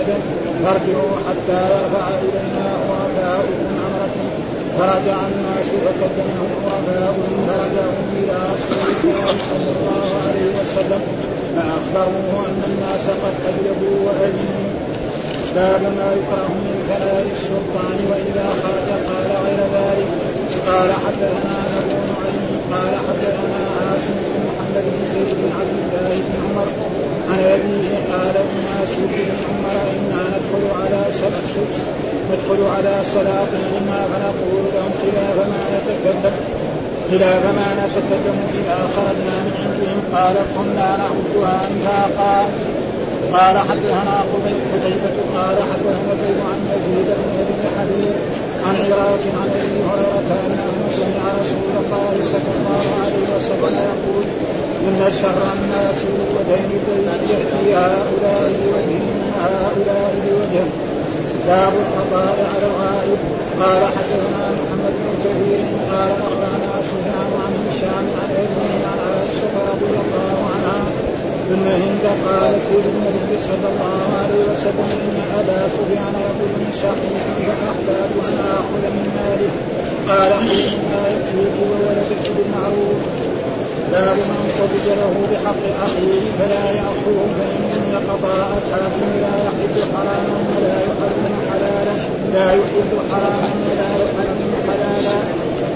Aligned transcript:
يأذن 0.00 0.22
فارجعوا 0.64 1.16
حتى 1.28 1.60
يرفع 1.74 2.08
إلينا 2.24 2.66
غرفاؤكم 2.88 3.70
أمركم 3.86 4.28
فرجع 4.78 5.18
الناس 5.32 5.68
فقدمهم 5.84 6.50
غرفاؤهم 6.66 7.36
فرجعوا 7.48 8.02
إلى 8.18 8.36
رسول 8.52 8.84
الله 9.04 9.36
صلى 9.50 9.70
الله 9.76 10.08
عليه 10.26 10.48
وسلم. 10.60 11.02
فأخبروه 11.56 12.46
أن 12.48 12.62
الناس 12.70 13.04
قد 13.24 13.34
أجلبوا 13.48 13.96
وأذنوا. 14.06 14.70
باب 15.56 15.82
ما 15.82 16.08
يكره 16.18 16.52
من 16.66 16.76
كلام 16.88 17.26
السلطان 17.36 17.98
وإذا 18.10 18.46
خرج 18.62 18.88
قال 19.08 19.28
غير 19.44 19.60
ذلك. 19.78 20.10
قال 20.66 20.90
حدثنا 20.92 21.56
ابو 21.80 21.96
نعيم 22.10 22.60
قال 22.72 22.94
حدثنا 23.06 23.62
بن 24.08 24.34
محمد 24.48 24.84
بن 24.94 25.02
زيد 25.14 25.30
بن 25.38 25.46
عبد 25.58 25.76
الله 25.84 26.12
بن 26.26 26.34
عمر 26.44 26.68
عن 27.30 27.38
ابيه 27.54 27.92
قال 28.12 28.36
الناس 28.46 28.92
بن 28.96 29.28
عمر 29.48 29.76
أنا 30.10 30.22
ندخل 30.32 30.64
على 30.80 31.02
سلف 31.20 31.50
ندخل 32.30 32.60
على 32.76 32.94
سلاطيننا 33.14 33.98
فنقول 34.10 34.64
لهم 34.74 34.92
خلاف 35.02 35.36
ما 35.52 35.62
نتكلم 35.74 36.34
خلاف 37.10 37.44
ما 37.44 37.68
نتكلم 37.80 38.36
اذا 38.58 38.78
خرجنا 38.96 39.36
من 39.44 39.54
عندهم 39.62 40.00
قال 40.14 40.36
كنا 40.56 40.88
نعدها 41.00 41.60
نفاقا 41.84 42.48
قال 43.32 43.58
حدثنا 43.58 44.16
قتيبة 44.72 45.16
قال 45.36 45.56
حدثنا 45.70 46.14
زيد 46.22 46.38
عن 46.50 46.58
يزيد 46.72 47.06
بن 47.06 47.30
ابي 47.40 47.66
حبيب 47.76 48.12
عن 48.66 48.74
عراق 48.86 49.22
عن 49.40 49.50
ابي 49.62 49.78
هريرة 49.88 50.30
انه 50.46 50.90
سمع 50.96 51.24
رسول 51.42 51.74
الله 51.82 52.14
صلى 52.32 52.52
الله 52.58 52.82
عليه 53.02 53.04
وسلم 53.04 53.09
يقول 53.48 54.24
إن 54.88 55.12
شر 55.22 55.42
الناس 55.56 55.98
الذين 56.40 57.30
ياتي 57.30 57.74
هؤلاء 57.74 58.52
بوجه 58.60 59.02
هؤلاء 59.42 60.14
بوجه 60.24 60.64
باب 61.46 61.72
القضاء 61.72 62.36
على 62.54 62.66
الغائب. 62.70 63.18
قال 63.60 63.82
حدثنا 63.96 64.42
محمد 64.60 64.94
بن 65.02 65.14
كثير 65.24 65.60
قال 65.92 66.10
أخبرنا 66.28 66.72
سفيان 66.88 67.30
عن 67.44 67.52
هشام 67.66 68.06
عن 68.20 68.30
ابنه 68.44 68.72
عن 68.90 68.98
عائشة 69.08 69.54
رضي 69.72 69.94
الله 70.04 70.36
عنها 70.52 70.80
ثم 71.48 71.66
هند 71.82 72.04
قالت 72.26 72.64
للنبي 72.72 73.36
صلى 73.50 73.66
الله 73.72 74.02
عليه 74.20 74.42
وسلم 74.52 74.88
إن 75.06 75.18
أبا 75.40 75.68
سفيان 75.76 76.14
رجل 76.40 76.62
شقيق 76.82 77.26
فاحببت 77.46 78.26
أن 78.28 78.38
آخذ 78.58 78.82
من 78.96 79.06
ماله. 79.16 79.52
قال 80.08 80.32
قل 80.32 80.62
ما 80.92 81.02
يكفيك 81.14 81.56
وولدك 81.70 82.24
بالمعروف. 82.36 83.00
باب 83.92 84.16
من 84.16 84.42
قبض 84.58 84.86
له 85.00 85.14
بحق 85.30 85.62
اخيه 85.86 86.22
فلا 86.38 86.64
ياخذه 86.80 87.26
فإن 87.38 87.94
قضاء 88.10 88.48
الحاكم 88.60 89.08
لا 89.24 89.34
يحل 89.46 89.76
حراما 89.92 90.36
ولا 90.56 90.76
يحرم 90.86 91.24
حلالا 91.50 91.94
لا 92.34 92.48
يحل 92.52 92.90
حراما 93.10 93.50
ولا 93.66 93.88
يحرم 94.02 94.52
حلالا. 94.68 95.16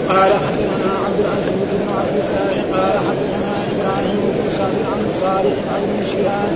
قال 0.09 0.33
حدثنا 0.47 0.91
عبد 1.05 1.19
العزيز 1.25 1.71
بن 1.81 1.89
عبد 1.99 2.17
الله 2.23 2.55
قال 2.77 2.95
حدثنا 3.09 3.53
إبراهيم 3.73 4.21
بن 4.35 4.45
سعد 4.59 4.77
عن 4.91 5.01
صالح 5.23 5.57
عن 5.73 5.81
ابن 5.89 6.01
شهاب 6.13 6.55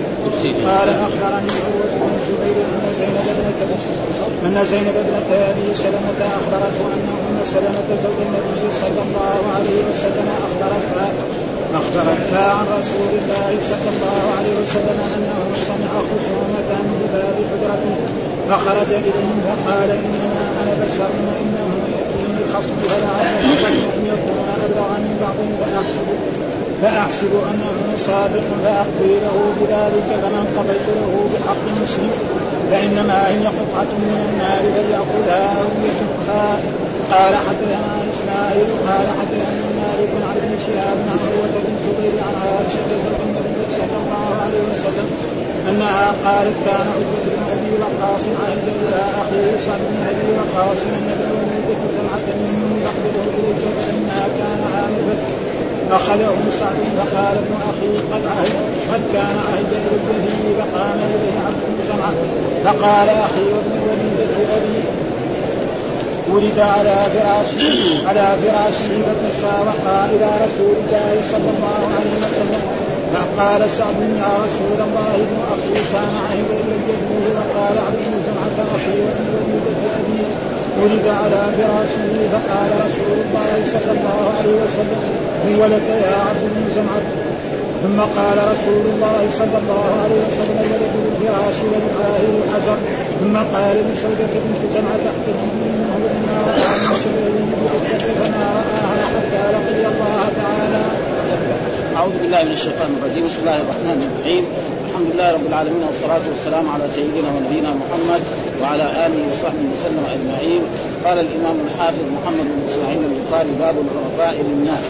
قال 0.69 0.89
أخبرني 1.07 1.53
عروة 1.65 1.93
بن 2.03 2.13
الزبير 2.21 2.57
أن 2.75 2.85
زينب 2.99 3.27
ابنة 3.35 3.61
أن 4.47 4.67
زينب 4.71 4.97
ابنة 5.05 5.31
أبي 5.51 5.75
سلمة 5.85 6.21
أخبرته 6.39 6.85
أن 6.95 7.03
ام 7.29 7.39
سلمة 7.55 7.89
زوج 8.05 8.19
النبي 8.27 8.63
صلى 8.83 9.03
الله 9.07 9.41
عليه 9.57 9.79
وسلم 9.91 10.29
أخبرتها 10.47 11.07
اخبرتها 11.75 12.51
عن 12.53 12.67
رسول 12.81 13.11
الله 13.21 13.51
صلى 13.71 13.89
الله 13.95 14.23
عليه 14.39 14.55
وسلم 14.63 14.99
أنه 15.17 15.41
سمع 15.69 15.93
خصومه 16.11 16.71
بباب 17.01 17.37
حجرته 17.51 17.97
فخرج 18.49 18.91
إليهم 18.93 19.37
فقال 19.47 19.91
إنما 19.91 20.45
أنا 20.63 20.75
بشر 20.85 21.11
وانه 21.29 21.69
ياتيني 21.95 22.43
خصم 22.55 22.77
فلعله 22.89 23.69
ان 23.97 24.07
يكون 24.07 24.47
ابلغ 24.65 24.89
من 25.05 25.17
بعض 25.21 25.39
فأحسب 25.61 26.09
فأحسب 26.83 27.33
أنه 27.51 27.97
صادق 28.07 28.47
فأقضي 28.65 29.15
له 29.25 29.37
بذلك 29.61 30.09
فمن 30.23 30.45
قضيت 30.57 30.87
له 30.99 31.29
بحق 31.33 31.65
مسلم 31.83 32.11
فإنما 32.71 33.29
هي 33.29 33.47
قطعة 33.47 33.93
من 34.09 34.21
النار 34.29 34.63
فليأخذها 34.75 35.61
أو 35.61 35.69
يتركها. 35.87 36.61
قال 37.13 37.35
حدثنا 37.49 37.93
إسماعيل 38.13 38.71
قال 38.89 39.07
حدثنا 39.21 39.58
مالك 39.99 40.15
عن 40.31 40.37
ابن 40.43 40.55
شهاب 40.67 40.99
عن 41.11 41.19
عروة 41.25 41.55
بن 41.65 41.73
الزبير 41.77 42.15
عن 42.27 42.35
عائشة 42.43 42.89
صلى 43.79 43.97
الله 44.03 44.27
عليه 44.43 44.63
وسلم 44.71 45.09
أنها 45.69 46.07
قالت 46.25 46.57
كان 46.67 46.87
عتبة 46.95 47.25
بن 47.35 47.43
أبي 47.55 47.71
وقاص 47.83 48.25
عند 48.49 48.67
أخيه 49.23 49.57
سعد 49.67 49.81
بن 49.91 50.01
أبي 50.11 50.29
وقاص 50.39 50.79
النبي 50.99 51.29
ولدت 51.37 51.83
سمعة 51.97 52.27
منه 52.43 52.69
يقبضه 52.87 53.25
إليك 53.39 53.63
فلما 53.79 54.23
كان 54.39 54.61
عام 54.75 54.93
الفتح 55.01 55.31
أخذه 55.99 56.37
سعد 56.61 56.81
فقال 56.99 57.35
ابن 57.43 57.55
أخي 57.71 57.91
قد 58.13 58.23
عهد 58.35 58.55
قد 58.93 59.03
كان 59.13 59.37
عهد 59.49 59.71
ابنته 59.97 60.43
فقام 60.59 60.99
إليه 61.15 61.37
عبد 61.47 61.63
سمعة. 61.89 62.15
فقال 62.65 63.09
أخي 63.09 63.45
وابن 63.55 63.75
أبي 64.57 65.08
ولد 66.33 66.59
على 66.59 66.97
فراشه 67.15 68.09
على 68.09 68.27
فراشه 68.43 68.93
فتسابقا 69.07 69.99
إلى 70.15 70.29
رسول 70.45 70.75
الله 70.83 71.11
صلى 71.33 71.51
الله 71.55 71.81
عليه 71.97 72.17
وسلم. 72.25 72.63
فقال 73.15 73.71
سعد 73.79 74.01
يا 74.23 74.33
رسول 74.45 74.79
الله 74.87 75.13
ابن 75.27 75.39
أخي 75.55 75.75
كان 75.93 76.13
عهد 76.27 76.49
إلى 76.63 76.75
ابنه 76.75 77.25
وقال 77.37 77.77
عبد 77.87 78.01
بن 78.09 78.17
سمعة 78.27 78.59
أخي 78.77 78.97
وابن 79.05 79.27
وليدة 79.35 79.83
أبي. 80.01 80.21
ولد 80.83 81.07
على 81.23 81.41
فراشه 81.57 82.15
فقال 82.33 82.71
رسول 82.87 83.17
الله 83.25 83.53
صلى 83.73 83.93
الله 83.97 84.21
عليه 84.39 84.55
وسلم 84.63 85.01
هو 85.49 85.67
لك 85.67 85.89
يا 85.89 86.17
عبد 86.29 86.45
بن 86.55 86.65
زمعة 86.75 87.07
ثم 87.83 88.01
قال 88.01 88.39
رسول 88.53 88.85
الله 88.93 89.21
صلى 89.41 89.59
الله 89.63 89.87
عليه 90.03 90.21
وسلم 90.29 90.59
ولد 90.73 90.95
الفراش 91.11 91.57
وللعاهر 91.65 92.33
الحجر 92.45 92.79
ثم 93.21 93.37
قال 93.55 93.77
لسودة 93.93 94.33
بنت 94.45 94.63
زمعة 94.75 95.03
احتجبي 95.13 95.51
منه 95.63 95.91
لما 96.05 96.37
رأى 96.49 96.75
من 96.83 96.95
شبهه 97.03 97.39
بعدة 97.85 98.15
فما 98.19 98.47
رآها 98.59 99.05
حتى 99.15 99.43
لقي 99.55 99.83
الله 99.93 100.23
تعالى. 100.43 100.83
أعوذ 101.97 102.15
بالله 102.23 102.43
من 102.43 102.53
الشيطان 102.59 102.91
الرجيم. 102.99 103.25
بسم 103.27 103.41
الله 103.43 103.57
الرحمن 103.65 103.99
الرحيم. 104.07 104.45
الحمد 104.89 105.07
لله 105.15 105.29
رب 105.37 105.47
العالمين 105.47 105.83
والصلاة 105.89 106.25
والسلام 106.31 106.65
على 106.75 106.85
سيدنا 106.95 107.29
ونبينا 107.35 107.71
محمد 107.83 108.23
وعلى 108.63 108.87
آله 109.07 109.21
وصحبه 109.31 109.67
وسلم 109.75 110.05
أجمعين. 110.17 110.63
قال 111.05 111.17
الإمام 111.27 111.57
الحافظ 111.67 112.05
محمد 112.17 112.47
بن 112.55 112.61
إسماعيل 112.71 113.01
البخاري 113.11 113.53
باب 113.63 113.77
العرفاء 113.85 114.35
للناس. 114.49 114.87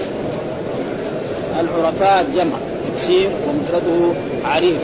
العرفاء 1.61 2.26
جمع. 2.35 2.58
تكسير 2.99 3.31
ومفرده 3.49 4.12
عريف 4.45 4.83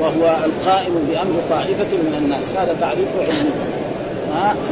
وهو 0.00 0.36
القائم 0.44 1.08
بأمر 1.10 1.34
طائفة 1.50 1.96
من 1.96 2.14
الناس. 2.18 2.56
هذا 2.56 2.76
تعريف 2.80 3.08
علمي. 3.20 3.50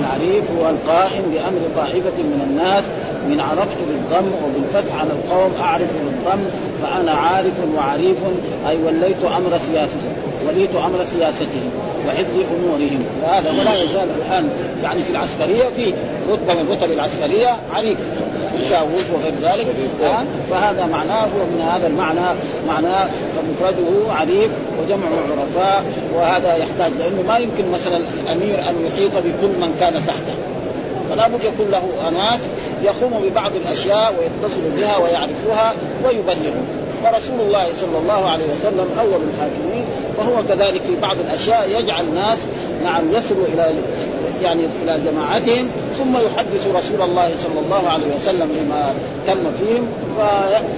العريف 0.01 0.45
هو 0.59 0.71
القائم 0.71 1.23
بأمر 1.33 1.61
طائفة 1.77 2.17
من 2.19 2.47
الناس. 2.51 2.85
من 3.29 3.41
عرفت 3.41 3.77
بالضم 3.89 4.31
وبالفتح 4.45 5.01
على 5.01 5.11
القوم 5.13 5.53
أعرف 5.61 5.89
بالضم 6.05 6.45
فأنا 6.83 7.13
عارف 7.13 7.53
وعريف 7.77 8.19
أي 8.69 8.77
وليت 8.87 9.25
أمر 9.25 9.59
سياسته 9.59 10.11
وليت 10.49 10.77
أمر 10.77 11.05
سياستهم 11.05 11.71
وحفظ 12.07 12.37
أمورهم. 12.57 13.05
وهذا 13.23 13.51
ولا 13.51 13.83
يزال 13.83 14.09
الآن 14.27 14.49
يعني 14.83 15.03
في 15.03 15.11
العسكرية 15.11 15.65
في 15.77 15.95
رتبة 16.31 16.55
من 16.55 16.71
رتب 16.71 16.93
العسكرية 16.93 17.57
عريف. 17.75 17.99
الجاوز 18.57 19.05
وغير 19.15 19.35
ذلك. 19.43 19.67
فهذا 20.51 20.87
معناه 20.87 21.29
ومن 21.41 21.61
هذا 21.61 21.87
المعنى 21.87 22.39
معناه 22.69 23.09
فمفرده 23.37 24.13
عريف 24.13 24.51
وجمعه 24.83 25.11
عرفاء 25.31 25.85
وهذا 26.15 26.55
يحتاج 26.55 26.93
لأنه 26.99 27.23
ما 27.29 27.39
يمكن 27.39 27.71
مثلا 27.71 27.97
الأمير 27.97 28.59
أن 28.71 28.75
يحيط 28.87 29.17
بكل 29.17 29.49
من 29.61 29.77
كان 29.81 29.93
تحته. 30.07 30.35
فلا 31.11 31.29
بد 31.29 31.45
يكون 31.45 31.71
له 31.71 32.09
أناس 32.09 32.41
يقوم 32.83 33.23
ببعض 33.23 33.53
الأشياء 33.57 34.15
ويتصل 34.19 34.61
بها 34.77 34.97
ويعرفها 34.97 35.75
ويبلغهم 36.05 36.67
فرسول 37.05 37.41
الله 37.41 37.67
صلى 37.81 37.99
الله 37.99 38.29
عليه 38.29 38.45
وسلم 38.45 38.87
أول 39.01 39.21
الحاكمين 39.35 39.85
فهو 40.17 40.43
كذلك 40.49 40.83
في 40.83 40.97
بعض 41.03 41.17
الأشياء 41.19 41.69
يجعل 41.69 42.05
الناس 42.05 42.39
نعم 42.85 43.13
يصلوا 43.13 43.47
إلى 43.47 43.75
يعني 44.43 44.63
إلى 44.83 45.01
جماعتهم 45.11 45.69
ثم 45.99 46.17
يحدث 46.17 46.67
رسول 46.67 47.03
الله 47.03 47.29
صلى 47.43 47.61
الله 47.65 47.89
عليه 47.89 48.17
وسلم 48.17 48.49
بما 48.49 48.95
تم 49.27 49.53
فيهم 49.53 49.89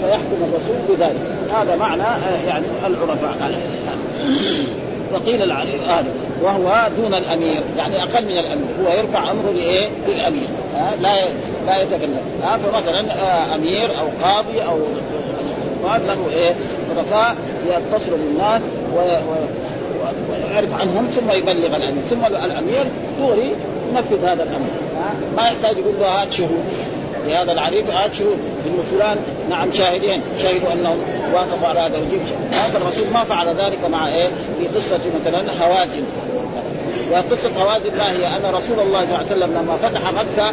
فيحكم 0.01 0.39
الرسول 0.45 0.97
بذلك. 0.97 1.21
هذا 1.55 1.77
معنى 1.77 2.03
آه، 2.03 2.47
يعني 2.49 2.65
العرفاء 2.87 3.53
فقيل 5.13 5.43
العريف 5.43 5.89
هذا 5.89 6.11
وهو 6.43 6.89
دون 6.97 7.15
الأمير 7.15 7.63
يعني 7.79 8.03
أقل 8.03 8.25
من 8.25 8.39
الأمير. 8.39 8.67
هو 8.85 8.93
يرفع 8.99 9.31
أمره 9.31 9.53
لإيه؟ 9.55 9.89
للأمير. 10.09 10.49
لا 11.01 11.15
لا 11.67 11.83
يتكلم. 11.83 12.21
فمثلا 12.43 13.01
أمير 13.55 13.89
أو 14.01 14.09
قاضي 14.29 14.63
أو 14.63 14.79
قال 15.89 16.01
له 16.07 16.19
إيه؟ 16.33 16.55
عرفاء 16.97 17.37
يتصل 17.67 18.11
بالناس 18.11 18.63
ويعرف 18.97 20.75
عنهم 20.81 21.07
ثم 21.17 21.31
يبلغ 21.31 21.77
الأمير. 21.77 22.03
ثم 22.11 22.27
الأمير 22.27 22.87
دوري 23.19 23.53
ينفذ 23.91 24.25
هذا 24.25 24.43
الأمر. 24.43 24.69
ما 25.37 25.43
يحتاج 25.43 25.77
يقول 25.79 25.95
له 26.01 26.07
هات 26.23 26.33
شهود. 26.33 26.65
لهذا 27.27 27.53
العريف 27.53 27.91
هات 27.91 28.15
شهود. 28.15 28.39
إنه 28.67 28.83
فلان 28.93 29.17
نعم 29.51 29.73
شاهدين. 29.73 30.23
شهدوا 30.43 30.73
أنهم 30.73 30.99
وافقوا 31.35 31.69
على 31.69 31.81
هذا 31.81 31.99
وجيب 31.99 32.21
هذا 32.53 32.79
الرسول 32.79 33.13
ما 33.15 33.25
فعل 33.25 33.49
ذلك 33.49 33.79
مع 33.91 34.09
إيه؟ 34.09 34.29
في 34.59 34.69
قصة 34.69 35.01
مثلا 35.21 35.39
هوازن 35.39 36.03
وقصة 37.13 37.51
هوازن 37.63 37.97
ما 37.99 38.13
هي؟ 38.13 38.27
أن 38.27 38.55
رسول 38.55 38.81
الله 38.81 39.01
صلى 39.01 39.15
الله 39.15 39.17
عليه 39.17 39.27
وسلم 39.27 39.53
لما 39.53 39.77
فتح 39.77 40.01
مكة 40.13 40.53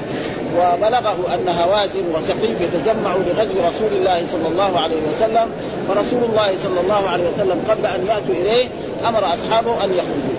وبلغه 0.57 1.17
أن 1.33 1.47
هوازن 1.47 2.03
وثقيف 2.13 2.61
يتجمعوا 2.61 3.23
لغزو 3.23 3.67
رسول 3.67 3.97
الله 3.97 4.23
صلى 4.31 4.47
الله 4.47 4.79
عليه 4.79 5.01
وسلم 5.15 5.49
فرسول 5.87 6.23
الله 6.23 6.57
صلى 6.63 6.79
الله 6.81 7.09
عليه 7.09 7.23
وسلم 7.23 7.63
قبل 7.69 7.85
أن 7.85 8.07
يأتوا 8.07 8.35
إليه 8.35 8.69
أمر 9.07 9.33
أصحابه 9.33 9.83
أن 9.83 9.89
يخرجوا. 9.89 10.32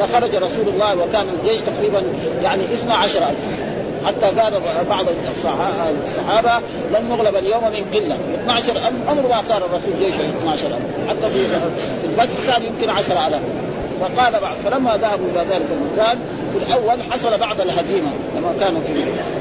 فخرج 0.00 0.34
رسول 0.34 0.68
الله 0.68 0.96
وكان 0.96 1.26
الجيش 1.28 1.60
تقريبا 1.60 2.02
يعني 2.42 2.62
12 2.74 3.18
ألف. 3.18 3.38
حتى 4.06 4.40
قال 4.40 4.60
بعض 4.88 5.06
الصحابة 6.04 6.64
لن 6.90 7.08
نغلب 7.08 7.36
اليوم 7.36 7.64
من 7.64 7.84
قلة. 7.94 8.18
12000 8.44 8.92
عمر 9.08 9.22
ما 9.22 9.42
صار 9.48 9.56
الرسول 9.56 9.98
جيشه 9.98 10.20
12000 10.20 10.80
حتى 11.08 11.30
في 11.30 11.46
في 12.00 12.06
الفتح 12.06 12.34
كان 12.46 12.62
يمكن 12.64 12.90
10000 12.90 13.40
فقال 14.00 14.40
بعد 14.40 14.56
فلما 14.64 14.96
ذهبوا 14.96 15.26
إلى 15.32 15.40
ذلك 15.50 15.66
المكان 15.72 16.18
في 16.52 16.58
الأول 16.66 17.02
حصل 17.12 17.38
بعض 17.38 17.60
الهزيمة 17.60 18.10
لما 18.36 18.54
كانوا 18.60 18.80
في 18.80 18.92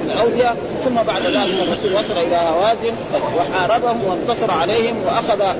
الأودية. 0.05 0.53
ثم 0.85 0.95
بعد 0.95 1.21
ذلك 1.21 1.53
الرسول 1.67 1.93
وصل 1.93 2.17
إلى 2.17 2.35
هوازن 2.35 2.95
وحاربهم 3.37 4.03
وانتصر 4.03 4.51
عليهم 4.51 4.95
وأخذ 5.05 5.55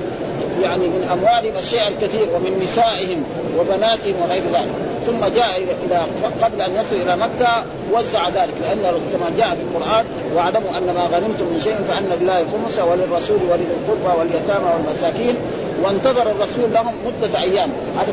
يعني 0.62 0.86
من 0.86 1.08
اموالهم 1.12 1.58
الشيء 1.58 1.88
الكثير 1.88 2.26
ومن 2.34 2.60
نسائهم 2.62 3.24
وبناتهم 3.58 4.14
وغير 4.22 4.42
ذلك. 4.42 4.74
ثم 5.06 5.20
جاء 5.34 5.62
إلى 5.86 6.00
قبل 6.42 6.60
أن 6.60 6.70
يصل 6.74 6.96
إلى 6.96 7.16
مكة 7.16 7.48
وزع 7.92 8.28
ذلك 8.28 8.54
لأن 8.62 8.82
كما 9.12 9.28
جاء 9.36 9.48
في 9.48 9.62
القرآن 9.62 10.04
واعلموا 10.34 10.78
أن 10.78 10.86
ما 10.94 11.04
غنمتم 11.16 11.44
من 11.44 11.60
شيء 11.64 11.76
فأن 11.88 12.18
لله 12.20 12.44
خمسه 12.52 12.84
وللرسول 12.84 13.38
ولذي 13.50 13.66
القربى 13.76 14.18
واليتامى 14.18 14.68
والمساكين. 14.74 15.36
وانتظر 15.82 16.22
الرسول 16.22 16.72
لهم 16.72 16.94
مدة 17.06 17.40
أيام. 17.40 17.70
هذا 17.98 18.12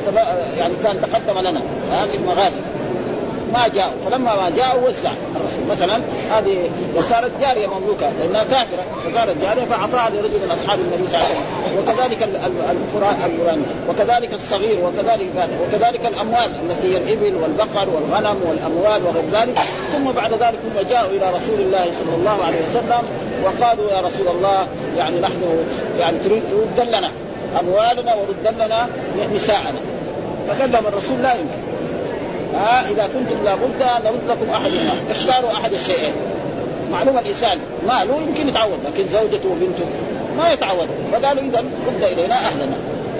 يعني 0.57 0.73
كان 0.83 1.01
تقدم 1.01 1.39
لنا 1.39 1.61
في 2.11 2.17
المغازي. 2.17 2.61
ما 3.53 3.67
جاءوا 3.67 3.93
فلما 4.05 4.35
ما 4.35 4.49
جاءوا 4.55 4.87
وزع 4.87 5.11
الرسول. 5.35 5.65
مثلا 5.71 6.01
هذه 6.37 6.69
وكانت 6.97 7.31
جارية 7.41 7.67
مملوكة 7.67 8.09
لأنها 8.19 8.43
كافرة 8.43 8.83
وكانت 9.07 9.35
جارية 9.41 9.65
فأعطاها 9.65 10.09
لرجل 10.09 10.39
من 10.43 10.51
أصحاب 10.51 10.79
النبي 10.79 11.07
صلى 11.07 11.17
الله 11.17 11.25
عليه 11.25 11.35
وسلم. 11.35 11.79
وكذلك 11.79 12.23
القران 12.71 13.63
وكذلك 13.89 14.33
الصغير 14.33 14.79
وكذلك 14.85 15.29
وكذلك 15.63 16.05
الأموال 16.05 16.51
التي 16.69 16.93
هي 16.93 16.97
الإبل 16.97 17.35
والبقر 17.35 17.89
والغنم 17.89 18.37
والأموال 18.49 19.03
وغير 19.03 19.23
ذلك. 19.33 19.59
ثم 19.93 20.11
بعد 20.11 20.33
ذلك 20.33 20.59
ثم 20.63 20.89
جاءوا 20.89 21.09
إلى 21.09 21.29
رسول 21.29 21.59
الله 21.59 21.83
صلى 21.83 22.15
الله 22.15 22.43
عليه 22.43 22.59
وسلم 22.69 23.03
وقالوا 23.43 23.91
يا 23.91 23.99
رسول 24.01 24.27
الله 24.35 24.67
يعني 24.97 25.19
نحن 25.19 25.65
يعني 25.99 26.17
تريد 26.23 26.43
ترد 26.77 26.87
لنا 26.87 27.11
أموالنا 27.59 28.15
ورد 28.15 28.55
لنا 28.55 28.87
نساءنا. 29.35 29.79
فقال 30.47 30.71
لهم 30.71 30.87
الرسول 30.87 31.23
لا 31.23 31.33
يمكن. 31.33 31.72
ها 32.55 32.89
إذا 32.89 33.03
كنتم 33.13 33.43
لابد 33.45 34.05
نرد 34.05 34.21
لكم 34.29 34.49
أحدهما 34.53 34.93
اختاروا 35.11 35.51
أحد 35.51 35.73
الشيئين. 35.73 36.13
معلوم 36.91 37.17
الإنسان 37.17 37.57
ماله 37.87 38.21
يمكن 38.21 38.47
يتعوض 38.47 38.79
لكن 38.85 39.07
زوجته 39.07 39.49
وبنته 39.49 39.85
ما 40.37 40.53
يتعوض. 40.53 40.87
فقالوا 41.11 41.43
اذا 41.43 41.59
رد 41.87 42.03
إلينا 42.03 42.35
اهلنا 42.35 42.75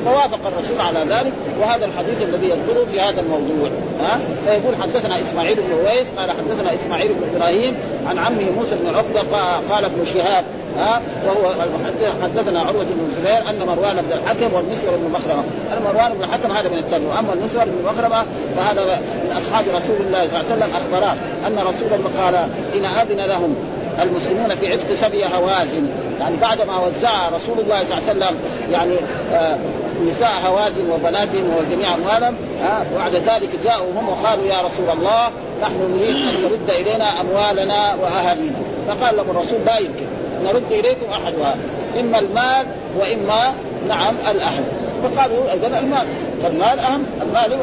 فوافق 0.06 0.40
الرسول 0.48 0.82
على 0.82 1.00
ذلك 1.00 1.34
وهذا 1.62 1.86
الحديث 1.86 2.22
الذي 2.22 2.50
يذكره 2.50 2.86
في 2.92 3.02
هذا 3.02 3.22
الموضوع. 3.22 3.70
ها 4.04 4.20
فيقول 4.46 4.76
حدثنا 4.82 5.22
إسماعيل 5.22 5.56
بن 5.56 5.72
اويس 5.72 6.08
قال 6.18 6.32
حدثنا 6.32 6.74
إسماعيل 6.74 7.14
بن 7.14 7.36
إبراهيم 7.36 7.76
عن 8.08 8.18
عمه 8.18 8.52
موسى 8.52 8.76
بن 8.84 8.96
عقبة 8.96 9.22
قال 9.70 9.86
ابن 9.86 10.06
شهاب 10.14 10.44
ها 10.78 11.02
وهو 11.26 11.52
المحدث 11.52 12.14
حدثنا 12.24 12.60
عروة 12.62 12.84
بن 12.84 13.10
الزبير 13.10 13.50
أن 13.50 13.68
مروان 13.68 13.96
بن 13.96 14.12
الحكم 14.12 14.54
والمسور 14.54 14.98
بن 14.98 15.12
مخرمة. 15.12 15.44
مروان 15.84 16.14
بن 16.14 16.24
الحكم 16.24 16.52
هذا 16.52 16.70
من 16.70 16.78
التابعين. 16.78 17.08
وأما 17.08 17.34
المسور 17.34 17.64
بن 17.66 17.86
مخرمة 17.86 18.26
فهذا 18.58 18.86
من 18.86 19.38
أصحاب 19.38 19.66
رسول 19.68 20.08
الله 20.08 20.28
صلى 20.28 20.40
الله 20.40 20.46
عليه 20.52 20.56
وسلم 20.56 20.70
أخبراه 20.76 21.16
أن 21.48 21.58
رسول 21.60 22.00
الله 22.00 22.12
قال 22.24 22.36
إن 22.76 22.86
أذن 22.86 23.26
لهم 23.26 23.56
المسلمون 24.02 24.56
في 24.56 24.72
عتق 24.74 24.94
سبي 25.02 25.26
هوازن. 25.26 25.88
يعني 26.20 26.38
بعد 26.38 26.62
ما 26.62 26.80
وزع 26.80 27.30
رسول 27.30 27.60
الله 27.60 27.84
صلى 27.84 27.98
الله 27.98 28.10
عليه 28.10 28.12
وسلم 28.12 28.38
يعني 28.72 28.98
آه 29.34 29.58
نساء 30.04 30.32
هوازن 30.48 30.90
وبناتهم 30.92 31.54
وجميع 31.58 31.94
أموالهم 31.96 32.36
آه 32.64 32.84
وبعد 32.96 33.16
ذلك 33.16 33.50
جاءوا 33.64 33.92
هم 34.00 34.10
وقالوا 34.10 34.46
يا 34.46 34.62
رسول 34.62 34.90
الله 34.98 35.30
نحن 35.62 35.98
نريد 35.98 36.16
أن 36.16 36.50
ترد 36.50 36.70
إلينا 36.80 37.22
أموالنا 37.22 37.96
وأهالينا. 38.02 38.56
فقال 38.88 39.18
لهم 39.18 39.30
الرسول 39.30 39.60
لا 39.66 39.78
يمكن. 39.78 40.06
نرد 40.44 40.72
إليكم 40.72 41.06
أحدها 41.12 41.56
إما 42.00 42.20
المال 42.20 42.66
وإما 43.00 43.54
نعم 43.88 44.16
الأهل. 44.32 44.64
فقالوا 45.04 45.54
اذا 45.54 45.80
المال. 45.80 46.08
فالمال 46.44 46.80
أهم 46.80 47.06
المال 47.22 47.60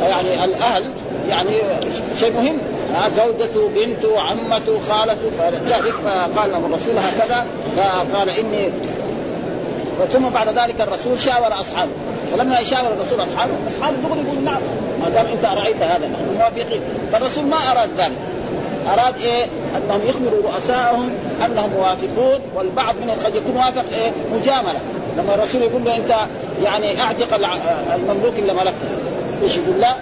يعني 0.00 0.44
الأهل 0.44 0.90
يعني 1.28 1.56
شيء 2.20 2.32
مهم. 2.32 2.58
زوجته 3.16 3.68
بنته 3.74 4.20
عمته 4.20 4.80
خالته. 4.88 5.30
فلذلك 5.38 5.94
فقال 6.04 6.50
لهم 6.50 6.64
الرسول 6.64 6.94
هكذا 6.98 7.46
فقال 7.76 8.30
إني 8.30 8.70
ثم 10.12 10.28
بعد 10.28 10.48
ذلك 10.48 10.80
الرسول 10.80 11.20
شاور 11.20 11.60
أصحابه. 11.60 11.90
فلما 12.32 12.60
يشاور 12.60 12.92
الرسول 12.92 13.20
أصحابه 13.20 13.52
أصحابه 13.70 13.96
دغري 14.08 14.20
يقول 14.20 14.44
نعم 14.44 14.60
ما 15.00 15.08
دام 15.08 15.26
أنت 15.26 15.44
رأيت 15.44 15.82
هذا 15.82 16.08
نحن 16.08 16.36
موافقين. 16.38 16.80
فالرسول 17.12 17.46
ما 17.46 17.56
أراد 17.56 17.90
ذلك. 17.98 18.12
أراد 18.88 19.14
إيه؟ 19.16 19.44
أنهم 19.76 20.00
يخبروا 20.08 20.52
رؤسائهم 20.52 21.10
أنهم 21.46 21.70
موافقون 21.70 22.40
والبعض 22.54 22.94
منهم 23.02 23.16
قد 23.24 23.34
يكون 23.34 23.56
وافق 23.56 23.84
إيه؟ 23.92 24.10
مجاملة. 24.38 24.80
لما 25.18 25.34
الرسول 25.34 25.62
يقول 25.62 25.84
له 25.84 25.96
أنت 25.96 26.14
يعني 26.64 27.00
أعتق 27.00 27.34
المملوك 27.94 28.38
اللي 28.38 28.52
ملكته. 28.52 28.88
إيش 29.42 29.56
يقول؟ 29.56 29.80
لا. 29.80 29.94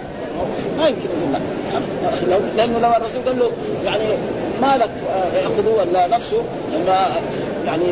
ما 0.77 0.87
يمكن 0.87 1.01
يقول 1.01 1.33
لا. 1.33 2.39
لأنه 2.57 2.79
لو 2.79 2.91
الرسول 2.91 3.21
قال 3.25 3.39
له 3.39 3.51
يعني 3.85 4.03
مالك 4.61 4.89
ياخذوه 5.35 5.79
ولا 5.79 6.07
نفسه؟ 6.07 6.43
يعني 7.65 7.85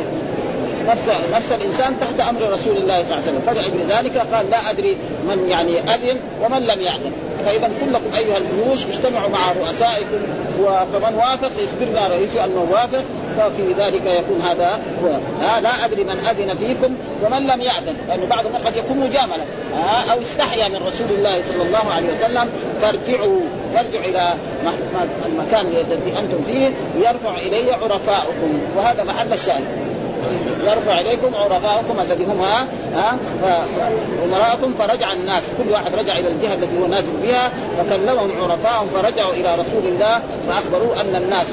نفس 0.89 1.01
نفس 1.33 1.51
الإنسان 1.51 1.99
تحت 1.99 2.29
أمر 2.29 2.41
رسول 2.49 2.77
الله 2.77 3.03
صلى 3.03 3.13
الله 3.13 3.15
عليه 3.15 3.31
وسلم. 3.31 3.41
فلأجل 3.45 3.91
ذلك 3.91 4.17
قال 4.17 4.49
لا 4.49 4.69
أدري 4.69 4.97
من 5.29 5.49
يعني 5.49 5.79
أذن 5.79 6.17
ومن 6.43 6.61
لم 6.61 6.81
يأذن. 6.81 7.11
فإذا 7.45 7.69
كلكم 7.81 8.15
أيها 8.17 8.37
الجيوش 8.37 8.85
اجتمعوا 8.85 9.29
مع 9.29 9.39
رؤسائكم 9.51 10.21
وفمن 10.61 11.15
وافق 11.15 11.51
يخبرنا 11.57 12.07
رئيسه 12.07 12.45
أنه 12.45 12.67
وافق 12.71 13.03
ففي 13.37 13.73
ذلك 13.77 14.05
يكون 14.05 14.41
هذا 14.41 14.79
هو. 15.03 15.07
ها 15.41 15.61
لا 15.61 15.85
أدري 15.85 16.03
من 16.03 16.19
أذن 16.19 16.55
فيكم 16.55 16.95
ومن 17.23 17.47
لم 17.47 17.61
يأذن. 17.61 17.95
لأنه 18.07 18.25
بعض 18.29 18.45
الناس 18.45 18.61
قد 18.61 18.75
يكون 18.75 18.97
مجاملة. 18.97 19.45
ها 19.75 20.13
أو 20.13 20.21
استحيا 20.21 20.67
من 20.67 20.75
رسول 20.87 21.07
الله 21.17 21.41
صلى 21.41 21.63
الله 21.63 21.93
عليه 21.95 22.07
وسلم. 22.15 22.49
فارجعوا 22.81 23.39
فارجعوا 23.75 24.05
إلى 24.05 24.33
المكان 25.25 25.65
الذي 25.65 26.19
أنتم 26.19 26.43
فيه. 26.45 26.69
يرفع 26.95 27.37
إلي 27.37 27.71
عرفاؤكم. 27.73 28.59
وهذا 28.77 29.03
محل 29.03 29.33
الشاهد. 29.33 29.63
يرفع 30.63 30.99
إليكم 30.99 31.35
عرفاءكم 31.35 31.99
الذي 31.99 32.25
هم 32.25 32.41
ها 32.41 33.17
أمراءكم 34.25 34.73
فرجع 34.73 35.13
الناس 35.13 35.43
كل 35.57 35.71
واحد 35.71 35.95
رجع 35.95 36.17
إلى 36.17 36.27
الجهة 36.27 36.53
التي 36.53 36.79
هو 36.79 36.87
نازل 36.87 37.13
بها 37.23 37.51
فكلمهم 37.77 38.31
عرفاءهم 38.41 38.87
فرجعوا 38.87 39.33
إلى 39.33 39.55
رسول 39.55 39.83
الله 39.85 40.21
فاخبروه 40.47 41.01
أن 41.01 41.15
الناس 41.15 41.45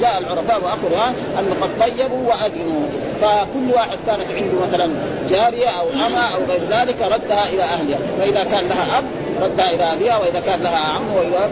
جاء 0.00 0.18
العرفاء 0.18 0.60
وأخبروا 0.64 1.08
أن 1.38 1.54
قد 1.62 1.70
طيبوا 1.80 2.28
واذنوا 2.28 2.82
فكل 3.20 3.74
واحد 3.74 3.98
كانت 4.06 4.30
عنده 4.36 4.66
مثلا 4.66 4.90
جارية 5.30 5.68
أو 5.68 5.90
اما 5.90 6.28
أو 6.34 6.40
غير 6.48 6.60
ذلك 6.70 6.96
ردها 7.00 7.48
إلى 7.48 7.62
أهلها 7.62 7.98
فإذا 8.18 8.44
كان 8.44 8.68
لها 8.68 8.98
أب 8.98 9.04
ردها 9.42 9.70
إلى 9.74 9.92
ابيها 9.92 10.18
وإذا 10.18 10.40
كان 10.40 10.62
لها 10.62 10.76
عم 10.94 11.02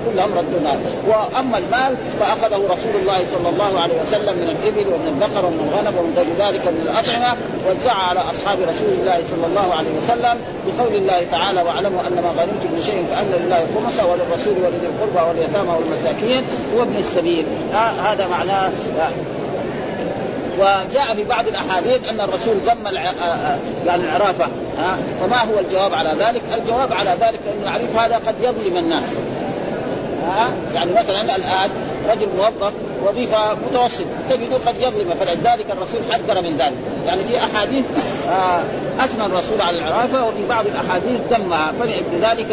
كلهم 0.06 0.30
ردوا 0.38 0.60
وأما 1.08 1.58
المال 1.58 1.96
فأخذه 2.20 2.56
رسول 2.56 2.94
الله 3.00 3.18
صلى 3.32 3.48
الله 3.48 3.80
عليه 3.80 4.02
وسلم 4.02 4.34
من 4.38 4.48
الإبل 4.48 4.92
ومن 4.92 5.08
البقر 5.08 5.46
ومن 5.46 5.60
الغنم 5.68 5.98
ومن 5.98 6.12
غير 6.16 6.48
ذلك 6.48 6.66
من 6.66 6.80
الأطعمة 6.82 7.36
وزع 7.70 7.92
على 7.92 8.20
أصحاب 8.20 8.58
رسول 8.60 8.92
الله 9.00 9.18
صلى 9.30 9.46
الله 9.46 9.74
عليه 9.74 9.90
وسلم 9.98 10.36
بقول 10.66 10.94
الله 10.94 11.26
تعالى 11.30 11.62
واعلموا 11.62 12.00
أن 12.00 12.14
ما 12.14 12.30
غنمتم 12.42 12.70
من 12.74 12.82
شيء 12.86 13.04
فأن 13.10 13.30
لله 13.44 13.66
خمسه 13.74 14.06
وللرسول 14.06 14.54
ولذي 14.64 14.86
القربى 14.86 15.28
واليتامى 15.28 15.72
والمساكين 15.78 16.42
وابن 16.76 16.96
السبيل. 16.98 17.46
هذا 18.04 18.26
معناه 18.26 18.70
وجاء 20.60 21.14
في 21.14 21.24
بعض 21.24 21.46
الأحاديث 21.46 22.08
أن 22.08 22.20
الرسول 22.20 22.56
ذم 22.56 22.94
يعني 23.86 24.04
العرافة 24.04 24.44
ها؟ 24.78 24.96
فما 25.20 25.36
هو 25.36 25.58
الجواب 25.58 25.94
على 25.94 26.10
ذلك؟ 26.20 26.42
الجواب 26.58 26.92
على 26.92 27.10
ذلك 27.10 27.40
أن 27.56 27.62
العريف 27.62 27.96
هذا 27.96 28.14
قد 28.26 28.34
يظلم 28.40 28.76
الناس 28.76 29.08
ها؟ 30.26 30.48
يعني 30.74 30.92
مثلا 30.92 31.36
الآن 31.36 31.70
رجل 32.10 32.28
موظف 32.38 32.72
وظيفة 33.06 33.54
متوسطة 33.54 34.04
تجده 34.30 34.56
قد 34.66 34.76
يظلم 34.76 35.10
فلذلك 35.20 35.66
الرسول 35.70 36.00
حذر 36.10 36.42
من 36.42 36.56
ذلك. 36.58 36.78
يعني 37.06 37.24
في 37.24 37.38
أحاديث 37.38 37.84
آه 38.28 38.62
أثنى 39.00 39.26
الرسول 39.26 39.60
على 39.60 39.78
العرافة 39.78 40.26
وفي 40.26 40.46
بعض 40.48 40.66
الأحاديث 40.66 41.20
ذمها 41.30 41.72
فلذلك 41.80 42.50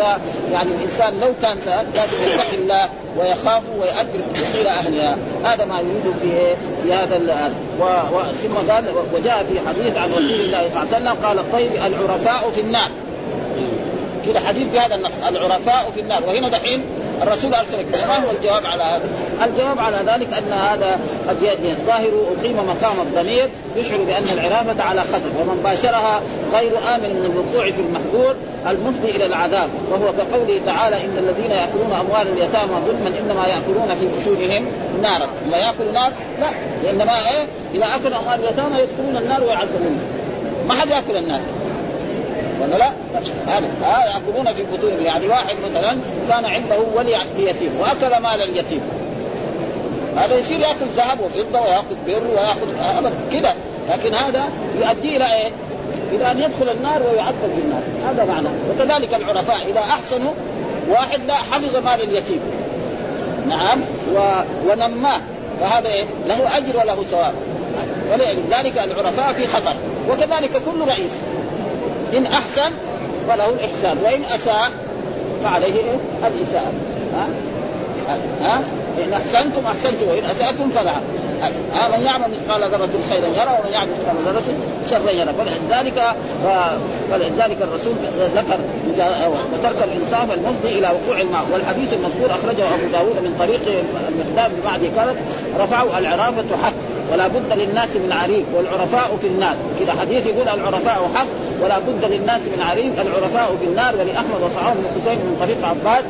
يعني 0.51 0.69
الإنسان 0.71 1.19
لو 1.21 1.33
كان 1.41 1.57
سأل 1.65 1.85
لازم 1.95 2.17
يتقي 2.23 2.57
الله 2.57 2.89
ويخاف 3.17 3.61
ويؤدي 3.79 4.17
الحقوق 4.17 4.59
إلى 4.59 4.69
أهلها. 4.69 5.17
هذا 5.43 5.65
ما 5.65 5.79
يريد 5.79 6.13
في 6.21 6.55
في 6.83 6.93
هذا 6.93 7.51
و... 7.79 7.83
و... 7.83 8.21
ثم 8.43 8.71
قال 8.71 8.85
وجاء 9.13 9.43
في 9.43 9.59
حديث 9.67 9.97
عن 9.97 10.11
رسول 10.11 10.23
الله 10.23 10.61
صلى 10.61 10.67
الله 10.67 10.79
عليه 10.79 10.97
وسلم 10.97 11.25
قال 11.27 11.39
الطيب 11.39 11.71
العرفاء 11.71 12.51
في 12.51 12.61
النار. 12.61 12.89
كذا 14.25 14.39
حديث 14.39 14.67
بهذا 14.67 14.95
النص 14.95 15.11
العرفاء 15.27 15.91
في 15.93 15.99
النار. 15.99 16.23
وهنا 16.27 16.49
دحين 16.49 16.81
الرسول 17.21 17.53
ارسلك 17.53 17.85
ما 18.07 18.25
هو 18.25 18.31
الجواب 18.31 18.65
على 18.65 18.83
هذا؟ 18.83 19.09
الجواب 19.45 19.79
على 19.79 19.97
ذلك 19.97 20.33
أن 20.33 20.51
هذا 20.51 20.99
قد 21.29 21.41
يأتي 21.41 21.71
الظاهر 21.71 22.11
أقيم 22.39 22.55
مقام 22.55 22.99
الضمير 23.01 23.49
يشعر 23.75 23.97
بأن 23.97 24.23
العرافة 24.33 24.83
على 24.83 25.01
خطر 25.01 25.31
ومن 25.41 25.61
باشرها 25.63 26.21
غير 26.53 26.77
آمن 26.95 27.09
من 27.09 27.25
الوقوع 27.25 27.71
في 27.71 27.81
المحظور 27.81 28.35
المفضي 28.69 29.11
إلى 29.11 29.25
العذاب 29.25 29.69
وهو 29.91 30.13
كقوله 30.13 30.61
تعالى 30.65 30.95
إن 30.95 31.17
الذين 31.17 31.51
يأكلون 31.51 31.91
أموال 31.91 32.27
اليتامى 32.27 32.75
ظلما 32.87 33.19
إنما 33.19 33.47
يأكلون 33.47 33.95
في 33.99 34.07
بطونهم 34.07 34.65
نارا، 35.01 35.27
ما 35.51 35.57
يأكل 35.57 35.93
نار؟ 35.93 36.11
لا 36.39 36.49
إنما 36.91 37.13
إيه؟ 37.13 37.47
إذا 37.75 37.85
اكلوا 37.95 38.19
أموال 38.19 38.43
اليتامى 38.43 38.79
يدخلون 38.79 39.17
النار 39.17 39.43
ويعذبون. 39.43 39.99
ما 40.67 40.73
حد 40.73 40.89
يأكل 40.89 41.17
النار 41.17 41.41
ولا 42.61 42.77
لا؟ 42.77 42.91
هذا 43.47 44.05
يأكلون 44.05 44.53
في 44.53 44.63
بطونهم 44.63 45.05
يعني 45.05 45.27
واحد 45.27 45.55
مثلا 45.69 45.97
كان 46.29 46.45
عنده 46.45 46.77
ولي 46.95 47.17
يتيم 47.37 47.71
وأكل 47.79 48.21
مال 48.21 48.41
اليتيم. 48.41 48.81
هذا 50.17 50.39
يصير 50.39 50.59
يأكل 50.59 50.85
ذهب 50.95 51.19
وفضة 51.19 51.61
وياخذ 51.61 51.95
بر 52.07 52.27
وياخذ 52.31 52.97
أبد 52.97 53.13
كذا 53.31 53.55
لكن 53.89 54.13
هذا 54.13 54.49
يؤدي 54.81 55.17
إلى 55.17 55.33
إيه؟ 55.33 55.51
إلى 56.11 56.31
أن 56.31 56.39
يدخل 56.39 56.69
النار 56.69 57.01
ويعذب 57.03 57.51
في 57.55 57.61
النار. 57.61 57.81
هذا 58.09 58.25
معنى. 58.25 58.47
وكذلك 58.69 59.13
العرفاء 59.13 59.71
إذا 59.71 59.79
أحسنوا 59.79 60.31
واحد 60.89 61.19
لا 61.27 61.33
حفظ 61.33 61.75
مال 61.75 62.01
اليتيم. 62.01 62.39
نعم. 63.49 63.81
و... 64.15 64.19
ونماه. 64.69 65.21
فهذا 65.61 65.89
إيه؟ 65.89 66.03
له 66.27 66.57
أجر 66.57 66.77
وله 66.77 67.03
ثواب. 67.03 67.33
ولذلك 68.11 68.77
العرفاء 68.77 69.33
في 69.33 69.47
خطر. 69.47 69.75
وكذلك 70.09 70.51
كل 70.51 70.87
رئيس. 70.87 71.11
إن 72.13 72.25
أحسن 72.25 72.71
فله 73.27 73.49
الإحسان 73.49 73.97
وإن 74.03 74.23
أساء 74.23 74.71
فعليه 75.43 75.73
إيه؟ 75.73 76.27
الإساءة. 76.27 76.73
ها؟ 77.13 77.27
ها؟ 78.41 78.63
إن 79.03 79.13
أحسنتم 79.13 79.65
أحسنتم 79.65 80.07
وإن 80.09 80.23
اساتم 80.25 80.69
فلها 80.69 81.01
ها؟ 81.41 81.97
من 81.97 82.05
يعمل 82.05 82.25
مثقال 82.31 82.61
ذرة 82.61 82.89
خيرا 83.09 83.27
يرى 83.27 83.59
ومن 83.59 83.71
يعمل 83.73 83.89
مثقال 83.91 84.15
ذرة 84.25 84.43
شرا 84.89 85.11
يرى. 85.11 85.33
فلذلك 85.33 86.03
فلذلك 87.11 87.57
الرسول 87.61 87.93
ذكر 88.35 88.59
وترك 89.53 89.83
الإنصاف 89.83 90.33
المفضي 90.33 90.79
إلى 90.79 90.87
وقوع 90.87 91.21
الماء. 91.21 91.45
والحديث 91.53 91.93
المذكور 91.93 92.31
أخرجه 92.31 92.75
أبو 92.75 92.87
داود 92.91 93.15
من 93.23 93.35
طريق 93.39 93.83
المقدام 94.09 94.51
معدي 94.65 94.87
قال 94.87 95.15
رفعوا 95.59 95.99
العرافة 95.99 96.57
حق 96.63 96.73
ولا 97.13 97.27
بد 97.27 97.51
للناس 97.51 97.89
من 97.95 98.11
عريف 98.11 98.45
والعرفاء 98.55 99.17
في 99.21 99.27
النار. 99.27 99.55
كذا 99.79 99.93
حديث 100.01 100.25
يقول 100.25 100.49
العرفاء 100.49 101.09
حق 101.15 101.27
ولا 101.61 101.79
بد 101.79 102.05
للناس 102.05 102.41
من 102.41 102.61
عريف 102.61 102.99
العرفاء 102.99 103.55
في 103.59 103.65
النار 103.65 103.95
ولاحمد 103.95 104.41
وصعون 104.41 104.73
بن 104.73 105.01
حسين 105.01 105.17
من 105.17 105.37
طريق 105.39 105.65
عباد. 105.65 106.05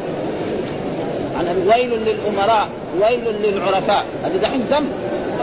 عن 1.40 1.68
ويل 1.68 1.90
للأمراء 1.90 2.68
ويل 3.02 3.26
للعرفاء. 3.44 4.06
هذا 4.24 4.38
دحين 4.38 4.62
ذم 4.72 4.88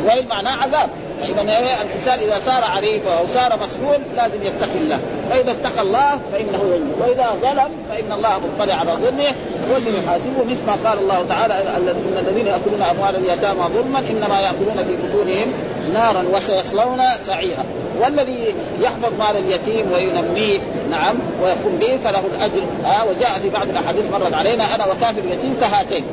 ويل 0.08 0.28
معناه 0.28 0.62
عذاب. 0.62 0.88
إذا 1.22 1.42
الإنسان 1.82 2.18
إذا 2.18 2.40
صار 2.46 2.64
عريفا 2.64 3.18
أو 3.18 3.24
صار 3.34 3.58
مسؤول 3.62 3.98
لازم 4.16 4.42
يتقي 4.42 4.78
الله. 4.80 4.98
فإذا 5.30 5.50
اتقى 5.50 5.82
الله 5.82 6.20
فإنه 6.32 6.74
ينجو. 6.74 7.02
وإذا 7.02 7.36
ظلم 7.42 7.70
فإن 7.90 8.12
الله 8.12 8.40
مطلع 8.40 8.74
على 8.74 8.90
ظلمه. 8.90 9.34
وسيحاسبه 9.74 10.44
مثل 10.50 10.66
ما 10.66 10.88
قال 10.88 10.98
الله 10.98 11.24
تعالى 11.28 11.54
إن 11.54 12.26
الذين 12.28 12.46
يأكلون 12.46 12.82
أموال 12.90 13.16
اليتامى 13.16 13.60
ظلما 13.74 13.98
إنما 13.98 14.40
يأكلون 14.40 14.84
في 14.84 14.96
بطونهم 15.02 15.52
نارا 15.92 16.24
وسيصلون 16.32 17.02
سعيرا. 17.26 17.64
والذي 18.00 18.54
يحفظ 18.80 19.12
مال 19.18 19.36
اليتيم 19.36 19.92
وينميه 19.92 20.58
نعم 20.90 21.16
ويقوم 21.42 21.76
به 21.80 21.98
فله 22.04 22.22
الأجر. 22.34 22.64
آه 22.84 23.04
وجاء 23.04 23.38
في 23.42 23.48
بعض 23.48 23.68
الأحاديث 23.68 24.04
مرت 24.12 24.34
علينا 24.34 24.74
أنا 24.74 24.86
وكافر 24.86 25.18
اليتيم 25.18 25.56
كهاتين 25.60 26.04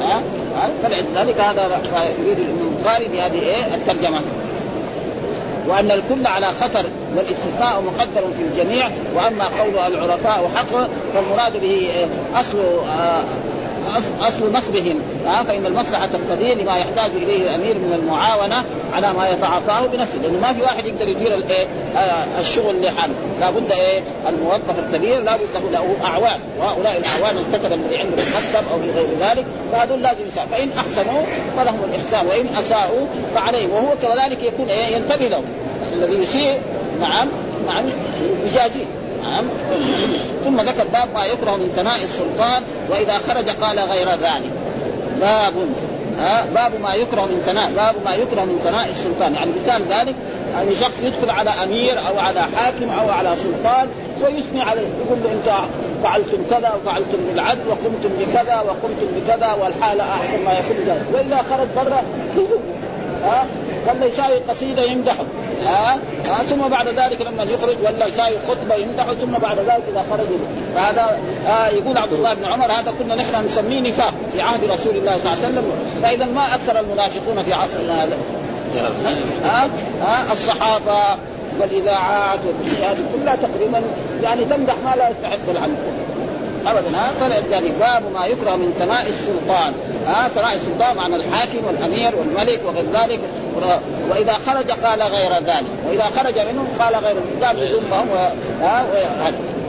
ها؟ 0.00 0.22
فلذلك 0.82 1.40
هذا 1.40 1.80
يريد 2.24 2.38
البخاري 2.38 3.08
بهذه 3.08 3.42
إيه؟ 3.42 3.74
الترجمة. 3.74 4.20
وأن 5.68 5.90
الكل 5.90 6.26
على 6.26 6.46
خطر 6.46 6.86
والاستثناء 7.16 7.82
مقدر 7.86 8.26
في 8.36 8.42
الجميع 8.42 8.88
وأما 9.14 9.44
قول 9.44 9.92
العرفاء 9.92 10.50
حق 10.56 10.88
فالمراد 11.14 11.60
به 11.60 11.90
أصل 12.34 12.58
آه 12.88 13.22
أصل 14.20 14.52
نصبهم 14.52 15.02
فإن 15.46 15.66
المصلحة 15.66 16.06
تقتضي 16.06 16.54
لما 16.54 16.76
يحتاج 16.76 17.10
إليه 17.10 17.42
الأمير 17.42 17.74
من 17.74 17.92
المعاونة 18.02 18.64
على 18.92 19.12
ما 19.12 19.28
يتعاطاه 19.28 19.86
بنفسه 19.86 20.18
لأنه 20.22 20.38
ما 20.40 20.52
في 20.52 20.62
واحد 20.62 20.86
يقدر 20.86 21.08
يدير 21.08 21.34
الايه 21.34 21.66
آه 21.96 22.40
الشغل 22.40 22.82
لحاله 22.82 23.14
لابد 23.40 23.72
إيه 23.72 24.02
الموظف 24.28 24.78
الكبير 24.86 25.20
لابد 25.22 25.72
له 25.72 25.96
أعوان 26.04 26.40
وهؤلاء 26.58 26.98
الأعوان 26.98 27.38
الكتب 27.38 27.72
اللي 27.72 27.98
عنده 27.98 28.16
في 28.16 28.38
المكتب 28.38 28.72
أو 28.72 28.78
في 28.78 28.90
غير 28.90 29.08
ذلك 29.20 29.44
فهذول 29.72 30.02
لازم 30.02 30.28
يساء 30.28 30.46
فإن 30.46 30.68
أحسنوا 30.78 31.22
فلهم 31.56 31.80
الإحسان 31.84 32.26
وإن 32.26 32.46
أساءوا 32.60 33.06
فعليهم 33.34 33.70
وهو 33.70 33.88
كذلك 34.02 34.42
يكون 34.42 34.68
إيه 34.68 34.96
ينتبه 34.96 35.28
لهم 35.28 35.44
الذي 35.92 36.14
يسيء 36.14 36.58
نعم 37.00 37.28
نعم 37.66 37.84
يجازيه. 38.46 38.84
نعم. 39.28 39.44
ثم 40.44 40.60
ذكر 40.60 40.84
باب 40.84 41.08
ما 41.14 41.24
يكره 41.24 41.56
من 41.56 41.72
ثناء 41.76 41.96
السلطان 42.04 42.62
وإذا 42.90 43.18
خرج 43.28 43.48
قال 43.48 43.78
غير 43.78 44.08
ذلك. 44.08 44.52
باب 45.20 45.54
ها 46.18 46.46
باب 46.54 46.72
ما 46.82 46.94
يكره 46.94 47.20
من 47.20 47.42
ثناء 47.46 47.70
باب 47.76 47.94
ما 48.04 48.14
يكره 48.14 48.44
من 48.44 48.60
ثناء 48.64 48.90
السلطان. 48.90 49.34
يعني 49.34 49.50
مثال 49.62 49.82
ذلك 49.82 50.14
يعني 50.54 50.74
شخص 50.74 51.02
يدخل 51.02 51.30
على 51.30 51.50
أمير 51.64 51.98
أو 51.98 52.18
على 52.18 52.40
حاكم 52.40 52.90
أو 53.00 53.10
على 53.10 53.34
سلطان 53.42 53.88
ويثني 54.22 54.62
عليه 54.62 54.86
يقول 55.06 55.18
له 55.24 55.32
إنت 55.32 55.68
فعلتم 56.02 56.38
كذا 56.50 56.72
وفعلتم 56.74 57.18
بالعدل 57.28 57.68
وقمتم 57.68 58.08
بكذا 58.18 58.60
وقمتم 58.60 59.06
بكذا 59.16 59.52
والحاله 59.52 60.04
أحسن 60.04 60.44
ما 60.44 60.52
يكون. 60.52 60.76
ذلك 60.86 61.02
وإذا 61.12 61.36
خرج 61.50 61.68
برا 61.76 62.02
ها 63.24 63.46
ولا 63.86 64.06
يساوي 64.06 64.38
قصيدة 64.48 64.82
يمدحه. 64.82 65.24
ها 65.66 65.98
آه؟ 66.28 66.42
ثم 66.42 66.68
بعد 66.68 66.88
ذلك 66.88 67.20
لما 67.20 67.42
يخرج 67.42 67.76
ولا 67.84 68.06
يساوي 68.06 68.36
خطبة 68.48 68.74
يمدحه 68.74 69.14
ثم 69.14 69.32
بعد 69.32 69.58
ذلك 69.58 69.82
إذا 69.92 70.04
خرج 70.10 70.26
فهذا 70.74 71.18
آه 71.48 71.66
يقول 71.68 71.98
عبد 71.98 72.12
الله 72.12 72.34
بن 72.34 72.44
عمر 72.44 72.72
هذا 72.72 72.92
كنا 72.98 73.14
نحن 73.14 73.44
نسميه 73.44 73.80
نفاق 73.80 74.14
في 74.32 74.40
عهد 74.40 74.64
رسول 74.64 74.96
الله 74.96 75.18
صلى 75.18 75.32
الله 75.32 75.44
عليه 75.44 75.48
وسلم 75.48 75.64
فإذا 76.02 76.24
ما 76.24 76.54
أكثر 76.54 76.80
المنافقون 76.80 77.42
في 77.42 77.52
عصرنا 77.52 78.04
هذا 78.04 78.16
ها 79.44 79.68
آه؟ 80.02 80.32
الصحافه 80.32 81.18
والإذاعات 81.60 82.40
والاشياء 82.46 82.92
هذه 82.92 83.04
كلها 83.14 83.36
تقريبا 83.36 83.82
يعني 84.22 84.44
تمدح 84.44 84.74
ما 84.84 84.94
لا 84.96 85.08
يستحق 85.10 85.50
العمل 85.50 85.76
ابدا. 86.66 86.98
ها 86.98 87.10
فلذلك 87.20 87.72
باب 87.80 88.02
ما 88.14 88.26
يكره 88.26 88.56
من 88.56 88.74
ثناء 88.78 89.08
السلطان. 89.08 89.72
ها 90.06 90.28
ثناء 90.28 90.54
السلطان 90.54 90.96
معنى 90.96 91.16
الحاكم 91.16 91.66
والأمير 91.66 92.16
والملك 92.16 92.60
وغير 92.66 92.84
ذلك. 92.92 93.20
وإذا 94.10 94.32
خرج 94.46 94.70
قال 94.70 95.02
غير 95.02 95.32
ذلك. 95.32 95.66
وإذا 95.88 96.04
خرج 96.16 96.38
منهم 96.38 96.68
قال 96.78 96.94
غير 97.04 97.16
قال 97.42 97.58
يذمهم 97.58 98.08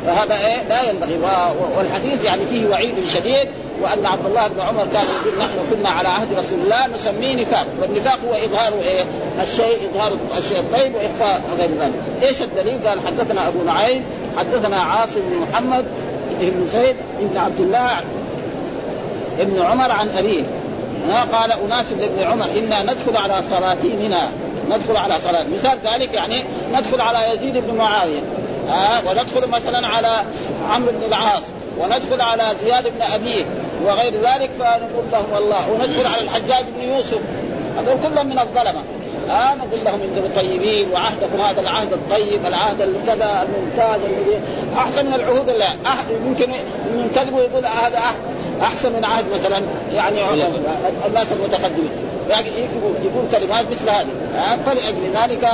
فهذا 0.05 0.35
إيه؟ 0.47 0.63
لا 0.69 0.89
ينبغي. 0.89 1.19
والحديث 1.77 2.25
يعني 2.25 2.45
فيه 2.45 2.69
وعيد 2.69 2.95
شديد 3.13 3.47
وأن 3.81 4.05
عبد 4.05 4.25
الله 4.25 4.47
بن 4.47 4.61
عمر 4.61 4.87
كان 4.93 5.05
يقول 5.05 5.39
نحن 5.39 5.57
كنا 5.71 5.89
على 5.89 6.07
عهد 6.07 6.33
رسول 6.33 6.59
الله 6.59 6.87
نسميه 6.87 7.35
نفاق. 7.41 7.65
والنفاق 7.81 8.17
هو 8.27 8.33
إظهار 8.33 8.73
إيه؟ 8.73 9.03
الشيء 9.41 9.89
إظهار 9.93 10.11
الشيء 10.37 10.59
الطيب 10.59 10.95
وإخفاء 10.95 11.41
غير 11.57 11.69
ذلك. 11.69 11.93
إيش 12.23 12.41
الدليل؟ 12.41 12.87
قال 12.87 12.99
حدثنا 13.07 13.47
أبو 13.47 13.63
نعيم 13.65 14.03
حدثنا 14.37 14.77
عاصم 14.81 15.19
بن 15.29 15.35
محمد 15.35 15.85
بن 16.39 16.67
زيد 16.67 16.95
بن 17.19 17.37
عبد 17.37 17.59
الله 17.59 17.99
ابن 19.39 19.61
عمر 19.61 19.91
عن 19.91 20.09
أبيه. 20.09 20.43
قال 21.33 21.51
أناس 21.51 21.85
لابن 21.99 22.23
عمر 22.23 22.45
إنا 22.45 22.83
ندخل 22.83 23.17
على 23.17 23.43
صلاتيننا. 23.49 24.29
ندخل 24.69 24.97
على 24.97 25.13
صلاة. 25.23 25.43
مثال 25.53 25.77
ذلك 25.93 26.13
يعني 26.13 26.43
ندخل 26.73 27.01
على 27.01 27.33
يزيد 27.33 27.57
بن 27.57 27.77
معاوية. 27.77 28.19
آه 28.69 29.09
وندخل 29.09 29.47
مثلا 29.49 29.87
على 29.87 30.11
عمرو 30.69 30.91
بن 30.91 31.07
العاص 31.07 31.43
وندخل 31.77 32.21
على 32.21 32.43
زياد 32.61 32.83
بن 32.83 33.01
أبيه 33.01 33.45
وغير 33.85 34.13
ذلك 34.13 34.49
فنقول 34.59 35.05
لهم 35.11 35.37
الله 35.37 35.71
وندخل 35.71 36.07
على 36.13 36.21
الحجاج 36.21 36.65
بن 36.77 36.89
يوسف. 36.89 37.19
هذول 37.77 37.97
كلهم 38.03 38.27
من 38.27 38.39
الظلمة. 38.39 38.81
آه 39.29 39.55
نقول 39.55 39.79
لهم 39.85 39.99
إنتم 40.01 40.35
طيبين 40.35 40.91
وعهدكم 40.91 41.41
هذا 41.41 41.61
العهد 41.61 41.93
الطيب 41.93 42.45
العهد 42.45 42.81
الكذا 42.81 43.47
الممتاز 43.47 43.99
أحسن 44.77 45.05
من 45.05 45.13
العهود 45.13 45.49
اللي 45.49 45.65
ممكن 46.27 46.49
من 46.93 47.11
كذبه 47.15 47.39
يقول 47.39 47.65
هذا 47.65 47.99
أحسن 48.61 48.93
من 48.93 49.05
عهد 49.05 49.25
مثلا 49.33 49.63
يعني 49.95 50.17
الناس 51.07 51.27
المتقدمين. 51.31 51.89
يعني 52.29 52.49
يقول 53.05 53.25
كلمات 53.31 53.65
مثل 53.71 53.89
هذه. 53.89 54.07
فلأجل 54.65 55.03
ذلك 55.23 55.49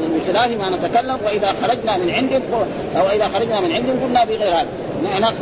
من 0.00 0.20
خلاف 0.26 0.50
ما 0.50 0.76
نتكلم 0.76 1.18
وإذا 1.24 1.48
خرجنا 1.62 1.96
من 1.96 2.10
عندهم 2.10 2.42
أو 2.96 3.08
إذا 3.08 3.28
خرجنا 3.34 3.60
من 3.60 3.72
عندهم 3.72 4.00
قلنا 4.04 4.24
بغير 4.24 4.48
هذا. 4.48 4.66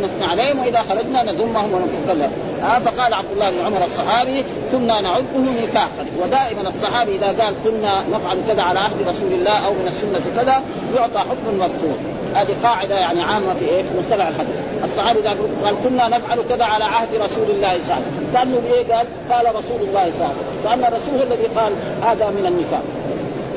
نثنى 0.01 0.25
عليهم 0.31 0.59
وإذا 0.59 0.83
خرجنا 0.89 1.23
نذمهم 1.23 1.73
ونتكلم 1.73 2.31
آه 2.63 2.79
فقال 2.79 3.15
عبد 3.15 3.31
الله 3.33 3.51
بن 3.51 3.59
عمر 3.67 3.85
الصحابي 3.85 4.45
كنا 4.73 5.01
نعده 5.01 5.63
نفاقا 5.63 6.07
ودائما 6.23 6.69
الصحابي 6.69 7.17
إذا 7.17 7.27
قال 7.27 7.55
كنا 7.65 8.05
نفعل 8.13 8.39
كذا 8.49 8.63
على 8.63 8.79
عهد 8.79 9.03
رسول 9.09 9.33
الله 9.33 9.67
أو 9.67 9.73
من 9.73 9.89
السنة 9.89 10.43
كذا 10.43 10.63
يعطى 10.97 11.19
حكم 11.19 11.59
مرفوض 11.59 11.99
هذه 12.35 12.57
قاعدة 12.63 12.99
يعني 12.99 13.23
عامة 13.23 13.55
في 13.55 13.65
إيه؟ 13.65 13.83
مصطلح 13.99 14.27
الحديث، 14.27 14.57
الصحابي 14.85 15.21
إذا 15.21 15.37
قال 15.65 15.75
كنا 15.85 16.09
نفعل 16.09 16.39
كذا 16.49 16.65
على 16.65 16.85
عهد 16.85 17.09
رسول 17.15 17.51
الله 17.51 17.69
صلى 17.69 17.83
الله 17.85 17.95
عليه 17.95 18.05
وسلم، 18.05 18.31
كأنه 18.35 18.95
قال؟ 18.95 19.07
قال 19.31 19.55
رسول 19.57 19.81
الله 19.89 20.13
صلى 20.19 20.27
الله 20.27 20.31
عليه 20.67 20.83
وسلم، 20.83 20.85
الرسول 20.85 21.33
الذي 21.33 21.47
قال 21.57 21.73
هذا 22.03 22.31
من 22.31 22.47
النفاق. 22.47 22.83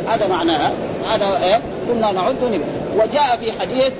هذا 0.07 0.27
معناها 0.27 0.71
هذا 1.11 1.43
إيه؟ 1.43 1.61
كنا 1.87 2.11
نعد 2.11 2.43
نفاق، 2.43 2.69
وجاء 2.95 3.37
في 3.39 3.51
حديث 3.51 3.93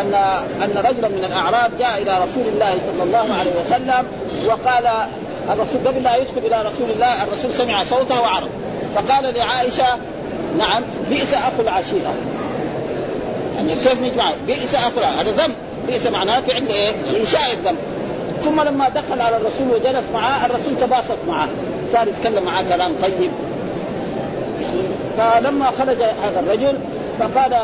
أن 0.00 0.14
أن 0.62 0.84
رجلا 0.90 1.08
من 1.08 1.24
الأعراب 1.24 1.70
جاء 1.78 2.02
إلى 2.02 2.18
رسول 2.24 2.44
الله 2.54 2.74
صلى 2.92 3.02
الله 3.02 3.34
عليه 3.40 3.50
وسلم 3.64 4.06
وقال 4.46 4.86
الرسول 5.52 5.80
قبل 5.86 6.02
لا 6.02 6.16
يدخل 6.16 6.38
إلى 6.38 6.56
رسول 6.60 6.90
الله 6.94 7.24
الرسول 7.24 7.54
سمع 7.54 7.84
صوته 7.84 8.20
وعرض 8.20 8.50
فقال 8.94 9.34
لعائشة 9.34 9.86
نعم 10.58 10.82
بئس 11.10 11.34
أخو 11.34 11.62
العشيرة. 11.62 12.14
يعني 13.56 13.74
كيف 13.74 14.00
نجمع؟ 14.00 14.24
بئس 14.46 14.74
أخو 14.74 15.00
هذا 15.00 15.30
ذنب. 15.30 15.54
بئس 15.86 16.06
معناه 16.06 16.40
فعل 16.40 16.66
إيه؟ 16.68 16.92
إنشاء 17.20 17.52
الذنب. 17.52 17.78
ثم 18.44 18.60
لما 18.60 18.88
دخل 18.88 19.20
على 19.20 19.36
الرسول 19.36 19.74
وجلس 19.74 20.04
معه 20.14 20.46
الرسول 20.46 20.72
تباسط 20.80 21.16
معه. 21.28 21.48
صار 21.92 22.08
يتكلم 22.08 22.44
معه 22.44 22.64
كلام 22.68 22.92
طيب. 23.02 23.30
فلما 25.18 25.70
خرج 25.70 25.96
هذا 26.02 26.40
الرجل 26.40 26.78
فقال 27.18 27.60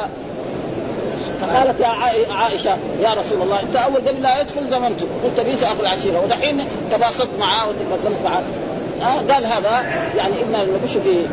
فقالت 1.43 1.81
يا 1.81 1.87
عائشة 2.33 2.77
يا 3.01 3.11
رسول 3.11 3.43
الله 3.43 3.61
انت 3.61 3.77
أول 3.77 4.09
قبل 4.09 4.23
لا 4.23 4.41
يدخل 4.41 4.69
زمنته. 4.71 5.07
قلت 5.25 5.41
بئس 5.47 5.63
أخو 5.63 5.81
العشيرة. 5.81 6.25
ودحين 6.25 6.69
تباسطت 6.93 7.39
معه 7.39 7.69
وتكلمت 7.69 8.19
معه. 8.25 8.43
آه 9.03 9.33
قال 9.33 9.47
هذا 9.47 9.85
يعني 10.17 10.33
ابن 10.41 10.73
نبش 10.75 10.93
في 11.05 11.27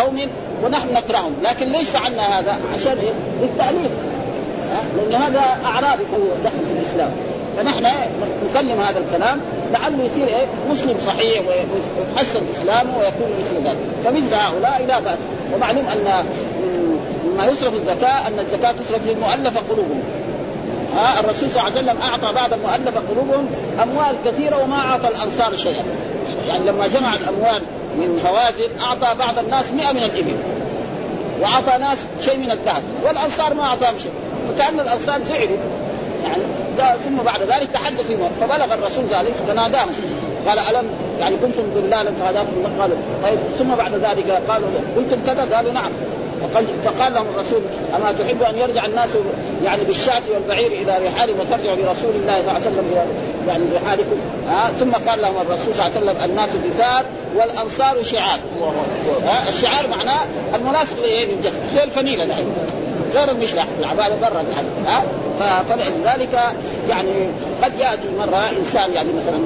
قوم 0.00 0.20
ونحن 0.64 0.92
نكرههم. 0.92 1.34
لكن 1.42 1.72
ليش 1.72 1.88
فعلنا 1.88 2.38
هذا؟ 2.38 2.56
عشان 2.74 2.96
إيه؟ 2.98 3.12
للتأليف. 3.42 3.90
لأن 4.96 5.22
هذا 5.22 5.42
أعرابي 5.64 6.02
دخل 6.44 6.64
في 6.68 6.80
الإسلام. 6.80 7.10
فنحن 7.56 7.86
نكلم 8.50 8.80
هذا 8.80 8.98
الكلام 8.98 9.40
لعله 9.72 10.04
يصير 10.04 10.26
إيه؟ 10.26 10.46
مسلم 10.70 10.96
صحيح 11.06 11.42
ويتحسن 11.48 12.40
إسلامه 12.52 12.98
ويكون 12.98 13.26
مثل 13.40 13.68
ذلك. 13.68 13.76
فمثل 14.04 14.34
هؤلاء 14.34 14.84
لا 14.88 15.00
بأس. 15.00 15.18
ومعلوم 15.54 15.86
أن 15.86 16.24
مما 17.26 17.46
يصرف 17.46 17.74
الزكاة 17.74 18.28
أن 18.28 18.38
الزكاة 18.38 18.72
تصرف 18.72 19.06
للمؤلفه 19.06 19.60
قلوبهم. 19.70 20.02
ها 20.96 21.20
الرسول 21.20 21.50
صلى 21.50 21.60
الله 21.60 21.78
عليه 21.78 21.90
وسلم 21.90 22.02
أعطى 22.02 22.34
بعض 22.34 22.52
المؤلفه 22.52 23.00
قلوبهم 23.10 23.46
أموال 23.82 24.16
كثيرة 24.24 24.62
وما 24.62 24.78
أعطى 24.78 25.08
الأنصار 25.08 25.56
شيئا. 25.56 25.84
يعني 26.48 26.64
لما 26.64 26.86
جمع 26.86 27.14
الاموال 27.14 27.62
من 27.96 28.20
هوازن 28.26 28.80
أعطى 28.80 29.18
بعض 29.18 29.38
الناس 29.38 29.72
100 29.72 29.92
من 29.92 30.02
الإبل. 30.02 30.34
وأعطى 31.40 31.78
ناس 31.78 31.98
شيء 32.20 32.36
من 32.36 32.50
الذهب. 32.50 32.82
والأنصار 33.04 33.54
ما 33.54 33.62
أعطاهم 33.62 33.94
شيء. 34.02 34.12
فكأن 34.48 34.80
الأنصار 34.80 35.20
زعلوا. 35.28 35.56
يعني 36.24 36.42
ثم 37.04 37.16
بعد 37.24 37.40
ذلك 37.42 37.68
تحدث 37.74 38.06
فيما 38.06 38.30
فبلغ 38.40 38.74
الرسول 38.74 39.04
ذلك 39.04 39.34
فناداهم. 39.48 39.90
قال 40.46 40.58
الم 40.58 40.86
يعني 41.20 41.36
كنتم 41.36 41.62
ضلالا؟ 41.74 42.10
فهداكم 42.10 42.80
قالوا 42.80 42.96
طيب 43.24 43.38
ثم 43.58 43.74
بعد 43.74 43.94
ذلك 43.94 44.42
قالوا 44.48 44.68
قلتم 44.96 45.16
كذا؟ 45.26 45.56
قالوا 45.56 45.72
نعم. 45.72 45.92
فقال, 46.42 46.66
فقال 46.84 47.14
لهم 47.14 47.26
الرسول 47.34 47.60
أما 47.96 48.12
تحب 48.12 48.42
أن 48.42 48.58
يرجع 48.58 48.86
الناس 48.86 49.08
يعني 49.64 49.84
بالشاة 49.84 50.22
والبعير 50.34 50.66
إلى 50.66 50.98
رحالهم 51.06 51.40
وترجع 51.40 51.74
برسول 51.74 52.14
الله 52.16 52.42
صلى 52.42 52.50
الله 52.50 52.50
عليه 52.50 52.60
وسلم 52.60 52.86
يعني 53.48 53.64
رحالكم؟ 53.74 54.16
آه 54.50 54.68
ثم 54.80 55.08
قال 55.10 55.22
لهم 55.22 55.40
الرسول 55.40 55.74
صلى 55.74 55.86
الله 55.86 55.96
عليه 55.96 56.10
وسلم 56.10 56.30
الناس 56.30 56.48
دثار 56.48 57.04
والأنصار 57.36 58.02
شعار. 58.02 58.38
آه 59.26 59.48
الشعار 59.48 59.88
معناه 59.88 60.20
المناسب 60.54 60.96
للجسد 60.98 61.60
زي 61.74 61.82
الفنيلة 61.84 62.26
دحين. 62.26 62.46
غير 63.14 63.30
المشلح 63.30 63.66
العباده 63.78 64.14
برا 64.14 64.44
ها؟ 64.86 65.02
فلذلك 65.68 66.38
يعني 66.88 67.10
قد 67.62 67.72
يأتي 67.78 68.08
مرة 68.18 68.50
إنسان 68.58 68.92
يعني 68.92 69.08
مثلا 69.12 69.38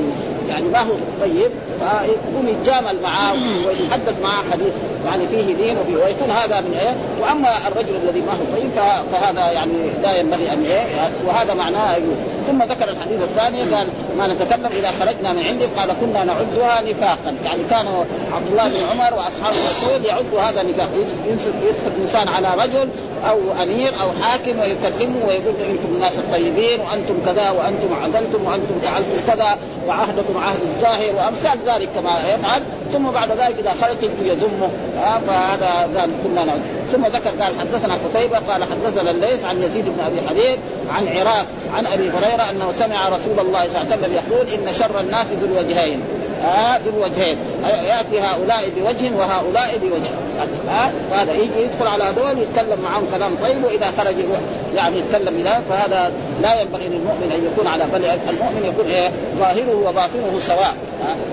يعني 0.49 0.69
ما 0.69 0.79
هو 0.79 0.95
طيب 1.21 1.51
فيقوم 1.81 2.49
يتجامل 2.49 2.97
معه 3.03 3.33
ويتحدث 3.67 4.21
معه 4.23 4.51
حديث 4.53 4.75
يعني 5.07 5.29
فيه 5.29 5.55
دين 5.55 5.77
وفيه 5.79 5.97
ويكون 5.97 6.31
هذا 6.31 6.61
من 6.61 6.75
إيه؟ 6.81 6.95
وأما 7.21 7.69
الرجل 7.69 7.97
الذي 8.05 8.21
ما 8.21 8.33
هو 8.33 8.57
طيب 8.57 8.71
فهذا 9.13 9.53
يعني 9.53 9.73
لا 10.03 10.17
ينبغي 10.17 10.53
أن 10.53 10.65
إيه؟ 10.65 11.11
وهذا 11.27 11.55
معناه 11.55 11.99
ثم 12.47 12.63
ذكر 12.63 12.89
الحديث 12.89 13.23
الثاني 13.23 13.59
قال 13.59 13.87
ما 14.19 14.27
نتكلم 14.27 14.67
إذا 14.67 14.91
خرجنا 15.01 15.33
من 15.33 15.45
عنده 15.45 15.67
قال 15.79 15.91
كنا 16.01 16.25
نعدها 16.25 16.83
نفاقا. 16.83 17.35
يعني 17.45 17.63
كان 17.71 17.87
عبد 18.33 18.47
الله 18.51 18.69
بن 18.69 18.85
عمر 18.91 19.15
واصحاب 19.15 19.53
الرسول 19.53 20.05
يعد 20.05 20.35
هذا 20.35 20.63
نفاق 20.63 20.89
يدخل 21.27 22.03
إنسان 22.03 22.29
على 22.29 22.55
رجل 22.55 22.89
أو 23.29 23.39
أمير 23.63 23.93
أو 24.01 24.09
حاكم 24.23 24.59
ويكلمه 24.59 25.27
ويقول 25.29 25.55
إنتم 25.71 25.89
الناس 25.95 26.19
الطيبين 26.19 26.81
وأنتم 26.81 27.15
كذا 27.27 27.51
وأنتم 27.51 27.95
عدلتم 28.05 28.47
وأنتم 28.47 28.75
فعلتم 28.83 29.27
كذا 29.27 29.59
وعهدكم 29.89 30.39
عهد 30.39 30.59
الزاهر 30.63 31.15
وأمثال 31.17 31.59
ذلك 31.67 31.89
كما 31.95 32.29
يفعل. 32.29 32.63
ثم 32.93 33.11
بعد 33.11 33.31
ذلك 33.31 33.59
إذا 33.59 33.73
خرج 33.81 34.11
يذمه 34.23 34.71
آه 34.99 35.19
فهذا 35.19 35.89
ذلك 35.95 36.11
كنا 36.25 36.45
نعد 36.45 36.61
ثم 36.93 37.07
ذكر 37.07 37.31
قال 37.31 37.61
حدثنا 37.61 37.95
قتيبة 37.95 38.39
قال 38.39 38.65
حدثنا 38.65 39.11
الليث 39.11 39.45
عن 39.45 39.63
يزيد 39.63 39.85
بن 39.85 40.01
أبي 40.07 40.29
حبيب 40.29 40.59
عن 40.91 41.09
عراق 41.09 41.47
عن 41.75 41.87
أبي 41.87 42.11
هريرة 42.11 42.51
أنه 42.51 42.73
سمع 42.79 43.09
رسول 43.09 43.41
الله 43.41 43.65
صلى 43.69 43.83
الله 43.83 43.93
عليه 43.93 43.97
وسلم 43.97 44.15
يقول 44.15 44.49
إن 44.49 44.73
شر 44.73 45.01
الناس 45.01 45.27
ذو 45.27 45.47
الوجهين. 45.47 46.01
آه 46.45 46.77
ذو 46.77 46.91
الوجهين. 46.97 47.39
يأتي 47.65 48.21
هؤلاء 48.21 48.71
بوجه 48.77 49.17
وهؤلاء 49.17 49.79
بوجه. 49.79 50.26
آه 50.69 50.91
هذا 51.15 51.33
يجي 51.33 51.61
يدخل 51.63 51.87
على 51.87 52.05
هذول 52.05 52.39
يتكلم 52.39 52.81
معهم 52.85 53.05
كلام 53.15 53.35
طيب 53.43 53.65
وإذا 53.65 53.87
خرج 53.99 54.19
يروح 54.19 54.39
يعني 54.75 54.99
يتكلم 54.99 55.35
إلى 55.41 55.59
فهذا 55.69 56.13
لا 56.43 56.61
ينبغي 56.61 56.89
للمؤمن 56.89 57.33
أن 57.35 57.47
يكون 57.53 57.67
على 57.67 57.85
بل 57.93 58.05
المؤمن 58.05 58.65
يكون 58.65 58.87
إيه 58.87 59.11
ظاهره 59.39 59.75
وباطنه 59.89 60.39
سواء. 60.41 60.75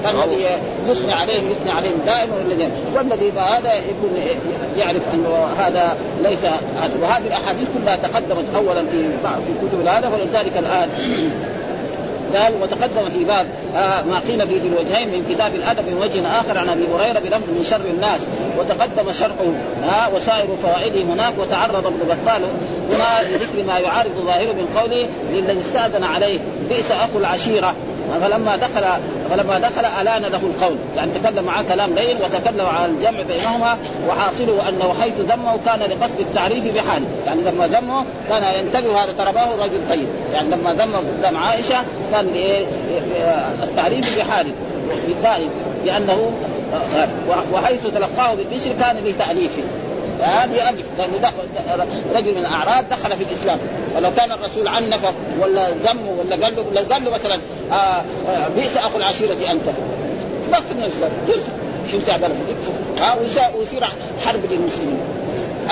فالذي 0.04 0.46
يثني 0.88 1.13
عليهم 1.13 1.52
يثني 1.52 1.72
عليهم 1.72 2.00
دائما 2.06 2.34
والذي 2.36 2.70
والذي 2.96 3.32
هذا 3.32 3.74
يكون 3.74 4.18
يعرف 4.78 5.02
أنه 5.13 5.48
هذا 5.60 5.98
ليس 6.24 6.44
وهذه 7.02 7.28
الأحاديث 7.28 7.68
كلها 7.74 7.96
تقدمت 7.96 8.46
اولا 8.56 8.82
في 8.82 9.10
في 9.22 9.68
كتب 9.68 9.88
هذا 9.88 10.08
ولذلك 10.08 10.58
الآن 10.58 10.89
قال 12.36 12.54
وتقدم 12.62 13.10
في 13.10 13.24
باب 13.24 13.48
آه 13.76 14.02
ما 14.02 14.19
قيل 14.28 14.48
في 14.48 14.58
ذي 14.60 14.67
الوجهين 14.67 15.10
من 15.10 15.26
كتاب 15.30 15.56
الأدب 15.56 15.88
من 15.88 15.98
وجه 16.02 16.39
آخر 16.39 16.58
عن 16.58 16.69
أبي 16.69 16.84
هريرة 16.96 17.19
بلفظ 17.19 17.50
من 17.50 17.63
شر 17.69 17.86
الناس. 17.93 18.22
وتقدم 18.58 19.12
شرحه 19.12 19.46
آه 19.84 20.15
وسائر 20.15 20.48
فوائده 20.63 21.02
هناك. 21.02 21.34
وتعرض 21.39 21.88
ابن 21.88 22.00
بطال 22.06 22.41
هنا 22.91 23.28
لذكر 23.30 23.63
ما 23.67 23.80
يعارض 23.80 24.12
ظاهره 24.26 24.54
من 24.54 24.67
قوله 24.80 25.10
للذي 25.34 25.60
استأذن 25.62 26.04
عليه 26.04 26.39
بئس 26.69 26.91
أخو 26.91 27.19
العشيرة. 27.19 27.76
فلما 28.21 28.56
دخل 28.56 28.86
فلما 29.30 29.60
دخل 29.60 29.86
ألان 30.02 30.21
له 30.21 30.38
القول. 30.38 30.76
يعني 30.95 31.12
تكلم 31.12 31.43
معه 31.43 31.63
كلام 31.63 31.93
ليل 31.93 32.17
وتكلم 32.17 32.65
عن 32.65 32.89
الجمع 32.89 33.21
بينهما 33.21 33.78
وحاصله 34.10 34.69
أنه 34.69 34.93
حيث 35.02 35.13
ذمه 35.19 35.60
كان 35.65 35.80
لقصد 35.80 36.19
التعريف 36.19 36.63
بحاله. 36.76 37.06
يعني 37.26 37.41
لما 37.41 37.67
ذمه 37.67 38.06
كان 38.30 38.43
ينتبه 38.65 39.04
هذا 39.04 39.12
ترباه 39.12 39.52
رجل 39.63 39.80
طيب 39.89 40.08
يعني 40.34 40.49
لما 40.49 40.73
ذمه 40.73 40.97
قدام 40.97 41.38
عائشة 41.38 41.78
كان 42.12 42.28
التعريف 43.63 44.17
بحاله. 44.19 44.52
بفائد 45.08 45.49
لأنه 45.86 46.32
وحيث 47.54 47.82
تلقاه 47.88 48.36
بالبشر 48.36 48.71
كان 48.80 48.97
لتأليفه. 48.97 49.63
هذه 50.21 50.69
ألف 50.69 50.86
لأنه 50.97 51.17
دخل 51.21 51.86
رجل 52.15 52.32
من 52.32 52.38
الأعراب 52.38 52.89
دخل 52.89 53.17
في 53.17 53.23
الإسلام. 53.23 53.58
ولو 53.95 54.10
كان 54.17 54.32
الرسول 54.32 54.67
عنفه 54.67 55.13
ولا 55.39 55.69
ذمه 55.69 56.12
ولا 56.19 56.45
قال 56.45 56.56
له 56.56 56.65
لو 56.76 56.93
قال 56.93 57.06
له 57.06 57.12
مثلا 57.12 57.39
آه 57.71 57.76
آه 57.76 58.47
بئس 58.56 58.78
أخو 58.78 58.97
العشيرة 58.97 59.52
أنت. 59.52 59.65
ضغط 60.52 60.63
من 60.76 60.84
الإسلام 60.84 61.12
يرفض 61.28 61.63
شو 61.91 61.97
ها 63.04 63.17
ويصير 63.58 63.84
حرب 64.26 64.39
للمسلمين 64.52 64.99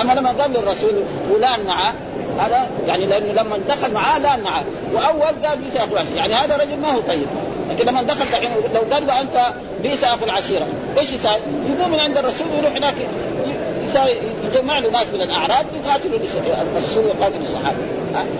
أما 0.00 0.12
لما 0.12 0.30
قال 0.30 0.50
للرسول 0.50 1.02
فلان 1.30 1.66
معه 1.66 1.94
هذا 2.38 2.70
يعني 2.86 3.06
لأنه 3.06 3.32
لما 3.32 3.58
دخل 3.68 3.92
معاه 3.92 4.18
لأن 4.18 4.40
معاه 4.40 4.64
وأول 4.94 5.46
قال 5.46 5.58
بئس 5.58 5.76
أخو 5.76 5.92
العشيرة 5.92 6.16
يعني 6.16 6.34
هذا 6.34 6.56
رجل 6.56 6.76
ما 6.76 6.92
هو 6.92 7.00
طيب. 7.00 7.26
لكن 7.70 7.86
لما 7.86 8.02
دخل 8.02 8.24
دحين 8.32 8.50
لو 8.74 8.94
قال 8.94 9.06
له 9.06 9.20
أنت 9.20 9.40
بئس 9.82 10.04
أخو 10.04 10.24
العشيرة 10.24 10.66
إيش 10.98 11.10
يساوي؟ 11.10 11.40
يقوم 11.78 11.92
من 11.92 12.00
عند 12.00 12.18
الرسول 12.18 12.46
ويروح 12.52 12.76
هناك 12.76 12.94
يساوي 13.92 14.10
يجمع 14.44 14.78
له 14.78 14.90
ناس 14.90 15.06
من 15.14 15.22
الأعراب 15.22 15.66
يقاتلوا 15.84 16.18
الرسول 16.18 17.04
ويقاتلوا 17.04 17.42
الصحابه 17.42 17.78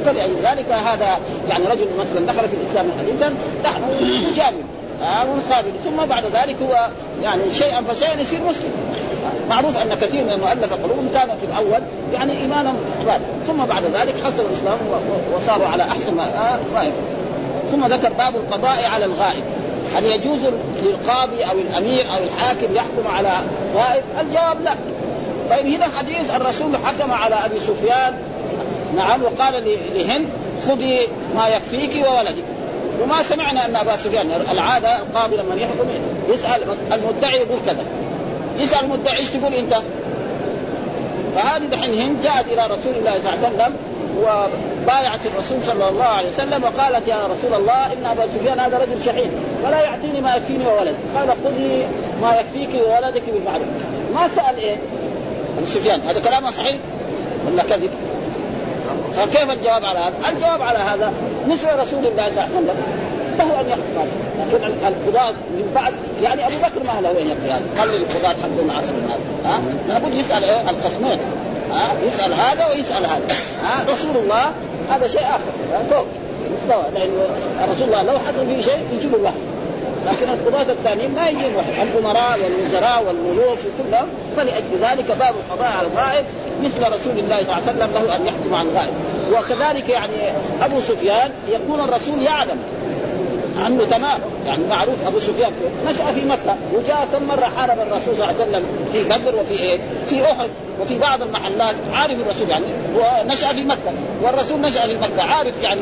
فلذلك 0.04 0.72
هذا 0.72 1.18
يعني 1.48 1.64
رجل 1.66 1.86
مثلا 1.98 2.26
دخل 2.26 2.48
في 2.48 2.54
الإسلام 2.54 2.86
حديثا 2.98 3.34
نحن 3.64 3.82
نجامل 4.30 4.62
ونقابل 5.02 5.72
ثم 5.84 6.06
بعد 6.06 6.24
ذلك 6.24 6.56
هو 6.62 6.88
يعني 7.22 7.42
شيئا 7.54 7.82
فشيئا 7.82 8.20
يصير 8.20 8.40
مسلم. 8.40 8.70
معروف 9.50 9.82
أن 9.82 9.94
كثير 9.94 10.24
من 10.24 10.32
المؤلفة 10.32 10.76
قلوبهم 10.76 11.08
كانوا 11.14 11.34
في 11.34 11.46
الأول 11.46 11.82
يعني 12.12 12.40
ايمانا 12.40 12.74
غال 13.06 13.20
ثم 13.46 13.64
بعد 13.64 13.82
ذلك 13.94 14.14
حصلوا 14.24 14.48
الإسلام 14.48 14.78
وصاروا 15.34 15.66
على 15.66 15.82
أحسن 15.82 16.14
ما, 16.14 16.58
ما 16.74 16.92
ثم 17.72 17.86
ذكر 17.86 18.12
باب 18.12 18.36
القضاء 18.36 18.90
على 18.94 19.04
الغائب. 19.04 19.42
هل 19.96 20.06
يجوز 20.06 20.40
للقاضي 20.82 21.44
أو 21.44 21.58
الأمير 21.58 22.06
أو 22.10 22.24
الحاكم 22.24 22.74
يحكم 22.74 23.06
على 23.16 23.40
غائب؟ 23.76 24.02
الجواب 24.20 24.62
لا. 24.62 24.74
طيب 25.50 25.66
هنا 25.66 25.86
حديث 25.98 26.36
الرسول 26.36 26.76
حكم 26.76 27.12
على 27.12 27.34
أبي 27.34 27.60
سفيان. 27.60 28.14
نعم 28.96 29.22
وقال 29.22 29.78
لهند 29.94 30.28
خذي 30.68 31.08
ما 31.34 31.48
يكفيك 31.48 32.06
وولدك. 32.06 32.44
وما 33.02 33.22
سمعنا 33.22 33.66
أن 33.66 33.76
أبا 33.76 33.96
سفيان 33.96 34.30
العادة 34.50 34.98
القاضي 34.98 35.36
لما 35.36 35.54
يحكم. 35.54 35.88
يسأل 36.28 36.62
المدعي 36.92 37.36
يقول 37.36 37.58
كذا. 37.66 37.84
يسأل 38.58 38.84
المدعي 38.84 39.18
إيش 39.18 39.28
تقول 39.28 39.54
أنت؟ 39.54 39.76
فهذه 41.36 41.66
دحين 41.66 42.00
هند 42.00 42.22
جاءت 42.22 42.46
إلى 42.46 42.66
رسول 42.66 42.92
الله 42.96 43.12
صلى 43.12 43.34
الله 43.34 43.38
عليه 43.44 43.48
وسلم 43.48 43.76
وبايعت 44.18 45.26
الرسول 45.26 45.58
صلى 45.62 45.88
الله 45.88 46.04
عليه 46.04 46.28
وسلم 46.28 46.64
وقالت 46.64 47.08
يا 47.08 47.16
رسول 47.16 47.60
الله 47.60 47.92
إن 47.92 48.06
أبا 48.06 48.26
سفيان 48.26 48.60
هذا 48.60 48.78
رجل 48.78 49.04
شحيح 49.04 49.28
ولا 49.64 49.80
يعطيني 49.80 50.20
ما 50.20 50.36
يكفيني 50.36 50.66
وولد. 50.66 50.94
قال 51.16 51.28
خذي 51.44 51.86
ما 52.22 52.36
يكفيك 52.40 52.82
وولدك 52.86 53.22
بالمعروف. 53.26 53.68
ما 54.14 54.28
سأل 54.28 54.56
إيه؟ 54.56 54.76
أبو 55.58 55.66
سفيان. 55.66 56.00
هذا 56.08 56.20
كلامه 56.20 56.50
صحيح 56.50 56.76
ولا 57.46 57.62
كذب؟ 57.62 57.90
فكيف 59.14 59.50
الجواب 59.50 59.84
على 59.84 59.98
هذا؟ 59.98 60.14
الجواب 60.28 60.62
على 60.62 60.78
هذا 60.78 61.12
مثل 61.48 61.66
رسول 61.78 62.06
الله 62.06 62.30
صلى 62.30 62.30
الله 62.30 62.42
عليه 62.42 62.54
وسلم. 62.54 62.76
له 63.38 63.60
أن 63.60 63.66
يحكم 63.68 63.82
هذا. 63.96 64.10
لكن 64.52 64.86
القضاة 64.86 65.30
من 65.30 65.72
بعد 65.74 65.94
يعني 66.22 66.46
أبو 66.46 66.54
بكر 66.56 66.92
ما 66.92 67.00
له 67.00 67.10
وين 67.16 67.28
يقضي 67.28 67.50
هذا. 67.50 67.64
قال 67.78 67.94
القضاة 67.94 68.28
حقهم 68.42 68.70
عصر 68.70 68.92
هذا. 68.92 69.50
ها؟ 69.50 69.62
لابد 69.88 70.14
يسأل 70.14 70.44
إيه؟ 70.44 70.70
الخصمين 70.70 71.18
ها؟ 71.70 71.92
يسأل 72.02 72.32
هذا 72.32 72.66
ويسأل 72.66 73.06
هذا. 73.06 73.26
ها؟ 73.64 73.92
رسول 73.92 74.16
الله 74.16 74.52
هذا 74.90 75.08
شيء 75.08 75.22
آخر. 75.22 75.84
فوق. 75.90 76.06
مستوى. 76.62 76.84
لأنه 76.94 77.26
رسول 77.72 77.86
الله 77.88 78.02
لو 78.02 78.18
حصل 78.18 78.46
فيه 78.46 78.62
شيء 78.62 78.78
يجيب 78.92 79.14
الوحي 79.14 79.34
لكن 80.06 80.28
القضاة 80.28 80.72
الثانيين 80.72 81.14
ما 81.14 81.28
يجيب 81.28 81.56
وحي 81.56 81.82
الأمراء 81.82 82.40
والوزراء 82.40 83.04
والملوك 83.06 83.58
وكلهم. 83.58 84.08
فلأجل 84.36 84.78
ذلك 84.82 85.16
باب 85.20 85.34
القضاء 85.44 85.72
على 85.78 85.86
الغائب. 85.86 86.24
مثل 86.64 86.92
رسول 86.92 87.18
الله 87.18 87.36
صلى 87.36 87.52
الله 87.52 87.54
عليه 87.54 87.62
وسلم 87.62 87.90
له 87.94 88.16
أن 88.16 88.26
يحكم 88.26 88.54
عن 88.54 88.66
الغائب. 88.66 88.92
وكذلك 89.32 89.88
يعني 89.88 90.32
أبو 90.62 90.80
سفيان 90.80 91.30
يكون 91.48 91.80
الرسول 91.80 92.22
يعلم 92.22 92.58
عنه 93.56 93.84
تمام. 93.84 94.20
يعني 94.46 94.62
معروف 94.70 95.06
أبو 95.06 95.18
سفيان. 95.18 95.52
نشأ 95.86 96.12
في 96.12 96.24
مكة 96.24 96.56
وجاء 96.74 97.08
كم 97.12 97.28
مره 97.28 97.50
حارب 97.56 97.78
الرسول 97.78 98.16
صلى 98.16 98.24
الله 98.24 98.26
عليه 98.26 98.36
وسلم 98.44 98.64
في 98.92 99.04
بدر 99.04 99.36
وفي 99.36 99.54
إيه؟ 99.54 99.78
في 100.08 100.24
أحد 100.24 100.48
وفي 100.80 100.98
بعض 100.98 101.22
المحلات. 101.22 101.76
عارف 101.94 102.20
الرسول 102.20 102.48
يعني. 102.48 102.64
ونشأ 102.96 103.46
في 103.46 103.64
مكة. 103.64 103.92
والرسول 104.22 104.60
نشأ 104.60 104.80
في 104.80 104.96
مكة. 104.96 105.22
عارف 105.22 105.54
يعني. 105.62 105.80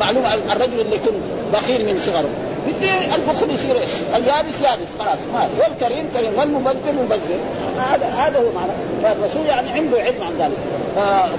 معلومه 0.00 0.34
الرجل 0.34 0.80
اللي 0.80 0.96
يكون 0.96 1.14
بخيل 1.52 1.86
من 1.86 2.00
صغره. 2.00 2.28
بدي 2.66 3.14
البخل 3.14 3.50
يصير 3.50 3.76
اليابس 4.16 4.60
يابس 4.60 4.88
خلاص 4.98 5.18
ما 5.32 5.48
والكريم 5.60 6.08
كريم 6.14 6.32
والمبذر 6.38 6.92
مبذر 7.04 7.38
هذا 7.78 8.06
هذا 8.06 8.38
هو 8.38 8.52
معنى. 8.54 8.72
فالرسول 9.02 9.46
يعني 9.46 9.70
عنده 9.70 10.02
علم 10.02 10.22
عن 10.22 10.32
ذلك. 10.38 10.56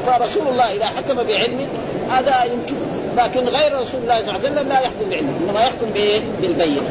فرسول 0.05 0.47
الله 0.47 0.73
إذا 0.73 0.85
حكم 0.85 1.15
بعلمه 1.15 1.67
هذا 2.11 2.43
يمكن. 2.43 2.75
لكن 3.17 3.47
غير 3.47 3.79
رسول 3.79 4.01
الله 4.03 4.17
صلى 4.17 4.29
الله 4.29 4.33
عليه 4.33 4.51
وسلم 4.51 4.69
لا 4.69 4.79
يحكم 4.79 5.09
بعلمه. 5.09 5.33
إنما 5.47 5.63
يحكم 5.63 5.89
بايه؟ 5.93 6.21
بالبينة. 6.41 6.81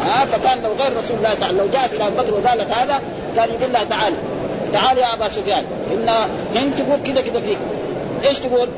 ها؟ 0.00 0.24
فكان 0.24 0.62
لو 0.62 0.72
غير 0.72 0.96
رسول 0.96 1.16
الله 1.16 1.34
صلى 1.34 1.34
الله 1.34 1.46
عليه 1.46 1.46
وسلم 1.46 1.58
لو 1.58 1.68
جاءت 1.72 1.92
إلى 1.92 2.06
ابو 2.06 2.16
بكر 2.16 2.34
وقالت 2.34 2.72
هذا 2.72 3.00
كان 3.36 3.48
يقول 3.48 3.72
لها 3.72 3.84
تعالي 3.84 4.16
تعال 4.72 4.98
يا 4.98 5.14
أبا 5.14 5.28
سفيان 5.28 5.64
ان 5.92 6.08
هند 6.56 6.72
تقول 6.76 7.12
كذا 7.12 7.22
كذا 7.22 7.40
فيك. 7.40 7.58
إيش 8.28 8.38
تقول؟ 8.38 8.68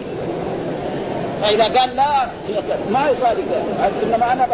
فإذا 1.46 1.64
قال 1.64 1.96
لا 1.96 2.06
ما 2.90 3.10
يصادق. 3.10 3.44
إنما 4.02 4.32
أنا 4.32 4.46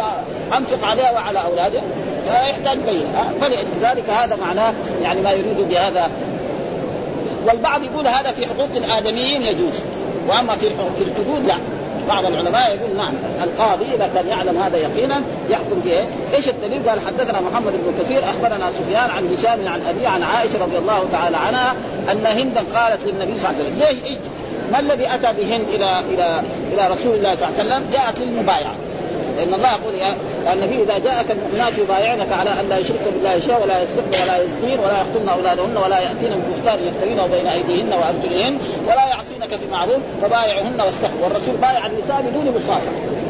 أنفق 0.57 0.89
عليها 0.89 1.11
وعلى 1.11 1.39
اولادها 1.45 1.83
يحتاج 2.49 2.79
بين 2.79 3.05
فلذلك 3.41 4.11
هذا 4.11 4.37
معناه 4.37 4.75
يعني 5.03 5.21
ما 5.21 5.33
يريد 5.33 5.69
بهذا. 5.69 6.11
والبعض 7.49 7.83
يقول 7.83 8.07
هذا 8.07 8.31
في 8.33 8.47
حقوق 8.47 8.69
الآدميين 8.77 9.43
يجوز. 9.43 9.75
وأما 10.29 10.57
في 10.57 10.69
في 10.69 11.05
الحدود 11.05 11.47
لا. 11.47 11.55
بعض 12.09 12.27
العلماء 12.27 12.75
يقول 12.75 12.97
نعم 12.97 13.13
القاضي 13.43 13.85
إذا 13.95 14.11
كان 14.15 14.29
يعلم 14.29 14.63
هذا 14.63 14.77
يقينا 14.77 15.23
يحكم 15.51 15.81
به. 15.85 16.07
إيش 16.35 16.49
الدليل؟ 16.49 16.89
قال 16.89 17.01
حدثنا 17.07 17.41
محمد 17.41 17.73
بن 17.73 18.05
كثير 18.05 18.25
أخبرنا 18.25 18.71
سفيان 18.71 19.11
عن 19.17 19.37
هشام 19.37 19.73
عن 19.73 19.81
ابي 19.89 20.07
عن 20.07 20.23
عائشة 20.23 20.63
رضي 20.63 20.79
الله 20.79 21.05
تعالى 21.13 21.37
عنها 21.37 21.75
أن 22.11 22.27
هندا 22.27 22.65
قالت 22.75 23.07
للنبي 23.07 23.39
صلى 23.39 23.51
الله 23.51 23.61
عليه 23.61 23.65
وسلم 23.65 23.79
ليش؟ 23.79 24.19
ما 24.73 24.81
الذي 24.81 25.15
أتى 25.15 25.33
بهند 25.39 25.65
إلى 25.75 26.01
إلى 26.11 26.43
إلى 26.73 26.89
رسول 26.89 27.15
الله 27.15 27.35
صلى 27.35 27.49
الله 27.49 27.59
عليه 27.59 27.69
وسلم؟ 27.69 27.83
جاءت 27.93 28.19
للمبايعة. 28.19 28.75
لأن 29.37 29.55
الله 29.55 29.69
يقول 29.69 29.95
يا 29.95 30.17
النبي 30.53 30.83
إذا 30.83 30.99
جاءك 30.99 31.31
المؤمنات 31.31 31.73
يبايعنك 31.79 32.33
على 32.33 32.51
أن 32.51 32.69
لا 32.69 32.79
يشركن 32.79 33.11
بالله 33.15 33.41
شيئا 33.41 33.59
ولا 33.59 33.83
يسرقن 33.83 34.23
ولا 34.23 34.37
يزنين 34.43 34.79
ولا 34.79 34.97
يقتلن 34.99 35.29
أولادهن 35.29 35.77
ولا 35.77 35.99
يأتين 35.99 36.31
ببهتان 36.31 36.79
يفترينه 36.87 37.27
بين 37.27 37.47
أيديهن 37.47 37.93
وأرجلهن 37.93 38.59
ولا 38.87 39.07
يعصينك 39.07 39.57
في 39.61 39.67
معروف 39.71 40.01
فبايعهن 40.23 40.81
واستغفر 40.81 41.25
والرسول 41.25 41.57
بايع 41.57 41.87
النساء 41.87 42.25
بدون 42.31 42.55
مصافحه 42.57 43.22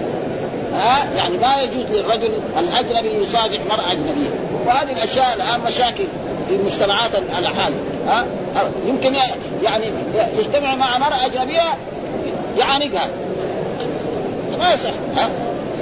ها؟ 0.75 1.09
يعني 1.17 1.37
ما 1.37 1.63
يجوز 1.63 1.85
للرجل 1.91 2.31
الأجنبي 2.59 3.09
يصافح 3.09 3.59
مرأة 3.71 3.93
أجنبية. 3.93 4.31
وهذه 4.67 4.93
الأشياء 4.93 5.35
الآن 5.37 5.61
مشاكل 5.67 6.05
في 6.49 6.55
المجتمعات 6.55 7.11
الحال 7.39 7.73
ها؟ 8.09 8.25
يمكن 8.87 9.15
يعني 9.63 9.91
يجتمع 10.39 10.75
مع 10.75 10.99
مرأة 10.99 11.27
أجنبية 11.27 11.63
يعانقها. 12.59 13.09
ما 14.59 14.73
يصح 14.73 14.91
ها؟ 15.17 15.29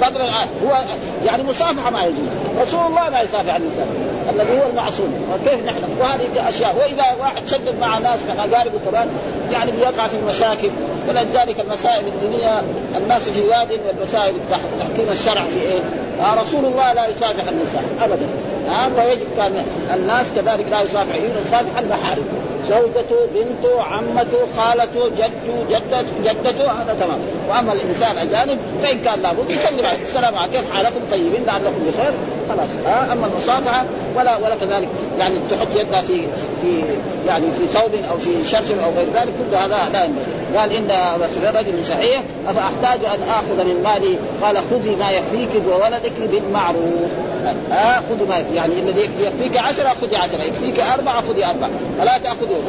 فضلا 0.01 0.29
هو 0.65 0.83
يعني 1.25 1.43
مصافحة 1.43 1.89
ما 1.89 2.03
يجوز. 2.03 2.27
رسول 2.67 2.85
الله 2.85 3.09
ما 3.09 3.21
يصافح 3.21 3.55
النساء 3.55 3.87
الذي 4.35 4.59
هو 4.59 4.69
المعصوم. 4.69 5.13
وكيف 5.33 5.65
نحن؟ 5.65 5.77
وهذه 5.99 6.49
أشياء. 6.49 6.75
وإذا 6.79 7.05
واحد 7.19 7.47
شدد 7.47 7.79
مع 7.81 7.97
ناس 7.97 8.19
من 8.19 8.39
أقاربه 8.39 8.79
كمان 8.85 9.07
يعني 9.51 9.71
بيقع 9.71 10.07
في 10.07 10.15
المشاكل. 10.23 10.69
ولذلك 11.09 11.59
المسائل 11.59 12.03
الدينية 12.07 12.63
الناس 12.97 13.21
في 13.21 13.41
واد 13.41 13.79
والمسائل 13.87 14.33
تحكيم 14.79 15.09
الشرع 15.11 15.43
في 15.43 15.61
إيه؟ 15.61 15.79
آه 16.21 16.41
رسول 16.41 16.65
الله 16.65 16.93
لا 16.93 17.07
يصافح 17.07 17.47
النساء. 17.47 17.83
ابدا. 18.01 18.27
آه 18.69 18.89
فيجب 19.01 19.27
كان 19.37 19.65
الناس 19.93 20.25
كذلك 20.35 20.65
لا 20.71 20.81
يصافح 20.81 21.15
يصافح 21.45 21.79
المحارم. 21.79 22.25
زوجته 22.69 23.15
بنته 23.35 23.81
عمته 23.81 24.37
خالته 24.57 25.09
جده 25.09 25.55
جدته 25.69 26.05
جدته 26.23 26.71
هذا 26.71 26.97
تمام. 26.99 27.19
وأما 27.49 27.73
الإنسان 27.73 28.11
الأجانب 28.11 28.57
فإن 28.83 28.99
كان 28.99 29.21
لابد 29.21 29.49
يسلم 29.49 29.85
عليه. 29.85 30.03
السلام 30.03 30.35
عليكم. 30.35 30.53
كيف 30.53 30.73
حالكم؟ 30.73 30.99
طيبين؟ 31.11 31.45
لعلكم 31.47 31.83
بخير. 31.87 32.13
خلاص. 32.49 32.69
ها؟ 32.85 33.13
أما 33.13 33.27
المصافحة 33.27 33.85
ولا 34.15 34.37
ولا 34.37 34.55
كذلك. 34.55 34.87
يعني 35.19 35.35
تحط 35.49 35.67
يدها 35.75 36.01
في 36.01 36.21
في 36.61 36.83
يعني 37.27 37.45
في 37.51 37.67
ثوب 37.73 37.91
أو 38.11 38.17
في 38.17 38.45
شرشم 38.45 38.79
أو 38.79 38.91
غير 38.91 39.07
ذلك. 39.13 39.33
كل 39.51 39.57
هذا 39.57 39.89
لا 39.93 40.05
ينبغي. 40.05 40.57
قال 40.57 40.71
إن 40.71 40.91
رجل 41.55 41.85
صحيح 41.85 42.23
أفأحتاج 42.47 42.99
أن 43.05 43.29
آخذ 43.29 43.63
من 43.63 43.83
مالي؟ 43.83 44.17
قال 44.41 44.57
خذي 44.57 44.95
ما 44.95 45.11
يكفيك 45.11 45.49
وولدك 45.69 46.13
بالمعروف. 46.31 47.11
ها؟ 47.71 48.03
خذي 48.09 48.25
ما 48.29 48.37
يكفي 48.37 48.55
يعني 48.55 48.73
الذي 48.79 49.09
يكفيك 49.19 49.57
عشرة 49.57 49.89
خذي 50.01 50.15
عشرة. 50.15 50.43
يكفيك 50.43 50.79
أربعة 50.79 51.21
خذي 51.21 51.45
أربعة. 51.45 51.69
فلا 51.99 52.17
تأخذوا 52.17 52.61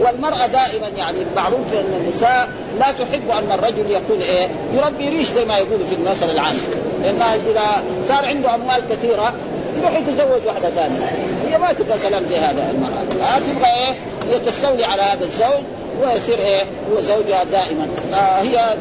والمرأة 0.00 0.46
دائما 0.46 0.88
يعني 0.96 1.18
معروف 1.36 1.72
أن 1.72 2.00
النساء 2.00 2.48
لا 2.78 2.92
تحب 2.92 3.30
أن 3.30 3.58
الرجل 3.58 3.90
يكون 3.90 4.20
إيه؟ 4.20 4.48
يربي 4.74 5.08
ريش 5.08 5.26
زي 5.30 5.44
ما 5.44 5.56
يقولوا 5.58 5.86
في 5.86 5.94
المثل 5.94 6.30
العام. 6.30 6.56
لأنها 7.02 7.34
إذا 7.34 7.82
صار 8.08 8.26
عنده 8.26 8.54
أموال 8.54 8.80
كثيرة 8.90 9.32
يروح 9.78 9.92
يتزوج 9.98 10.40
واحدة 10.46 10.70
ثانية. 10.70 11.12
هي 11.48 11.58
ما 11.58 11.72
تبغى 11.72 11.98
كلام 12.08 12.22
زي 12.30 12.36
هذا 12.36 12.70
المرأة. 12.70 13.26
ها 13.26 13.38
تبغى 13.38 13.70
إيه؟ 13.70 13.94
هي 14.28 14.40
تستولي 14.40 14.84
على 14.84 15.02
هذا 15.02 15.24
الزوج 15.24 15.64
ويصير 16.02 16.38
إيه؟ 16.38 16.60
هو 16.60 17.00
زوجها 17.00 17.44
دائما. 17.44 17.88
فهي 18.12 18.76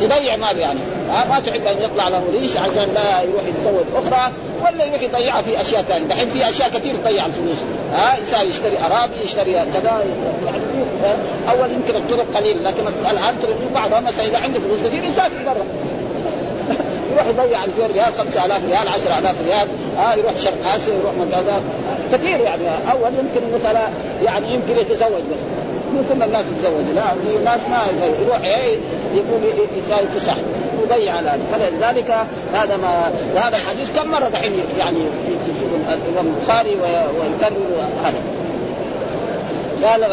تضيع 0.00 0.36
مال 0.36 0.58
يعني 0.58 0.78
ما 1.30 1.40
تحب 1.46 1.66
أن 1.66 1.82
يطلع 1.82 2.08
له 2.08 2.22
ريش 2.32 2.56
عشان 2.56 2.94
لا 2.94 3.22
يروح 3.22 3.42
يتزوج 3.48 3.84
أخرى 3.94 4.32
ولا 4.64 4.84
يروح 4.84 5.02
يضيعها 5.02 5.42
في 5.42 5.60
أشياء 5.60 5.82
ثانية، 5.82 6.06
دحين 6.06 6.30
في 6.30 6.48
أشياء 6.48 6.68
كثير 6.68 6.94
تضيع 6.96 7.26
الفلوس، 7.26 7.58
ها 7.92 8.18
إنسان 8.18 8.48
يشتري 8.48 8.78
أراضي 8.78 9.22
يشتري 9.24 9.52
كذا 9.52 10.04
يعني 10.46 10.60
أول 11.50 11.70
يمكن 11.72 11.96
الطرق 11.96 12.26
قليل 12.36 12.64
لكن 12.64 12.82
الآن 13.10 13.34
طرق 13.42 13.56
بعضها 13.74 14.00
مثلا 14.00 14.26
إذا 14.26 14.38
عنده 14.38 14.60
فلوس 14.60 14.80
كثير 14.80 15.04
يسافر 15.04 15.42
برا. 15.46 15.64
يروح 17.14 17.26
يضيع 17.26 17.64
2000 17.64 17.86
ريال 17.86 18.12
5000 18.18 18.64
ريال 18.64 18.88
10000 18.88 19.34
ريال 19.44 19.68
ها 19.98 20.14
يروح 20.14 20.32
شرق 20.38 20.74
آسيا 20.74 20.94
يروح 20.94 21.12
مكان 21.20 21.62
كثير 22.12 22.40
يعني 22.40 22.62
أول 22.92 23.10
يمكن 23.18 23.54
مثلا 23.54 23.88
يعني 24.24 24.54
يمكن 24.54 24.78
يتزوج 24.80 25.22
بس. 25.30 25.38
مو 25.94 26.00
كل 26.08 26.22
الناس 26.22 26.44
يتزوجوا 26.46 26.94
لا 26.94 27.02
في 27.02 27.44
ناس 27.44 27.60
ما 27.70 27.82
يروح 28.22 28.40
إيه 28.40 28.78
يقول 29.14 29.40
يساوي 29.76 30.06
فسح 30.16 30.36
يضيع 30.82 31.16
على 31.16 31.38
فلذلك 31.52 32.16
هذا 32.54 32.76
ما 32.76 33.12
وهذا 33.34 33.56
الحديث 33.56 33.88
كم 33.96 34.10
مرة 34.10 34.28
دحين 34.28 34.52
يعني 34.78 35.08
الإمام 35.88 36.34
البخاري 36.36 36.70
ويكرر 36.70 37.56
هذا. 38.04 38.20
قال 39.84 40.04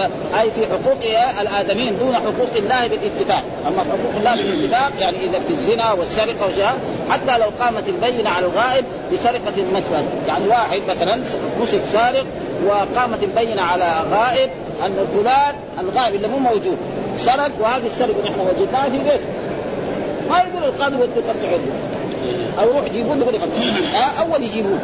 أي 0.41 0.51
في 0.51 0.65
حقوق 0.65 0.97
الآدميين 1.41 1.97
دون 1.99 2.15
حقوق 2.15 2.49
الله 2.55 2.87
بالاتفاق، 2.87 3.43
أما 3.67 3.83
حقوق 3.83 4.15
الله 4.17 4.35
بالاتفاق 4.35 4.91
يعني 4.99 5.25
إذا 5.25 5.39
في 5.39 5.49
الزنا 5.49 5.91
والسرقة 5.91 6.47
وشيء 6.47 6.69
حتى 7.09 7.37
لو 7.37 7.45
قامت 7.59 7.87
البينة 7.87 8.29
على 8.29 8.45
الغائب 8.45 8.85
بسرقه 9.13 9.63
مثلا، 9.73 10.03
يعني 10.27 10.47
واحد 10.47 10.81
مثلا 10.89 11.21
مسك 11.61 11.81
سارق 11.93 12.25
وقامت 12.65 13.23
البينة 13.23 13.61
على 13.61 13.93
غائب 14.11 14.49
أن 14.85 15.07
فلان 15.15 15.55
الغائب 15.79 16.15
اللي 16.15 16.27
مو 16.27 16.37
موجود. 16.37 16.77
سرق 17.17 17.51
وهذه 17.59 17.85
السرقه 17.85 18.23
نحن 18.23 18.39
وجدناها 18.39 18.89
في 18.89 18.97
بيته 18.97 19.19
ما 20.29 20.37
يقول 20.37 20.63
القاضي 20.63 20.95
ودوا 20.95 21.15
قطعوا 21.15 21.59
أو 22.59 22.69
يروح 22.69 22.85
يجيبون 22.85 23.19
له 23.19 23.25
آه 23.95 24.21
أول 24.21 24.43
يجيبوه 24.43 24.79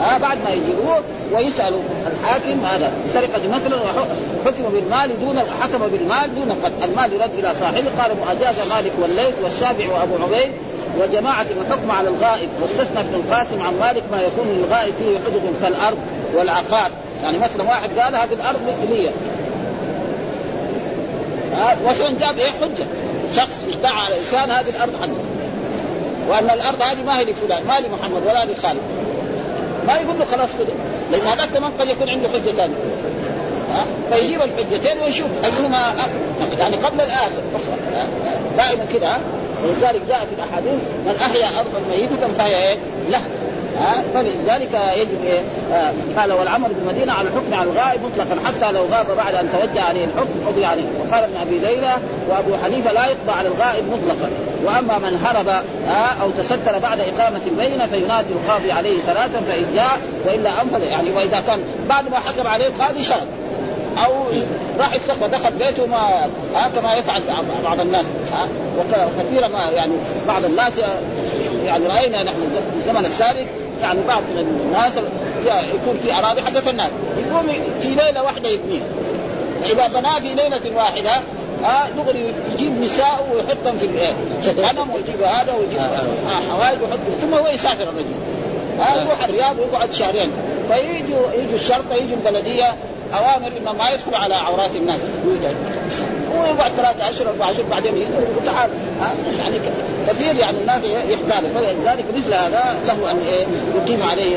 آه 0.00 0.18
بعد 0.18 0.38
ما 0.44 0.50
يجيبوه 0.50 1.00
ويسألوا 1.32 1.80
الحاكم 2.06 2.64
هذا. 2.64 2.92
سرقه 3.12 3.48
مثلا 3.48 3.78
حكم 4.46 4.62
بالمال 4.72 5.20
دون 5.20 5.40
حكم 5.40 5.88
بالمال 5.92 6.34
دون 6.34 6.52
قتل 6.64 6.90
المال 6.90 7.12
يرد 7.12 7.30
إلى 7.38 7.54
صاحبه. 7.54 7.84
قال 7.98 8.10
اجاز 8.30 8.68
مالك 8.70 8.92
والليث 9.02 9.34
والشافعي 9.44 9.88
وأبو 9.88 10.14
عبيد. 10.24 10.52
وجماعة 10.98 11.46
الحكم 11.60 11.90
على 11.90 12.08
الغائب 12.08 12.48
واستثنى 12.62 13.00
ابن 13.00 13.14
القاسم 13.14 13.62
عن 13.62 13.78
مالك 13.80 14.02
ما 14.12 14.20
يكون 14.22 14.48
للغائب 14.48 14.94
فيه 14.98 15.18
حدود 15.18 15.42
كالأرض 15.62 15.98
والعقار. 16.34 16.90
يعني 17.22 17.38
مثلا 17.38 17.62
واحد 17.62 17.98
قال 17.98 18.14
هذه 18.14 18.32
الأرض 18.32 18.60
لي 18.90 19.10
مثلا 21.86 22.10
جاب؟ 22.20 22.38
إيه؟ 22.38 22.50
حجة. 22.50 22.86
شخص 23.36 23.60
ادعى 23.72 23.92
على 24.06 24.18
إنسان 24.18 24.50
هذه 24.50 24.68
الأرض 24.68 24.92
حقه 25.02 25.32
وأن 26.28 26.50
الأرض 26.50 26.82
هذه 26.82 27.02
ما 27.02 27.18
هي 27.18 27.24
لفلان 27.24 27.66
ما 27.66 27.80
لمحمد 27.80 28.22
ولا 28.26 28.44
لخالد. 28.44 28.80
ما 29.86 29.94
يقول 29.94 30.18
له 30.18 30.24
خلاص 30.24 30.48
خذ 30.58 30.66
لأن 31.12 31.26
هذاك 31.26 31.48
كمان 31.48 31.70
قد 31.80 31.88
يكون 31.88 32.08
عنده 32.08 32.28
حجة 32.28 32.50
ثانية. 32.50 32.74
فيجيب 34.12 34.40
الحجتين 34.42 35.02
ويشوف 35.02 35.28
أيهما 35.44 35.94
يعني 36.58 36.76
قبل 36.76 37.00
الآخر. 37.00 37.42
دائما 38.56 38.84
كده 38.92 39.16
ولذلك 39.62 40.02
جاء 40.08 40.26
في 40.30 40.34
الأحاديث 40.38 40.80
من 41.06 41.14
أحيا 41.22 41.46
أرضا 41.46 41.80
ميتة 41.90 42.34
فهي 42.38 42.68
إيه؟ 42.68 42.76
له. 43.08 43.20
ها؟ 43.78 44.02
فلذلك 44.14 44.74
يجب 44.96 45.24
إيه؟ 45.24 45.40
آه 45.72 45.92
قال 46.18 46.32
والعمل 46.32 46.68
بالمدينة 46.68 47.12
على 47.12 47.28
الحكم 47.28 47.54
على 47.54 47.70
الغائب 47.70 48.00
مطلقا. 48.04 48.36
حتى 48.46 48.72
لو 48.72 48.84
غاب 48.84 49.06
بعد 49.16 49.34
أن 49.34 49.48
توجه 49.52 49.82
عليه 49.82 50.04
الحكم 50.04 50.46
قضي 50.46 50.64
عليه. 50.64 50.84
وقال 51.00 51.24
ابن 51.24 51.36
أبي 51.42 51.58
ليلى 51.58 51.92
وأبو 52.28 52.50
حنيفة 52.64 52.92
لا 52.92 53.06
يقضى 53.06 53.32
على 53.38 53.48
الغائب 53.48 53.84
مطلقا. 53.86 54.30
وأما 54.64 54.98
من 54.98 55.24
هرب 55.24 55.48
أو 56.22 56.30
تستر 56.30 56.78
بعد 56.78 57.00
إقامة 57.00 57.40
البينه 57.46 57.86
فينادي 57.86 58.32
القاضي 58.32 58.72
عليه 58.72 58.98
ثلاثا 59.06 59.40
فإن 59.48 59.66
جاء 59.74 59.98
والا 60.26 60.50
أنفذ. 60.62 60.82
يعني 60.82 61.10
وإذا 61.10 61.40
كان 61.40 61.60
بعد 61.88 62.10
ما 62.10 62.18
حكم 62.18 62.46
عليه 62.46 62.66
القاضي 62.66 63.02
شرط. 63.02 63.26
أو 64.04 64.12
راح 64.78 64.94
يستخبى 64.94 65.28
دخل 65.28 65.52
بيته 65.52 65.86
ما 65.86 65.98
ها 66.54 66.68
كما 66.76 66.94
يفعل 66.94 67.22
بعض 67.64 67.80
الناس 67.80 68.04
ها. 68.32 68.48
وكثيرا 68.78 69.48
ما 69.48 69.70
يعني 69.76 69.92
بعض 70.28 70.44
الناس 70.44 70.72
يعني 71.64 71.86
رأينا 71.86 72.22
نحن 72.22 72.36
في 72.36 72.78
الزمن 72.90 73.06
السابق 73.06 73.46
يعني 73.82 74.00
بعض 74.08 74.22
من 74.22 74.38
الناس 74.66 74.96
يكون 75.46 76.00
في 76.04 76.14
أراضي 76.18 76.42
حقت 76.42 76.68
الناس. 76.68 76.90
يقوم 77.28 77.46
في 77.80 77.88
ليلة 77.88 78.22
واحدة 78.22 78.48
يبنيها 78.48 78.84
فاذا 79.62 79.86
بناه 79.88 80.18
في 80.18 80.34
ليلة 80.34 80.76
واحدة 80.76 81.10
ها 81.64 81.88
دغري 81.96 82.32
يجيب 82.54 82.80
نساء 82.82 83.26
ويحطهم 83.34 83.78
في 83.78 83.86
الايه 83.86 84.12
غنم 84.68 84.90
ويجيب 84.90 85.22
هذا 85.22 85.52
ويجيب 85.58 85.78
آه 85.78 86.52
حوائج 86.56 86.82
ويحط 86.82 86.98
ثم 87.20 87.34
هو 87.34 87.46
يسافر 87.48 87.82
الرجل 87.82 88.14
ها 88.80 89.02
يروح 89.02 89.24
الرياض 89.24 89.58
ويقعد 89.58 89.92
شهرين. 89.92 90.30
فيجوا 90.68 91.32
يجوا 91.34 91.54
الشرطه 91.54 91.94
يجوا 91.94 92.16
البلدية 92.26 92.74
أوامر 93.18 93.52
انه 93.56 93.72
ما 93.72 93.90
يدخل 93.90 94.14
على 94.14 94.34
عورات 94.34 94.76
الناس. 94.76 95.00
يوجد. 95.24 95.56
هو 96.36 96.44
يقعد 96.44 96.72
ثلاثة 96.72 97.10
أشهر 97.10 97.28
أربع 97.28 97.50
أشهر 97.50 97.64
بعدين 97.70 97.96
يقول 97.96 98.46
تعال 98.46 98.70
يعني 99.38 99.56
كثير 100.08 100.36
يعني 100.36 100.58
الناس 100.58 100.84
يحتاج 100.84 101.44
فلذلك 101.54 102.04
مثل 102.16 102.34
هذا 102.34 102.76
له 102.86 103.10
أن 103.10 103.16
يقيم 103.76 104.02
عليه 104.02 104.36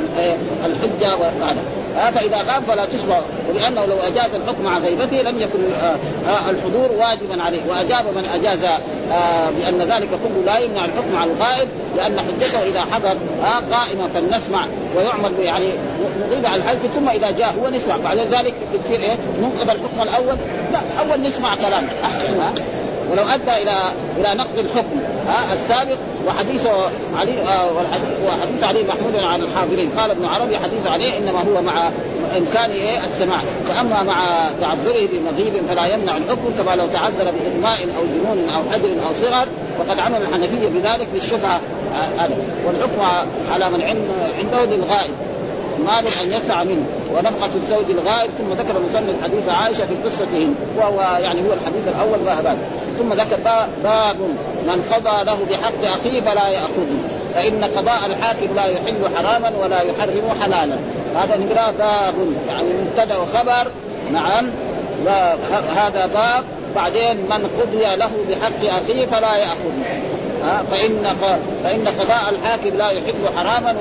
الحجة 0.66 1.16
وهذا. 1.16 1.85
آه 1.98 2.10
فاذا 2.12 2.38
غاب 2.38 2.64
فلا 2.68 2.86
تشبع 2.86 3.20
ولأنه 3.50 3.86
لو 3.86 3.96
أجاز 4.08 4.36
الحكم 4.36 4.68
عن 4.68 4.82
غيبته 4.82 5.22
لم 5.22 5.40
يكن 5.42 5.60
آه 5.82 5.96
آه 6.30 6.50
الحضور 6.50 6.92
واجبا 6.98 7.44
عليه 7.44 7.62
وأجاب 7.70 8.06
من 8.06 8.26
أجاز 8.34 8.64
آه 8.64 9.50
بأن 9.50 9.80
ذلك 9.80 10.10
كله 10.10 10.44
لا 10.46 10.58
يمنع 10.58 10.86
الحكم 10.86 11.16
على 11.18 11.32
الغائب 11.32 11.68
لأن 11.98 12.20
حجته 12.20 12.64
إذا 12.64 12.82
حضر 12.92 13.16
آه 13.44 13.76
قائمه 13.76 14.10
فلنسمع 14.14 14.68
ويعمل 14.98 15.32
يعني 15.40 15.70
نغيب 16.30 16.46
عن 16.46 16.56
الحج 16.56 16.78
ثم 16.96 17.10
إذا 17.10 17.32
جاء 17.32 17.56
هو 17.62 17.70
نسمع. 17.70 17.98
بعد 17.98 18.18
ذلك 18.18 18.54
يصير 18.74 19.00
إيه؟ 19.00 19.18
ننقض 19.42 19.70
الحكم 19.70 20.02
الأول 20.02 20.38
لا 20.74 20.80
أول 21.00 21.22
نسمع 21.22 21.56
كلامه 21.56 21.90
أحسن 22.04 22.62
ولو 23.12 23.24
أدى 23.24 23.64
إلى 23.64 23.78
إلى 24.18 24.34
نقض 24.34 24.60
الحكم 24.60 25.00
ها 25.28 25.54
السابق 25.54 25.98
وحديث 26.28 26.68
علي 27.18 27.42
آه 27.42 27.74
والحديث 27.74 28.10
وحديث 28.28 28.64
علي 28.64 28.84
محمود 28.84 29.16
عن 29.16 29.42
الحاضرين. 29.42 29.90
قال 29.98 30.12
ابن 30.12 30.26
عربي 30.26 30.58
حديث 30.58 30.88
علي 30.88 31.18
إنما 31.18 31.40
هو 31.40 31.62
مع 31.62 31.90
امكان 32.38 32.70
إيه؟ 32.72 33.06
السماع. 33.06 33.38
فأما 33.68 34.04
مع 34.04 34.16
تعذره 34.62 35.08
بمغيب 35.14 35.54
فلا 35.70 35.86
يمنع 35.86 36.18
الحكم 36.18 36.54
كما 36.58 36.76
لو 36.76 36.88
تعذر 36.88 37.32
بإغماء 37.32 37.80
أو 37.98 38.04
جنون 38.04 38.50
أو 38.56 38.72
حجر 38.72 39.08
أو 39.08 39.14
صغر 39.22 39.48
وقد 39.80 40.00
عمل 40.00 40.22
الحنفية 40.22 40.68
بذلك 40.68 41.08
للشفعه 41.14 41.60
آه 41.96 42.30
والحكم 42.66 43.02
على 43.52 43.70
من 43.70 43.82
عنده 44.40 44.76
للغائب. 44.76 45.14
مال 45.86 46.08
أن 46.22 46.32
يدفع 46.32 46.64
منه 46.64 46.86
ونفقة 47.14 47.50
الزوج 47.56 47.86
الغائب 47.90 48.30
ثم 48.38 48.54
ذكر 48.54 48.80
مصنف 48.80 49.24
حديث 49.24 49.50
عائشة 49.50 49.86
في 49.86 49.96
قصتهم 50.06 50.56
وهو 50.78 51.02
يعني 51.02 51.40
هو 51.40 51.54
الحديث 51.54 51.88
الأول 51.88 52.20
باب 52.26 52.58
ثم 53.00 53.14
ذكر 53.14 53.38
باب 53.84 54.16
من 54.68 54.90
قضى 54.94 55.26
له 55.26 55.38
بحق 55.50 56.00
أخيه 56.00 56.22
فلا 56.22 56.48
يأخذه 56.48 57.16
فإن 57.36 57.64
قضاء 57.64 58.06
الحاكم 58.06 58.56
لا 58.56 58.66
يحل 58.66 59.16
حراما 59.18 59.52
ولا 59.62 59.82
يحرم 59.82 60.24
حلالا. 60.42 60.76
هذا 61.16 61.38
نقرأ 61.38 61.72
باب 61.72 62.14
يعني 62.48 62.68
مبتدأ 62.74 63.18
وخبر. 63.18 63.72
نعم. 64.14 64.50
هذا 65.76 66.10
باب. 66.14 66.44
بعدين 66.76 67.18
من 67.18 67.50
قضي 67.60 67.96
له 67.96 68.12
بحق 68.30 68.74
أخيه 68.76 69.06
فلا 69.06 69.36
يأخذه. 69.38 70.02
فإن 70.72 71.16
فإن 71.64 71.88
قضاء 71.88 72.30
الحاكم 72.30 72.78
لا 72.78 72.90
يحل 72.90 73.38
حراما 73.38 73.76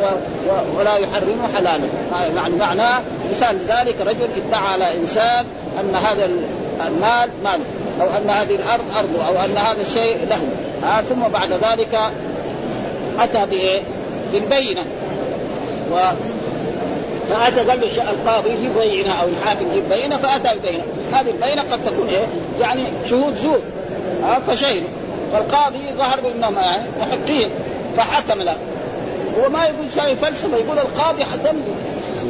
ولا 0.77 0.97
يحرم 0.97 1.49
حلالا. 1.57 1.85
يعني 2.37 2.57
معناه 2.57 3.01
مثال 3.31 3.59
ذلك 3.69 4.01
رجل 4.01 4.29
ادعى 4.47 4.67
على 4.73 4.95
إنسان 4.95 5.45
أن 5.81 5.97
هذا 5.97 6.31
المال 6.87 7.31
مال 7.45 7.61
أو 8.01 8.07
أن 8.07 8.31
هذه 8.31 8.55
الأرض 8.55 8.85
أرضه 8.99 9.29
أو 9.29 9.45
أن 9.45 9.57
هذا 9.57 9.81
الشيء 9.81 10.17
له 10.31 10.39
ثم 11.09 11.29
بعد 11.33 11.53
ذلك 11.53 11.99
أتى 13.19 13.47
بإيه؟ 13.51 13.81
بالبينة. 14.33 14.85
و 15.93 15.97
فأتى 17.31 17.71
قال 17.71 17.81
له 17.81 18.11
القاضي 18.11 18.51
جيب 18.63 18.79
بينة 18.79 19.13
أو 19.23 19.27
الحاكم 19.29 19.73
جيب 19.75 19.89
بينة 19.89 20.17
فأتى 20.17 20.59
ببينة. 20.59 20.83
هذه 21.13 21.31
البينة 21.31 21.63
قد 21.73 21.85
تكون 21.85 22.09
إيه؟ 22.09 22.27
يعني 22.61 22.85
شهود 23.11 23.37
زور. 23.39 23.61
فشهدوا. 24.47 24.89
فالقاضي 25.35 25.93
ظهر 25.99 26.21
بانهم 26.21 26.55
يعني 26.59 26.89
محقين 27.01 27.51
فحكم 27.97 28.43
له. 28.43 28.57
هو 29.39 29.49
ما 29.49 29.65
يقول 29.65 29.87
شيء 29.95 30.17
فلسفة 30.23 30.57
يقول 30.57 30.79
القاضي 30.79 31.25
حكم 31.25 31.57
لي. 31.57 31.75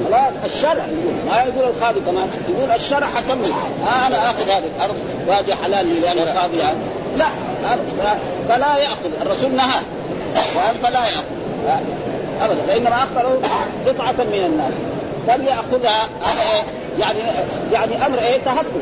خلاص 0.04 0.32
الشرع 0.54 0.84
يقول 0.84 1.14
ما 1.30 1.42
يقول 1.42 1.64
القاضي 1.64 2.00
كمان 2.00 2.30
يقول 2.48 2.70
الشرع 2.70 3.06
حكم 3.06 3.42
لي. 3.42 3.52
آه 3.86 4.06
أنا 4.06 4.30
آخذ 4.30 4.48
هذه 4.48 4.64
الأرض 4.76 4.94
وهذه 5.28 5.54
حلال 5.64 5.86
لي 5.86 6.00
لأن 6.00 6.18
القاضي 6.18 6.58
يعني. 6.58 6.78
لا 7.16 7.26
فلا 8.48 8.76
يأخذ 8.76 9.10
الرسول 9.22 9.50
نهى. 9.50 9.80
وقال 10.56 10.78
فلا 10.82 11.06
يأخذ. 11.06 11.24
أبدا 12.42 12.62
فانما 12.66 12.96
اخبره 12.96 13.40
قطعة 13.86 14.24
من 14.24 14.44
الناس. 14.44 14.72
فليأخذها 15.26 16.08
يعني 17.00 17.18
يعني 17.72 18.06
أمر 18.06 18.18
إيه؟ 18.18 18.38
تهكم 18.44 18.80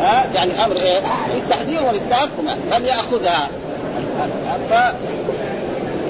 ها؟ 0.00 0.26
يعني 0.34 0.64
أمر 0.64 0.76
إيه؟ 0.76 1.00
للتحذير 1.34 1.82
وللتهكم 1.82 2.44
من 2.44 2.84
يأخذها. 2.84 3.48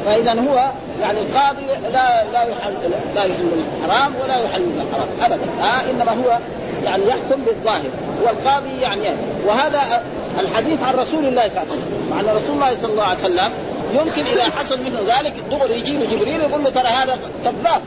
فإذا 0.06 0.32
هو 0.32 0.70
يعني 1.00 1.20
القاضي 1.20 1.66
لا 1.92 2.24
لا 2.32 2.42
يحل 2.42 2.74
لا 3.14 3.24
يحل 3.24 3.48
الحرام 3.84 4.12
ولا 4.22 4.34
يحل 4.44 4.62
الحرام. 4.62 5.08
ابدا. 5.22 5.46
ها؟ 5.60 5.90
إنما 5.90 6.12
هو 6.12 6.38
يعني 6.84 7.06
يحكم 7.06 7.42
بالظاهر. 7.46 7.90
والقاضي 8.24 8.80
يعني 8.80 9.08
وهذا 9.46 10.02
الحديث 10.40 10.82
عن 10.82 10.94
رسول 10.94 11.24
الله 11.24 11.48
صلى 11.48 11.62
الله 11.62 11.72
عليه 11.72 11.72
وسلم. 11.72 12.10
مع 12.10 12.20
ان 12.20 12.36
رسول 12.36 12.54
الله 12.54 12.76
صلى 12.82 12.92
الله 12.92 13.04
عليه 13.04 13.24
وسلم. 13.24 13.52
يمكن 13.94 14.22
إذا 14.32 14.42
حصل 14.42 14.80
منه 14.80 14.98
ذلك 15.00 15.34
دغري 15.50 15.78
يجي 15.78 15.96
له 15.96 16.06
جبريل 16.06 16.40
يقول 16.40 16.64
له 16.64 16.70
ترى 16.70 16.88
هذا 16.88 17.18
كذاب. 17.44 17.82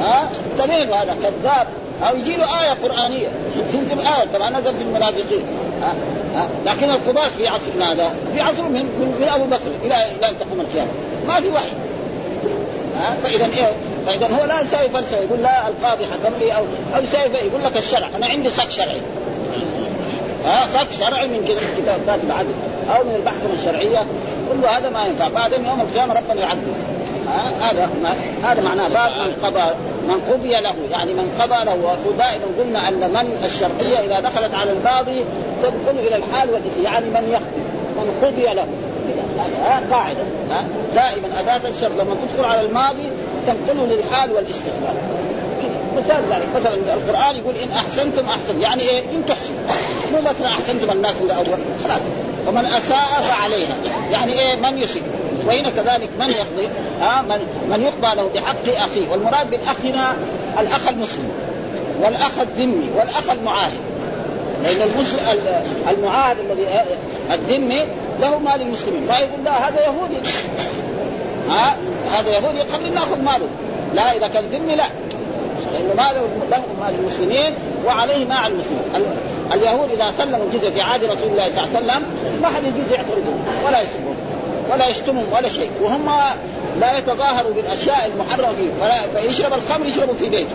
ها؟ 0.00 0.28
انتبه 0.52 1.02
هذا 1.02 1.16
كذاب. 1.22 1.66
أو 2.08 2.16
يجي 2.16 2.36
له 2.36 2.62
آية 2.62 2.70
قرآنية. 2.70 3.28
تنزل 3.72 3.98
آية. 4.00 4.24
كما 4.32 4.50
نزل 4.50 4.76
في 4.76 4.82
المنافقين. 4.82 5.44
ها 5.82 5.94
ها 6.34 6.48
لكن 6.66 6.90
القضاة 6.90 7.28
في 7.28 7.48
عصرنا 7.48 7.92
هذا 7.92 8.14
في 8.34 8.40
عصر 8.40 8.62
من 8.62 8.72
من, 8.72 9.16
من 9.20 9.28
أبو 9.34 9.44
بكر 9.44 9.70
إلى 9.84 9.94
إلى 10.16 10.28
ان 10.28 10.38
تقوم 10.38 10.60
القيامة. 10.60 10.90
ما 11.28 11.34
في 11.34 11.48
وحي 11.48 11.72
ها 13.00 13.16
فإذا 13.24 13.44
إيه؟ 13.44 13.72
فإذا 14.06 14.26
هو 14.26 14.44
لا 14.44 14.60
يساوي 14.60 14.88
فلسفه 14.88 15.16
يقول 15.16 15.42
لا 15.42 15.68
القاضي 15.68 16.04
حكم 16.04 16.34
لي. 16.40 16.52
أو 16.52 16.62
أو 16.96 17.02
يساوي 17.02 17.34
يقول 17.34 17.64
لك 17.64 17.76
الشرع. 17.76 18.08
أنا 18.16 18.26
عندي 18.26 18.50
صك 18.50 18.70
شرعي. 18.70 19.00
ها 20.44 20.66
صك 20.74 20.86
شرعي 21.00 21.28
من 21.28 21.44
كذا 21.48 21.60
من 21.60 21.82
كتابات 21.82 22.20
العدل 22.26 22.54
أو 22.96 23.04
من 23.04 23.14
المحكمة 23.14 23.52
الشرعية. 23.58 24.06
كل 24.52 24.66
هذا 24.66 24.88
ما 24.88 25.06
ينفع. 25.06 25.28
بعدين 25.28 25.64
يوم 25.64 25.80
القيامة 25.80 26.14
ربنا 26.14 26.40
يعدل. 26.40 26.74
هذا 27.60 27.88
هذا 28.44 28.62
معناه. 28.62 28.88
باب 28.88 29.32
قضى 29.42 29.74
من 30.08 30.20
قضي 30.32 30.48
له 30.48 30.74
يعني 30.90 31.12
من 31.12 31.36
قضى 31.40 31.64
له. 31.64 31.96
ودائما 32.06 32.44
قلنا 32.58 32.88
أن 32.88 33.10
من 33.10 33.44
الشرطية 33.44 33.98
إذا 33.98 34.20
دخلت 34.20 34.54
على 34.54 34.70
القاضي 34.72 35.24
تدخل 35.62 35.98
إلى 35.98 36.16
الحال 36.16 36.50
والاسم 36.50 36.82
يعني 36.82 37.06
من 37.06 37.28
يقضي 37.32 37.62
من 37.96 38.10
قضي 38.22 38.54
له. 38.54 38.66
قاعدة. 39.90 40.22
دائما 40.94 41.40
أداة 41.40 41.68
الشرط 41.68 41.92
لما 41.98 42.16
تدخل 42.22 42.48
على 42.50 42.60
الماضي 42.60 43.10
تنقله 43.46 43.86
للحال 43.86 44.32
والاستقبال. 44.32 44.94
مثال 45.96 46.22
ذلك 46.30 46.48
مثلا 46.56 46.74
القرآن 46.94 47.36
يقول 47.36 47.56
إن 47.56 47.70
أحسنتم 47.70 48.26
أحسن 48.26 48.60
يعني 48.60 48.82
إيه؟ 48.82 49.00
إن 49.00 49.26
تحسن. 49.28 49.54
مو 50.12 50.20
مثلا 50.20 50.48
أحسنتم 50.48 50.90
الناس 50.90 51.14
الأول 51.20 51.46
خلاص. 51.84 52.00
ومن 52.48 52.64
أساء 52.64 53.22
فعليها 53.22 53.76
يعني 54.12 54.32
إيه؟ 54.32 54.56
من 54.56 54.78
يسيء 54.78 55.02
وهنا 55.46 55.70
كذلك 55.70 56.08
من 56.18 56.30
يقضي؟ 56.30 56.68
ها 57.00 57.22
من 57.22 57.38
من 57.70 57.82
يقضى 57.82 58.16
له 58.16 58.30
بحق 58.34 58.68
أخيه. 58.68 59.10
والمراد 59.10 59.50
بالاخ 59.50 59.76
هنا 59.84 60.16
الأخ 60.58 60.88
المسلم 60.88 61.30
والأخ 62.02 62.38
الذمي 62.38 62.88
والأخ 62.96 63.30
المعاهد. 63.30 63.80
لأن 64.64 64.82
المسلم 64.82 65.24
المعاهد 65.90 66.36
الذي 66.38 66.66
الذمي 67.32 67.86
له 68.20 68.38
مال 68.38 68.62
المسلمين. 68.62 69.06
ما 69.06 69.18
يقول 69.18 69.44
لا 69.44 69.68
هذا 69.68 69.84
يهودي. 69.84 70.16
ها 71.50 71.76
هذا 72.12 72.30
يهودي 72.30 72.58
خلينا 72.72 72.94
ناخذ 72.94 73.22
ماله. 73.22 73.48
لا 73.94 74.12
إذا 74.16 74.28
كان 74.28 74.46
ذمي 74.46 74.74
لا. 74.74 74.84
لأنه 75.72 75.94
ماله 75.96 76.22
له 76.50 76.62
مال 76.80 76.94
المسلمين 77.00 77.54
وعليه 77.86 78.26
مع 78.26 78.46
المسلمين. 78.46 78.82
اليهود 79.54 79.90
إذا 79.90 80.12
سلموا 80.18 80.46
الجزيه 80.52 80.70
في 80.70 80.80
عهد 80.80 81.04
رسول 81.04 81.28
الله 81.32 81.50
صلى 81.50 81.64
الله 81.64 81.76
عليه 81.76 81.86
وسلم 81.86 82.02
ما 82.42 82.48
حد 82.48 82.64
يجوز 82.64 82.92
يعترضهم 82.92 83.44
ولا 83.66 83.80
يسبهم 83.80 84.16
ولا 84.70 84.88
يشتمهم 84.88 85.24
ولا 85.32 85.48
شيء. 85.48 85.70
وهم 85.82 86.10
لا 86.80 86.98
يتظاهروا 86.98 87.52
بالأشياء 87.52 88.10
المحرمة. 88.14 88.48
فيه 88.48 88.70
فلا 88.80 89.20
فيشرب 89.20 89.52
الخمر 89.52 89.86
يشربوا 89.86 90.14
في 90.14 90.28
بيته. 90.28 90.54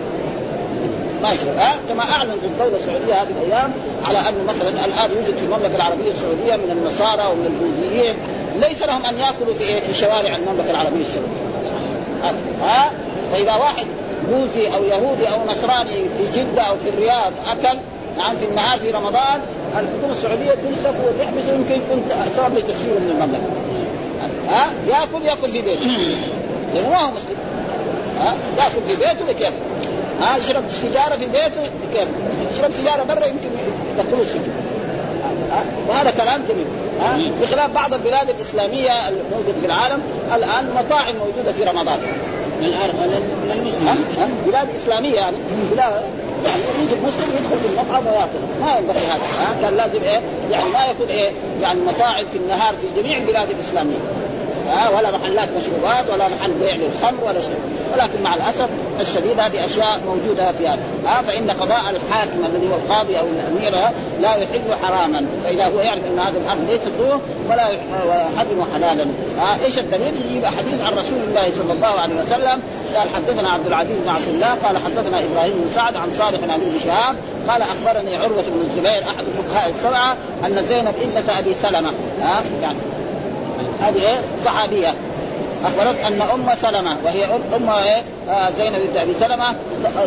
ما 1.23 1.31
يشرب. 1.31 1.57
ها؟ 1.57 1.75
كما 1.89 2.03
اعلنت 2.11 2.43
الدولة 2.43 2.77
السعودية 2.77 3.13
هذه 3.13 3.27
الأيام 3.41 3.71
على 4.05 4.19
انه 4.19 4.43
مثلا 4.47 4.69
الآن 4.69 5.11
يوجد 5.11 5.37
في 5.37 5.45
المملكة 5.45 5.75
العربية 5.75 6.11
السعودية 6.11 6.55
من 6.55 6.71
النصارى 6.71 7.23
ومن 7.31 7.45
البوذيين 7.45 8.15
ليس 8.55 8.81
لهم 8.81 9.05
أن 9.05 9.17
يأكلوا 9.19 9.53
في 9.57 9.63
إيه؟ 9.63 9.79
في 9.79 9.93
شوارع 9.93 10.35
المملكة 10.35 10.71
العربية 10.71 11.01
السعودية. 11.01 11.45
ها؟ 12.63 12.91
فإذا 13.31 13.55
واحد 13.55 13.87
بوذي 14.29 14.67
أو 14.75 14.83
يهودي 14.83 15.27
أو 15.27 15.37
نصراني 15.47 15.91
في 16.17 16.39
جدة 16.39 16.61
أو 16.61 16.75
في 16.83 16.89
الرياض 16.89 17.33
أكل 17.51 17.77
نعم 18.17 18.35
في 18.35 18.45
النهار 18.45 18.79
في 18.79 18.91
رمضان 18.91 19.39
الحكومة 19.79 20.11
السعودية 20.11 20.51
تمسك 20.51 20.95
وتحبسه 21.05 21.53
يمكن 21.53 21.75
يكون 21.75 22.03
سبب 22.37 22.57
لتسجيله 22.57 22.99
من 22.99 23.09
المملكة. 23.11 23.64
ها؟ 24.49 24.67
ياكل 24.87 25.25
ياكل 25.25 25.51
في 25.51 25.61
بيته. 25.61 25.85
لأنه 26.73 26.89
ما 26.89 26.97
هو 26.97 27.11
مسلم. 27.11 27.37
ها؟ 28.19 28.35
ياكل 28.57 28.81
في 28.87 28.95
بيته 28.95 29.25
بكيف 29.33 29.53
ها؟ 30.21 30.37
يشرب 30.37 30.63
سيجارة 30.81 31.15
في 31.15 31.25
بيته 31.25 31.61
بكيف 31.89 32.07
يشرب 32.53 32.71
سيجارة 32.77 33.03
برا 33.03 33.25
يمكن 33.25 33.49
يدخلوا 33.97 34.23
السجن. 34.23 34.51
وهذا 35.87 36.11
كلام 36.11 36.41
جميل. 36.49 36.65
ها؟ 37.01 37.19
بخلاف 37.41 37.71
بعض 37.71 37.93
البلاد 37.93 38.29
الإسلامية 38.29 38.91
الموجودة 39.09 39.59
في 39.61 39.65
العالم 39.65 40.01
الآن 40.35 40.73
مطاعم 40.75 41.15
موجودة 41.15 41.51
في 41.57 41.63
رمضان. 41.63 41.99
بلاد 44.45 44.67
إسلامية 44.83 45.15
يعني. 45.15 45.37
بلاد 45.71 46.03
يعني 46.45 46.61
يوجد 46.79 47.03
مسلم 47.03 47.35
يدخل 47.35 47.57
في 47.63 47.67
المطعم 47.73 48.07
وياكل. 48.07 48.39
ما 48.61 48.77
ينبغي 48.77 48.97
هذا. 48.97 49.61
كان 49.61 49.77
لازم 49.77 50.03
إيه؟ 50.03 50.19
يعني 50.51 50.69
ما 50.69 50.85
يكون 50.91 51.07
إيه؟ 51.07 51.31
يعني 51.61 51.79
مطاعم 51.81 52.25
في 52.31 52.37
النهار 52.37 52.73
في 52.73 53.01
جميع 53.01 53.17
البلاد 53.17 53.49
الإسلامية. 53.49 53.97
ها 54.67 54.89
ولا 54.89 55.11
محلات 55.11 55.49
مشروبات 55.57 56.05
ولا 56.13 56.25
محل 56.25 56.51
بيع 56.51 56.75
للخمر 56.75 57.23
ولا 57.23 57.41
شيء. 57.41 57.59
ولكن 57.93 58.23
مع 58.23 58.35
الأسف 58.35 58.69
الشديد 59.01 59.39
هذه 59.39 59.65
أشياء 59.65 59.99
موجودة 60.07 60.51
في 60.51 60.67
هذا. 60.67 60.79
ها 61.05 61.21
فإن 61.21 61.51
قضاء 61.51 61.79
الحاكم 61.79 62.45
الذي 62.45 62.69
هو 62.71 62.75
القاضي 62.75 63.19
أو 63.19 63.25
الأمير 63.25 63.81
لا 64.21 64.35
يحل 64.35 64.75
حراما. 64.83 65.25
فإذا 65.43 65.65
هو 65.65 65.79
يعرف 65.79 66.01
أن 66.05 66.19
هذا 66.19 66.37
الامر 66.37 66.71
ليس 66.71 66.81
له 66.99 67.19
ولا 67.49 67.69
يحرم 67.69 68.65
حلالا. 68.73 69.05
ها 69.39 69.65
إيش 69.65 69.79
الدليل؟ 69.79 70.13
يجيب 70.15 70.45
حديث 70.45 70.81
عن 70.81 70.93
رسول 70.93 71.19
الله 71.27 71.51
صلى 71.57 71.73
الله 71.73 71.99
عليه 71.99 72.15
وسلم. 72.15 72.61
قال 72.95 73.09
حدثنا 73.15 73.49
عبد 73.49 73.67
العزيز 73.67 73.97
بن 74.05 74.09
عبد 74.09 74.27
الله. 74.27 74.55
قال 74.63 74.77
حدثنا 74.77 75.19
إبراهيم 75.23 75.53
بن 75.53 75.71
سعد 75.75 75.95
عن 75.95 76.11
صالح 76.11 76.43
عن 76.43 76.49
ابن 76.49 76.79
شهاب. 76.85 77.15
قال 77.49 77.61
أخبرني 77.61 78.15
عروة 78.15 78.41
بن 78.47 78.61
الزبير 78.67 79.03
أحد 79.03 79.23
الفقهاء 79.27 79.69
السبعة 79.69 80.15
أن 80.45 80.65
زينب 80.69 80.93
ابنة 81.01 81.39
أبي 81.39 81.55
سلمة. 81.61 81.89
ها 82.21 82.43
يعني 82.61 82.77
هذه 83.81 84.01
إيه؟ 84.01 84.21
صحابية. 84.45 84.93
أخبرت 85.65 85.99
أن 86.07 86.21
أم 86.21 86.49
سلمة 86.61 86.97
وهي 87.05 87.25
ام 87.25 87.69
إيه؟ 87.69 88.03
آه 88.29 88.49
زينب 88.57 88.75
بنت 88.75 88.97
أبي 88.97 89.13
سلمة 89.19 89.45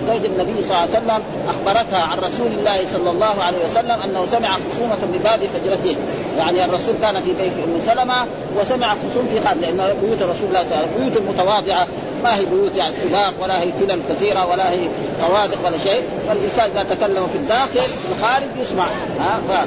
زوج 0.09 0.25
النبي 0.25 0.63
صلى 0.63 0.71
الله 0.71 0.77
عليه 0.77 0.91
وسلم 0.91 1.23
أخبرتها 1.49 2.03
عن 2.03 2.19
رسول 2.19 2.47
الله 2.47 2.79
صلى 2.93 3.11
الله 3.11 3.35
عليه 3.43 3.59
وسلم 3.71 4.03
أنه 4.05 4.27
سمع 4.31 4.49
خصومة 4.49 4.99
بباب 5.13 5.41
حجرته. 5.55 5.97
يعني 6.39 6.65
الرسول 6.65 6.95
كان 7.03 7.21
في 7.21 7.33
بيت 7.33 7.53
أم 7.65 7.81
سلمة 7.87 8.15
وسمع 8.61 8.89
خصوم 8.89 9.29
في 9.33 9.49
خاد 9.49 9.61
لأن 9.61 9.95
بيوت 10.03 10.23
الرسول 10.23 10.49
الله 10.49 10.65
صلى 10.65 10.69
الله 10.69 10.77
عليه 10.77 10.89
وسلم 10.89 10.99
بيوت 10.99 11.17
المتواضعه 11.17 11.87
ما 12.25 12.37
هي 12.37 12.45
بيوت 12.45 12.77
يعني 12.77 12.95
طلاق 13.11 13.33
ولا 13.43 13.63
هي 13.63 13.73
فلل 13.73 14.01
كثيرة 14.11 14.47
ولا 14.51 14.71
هي 14.71 14.89
طوادق 15.21 15.59
ولا 15.67 15.79
شيء. 15.79 16.03
فالإنسان 16.29 16.71
إذا 16.71 16.95
تكلم 16.95 17.29
في 17.33 17.39
الداخل 17.39 17.81
في 17.81 18.09
الخارج 18.19 18.49
يسمع. 18.63 18.85
ها 19.21 19.67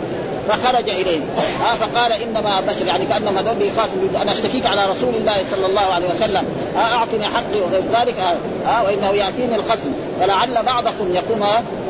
فخرج 0.50 0.90
إليهم. 0.90 1.24
ها 1.62 1.76
فقال 1.76 2.12
إنما 2.12 2.62
بشر 2.68 2.86
يعني 2.88 3.06
كأنهم 3.06 3.38
هذول 3.38 3.62
يخافوا 3.62 4.22
أنا 4.22 4.32
أشتكيك 4.32 4.66
على 4.66 4.86
رسول 4.86 5.16
الله 5.16 5.36
صلى 5.52 5.66
الله 5.66 5.82
عليه 5.82 6.08
وسلم. 6.16 6.46
ها 6.76 6.96
أعطني 6.96 7.26
حقي 7.26 7.62
وغير 7.62 7.84
ذلك. 8.00 8.16
ها 8.66 8.82
وإنه 8.82 9.10
يأتيني 9.10 9.56
الخصم. 9.56 9.92
فلعل 10.20 10.66
بعضكم 10.66 11.16
يكون 11.16 11.44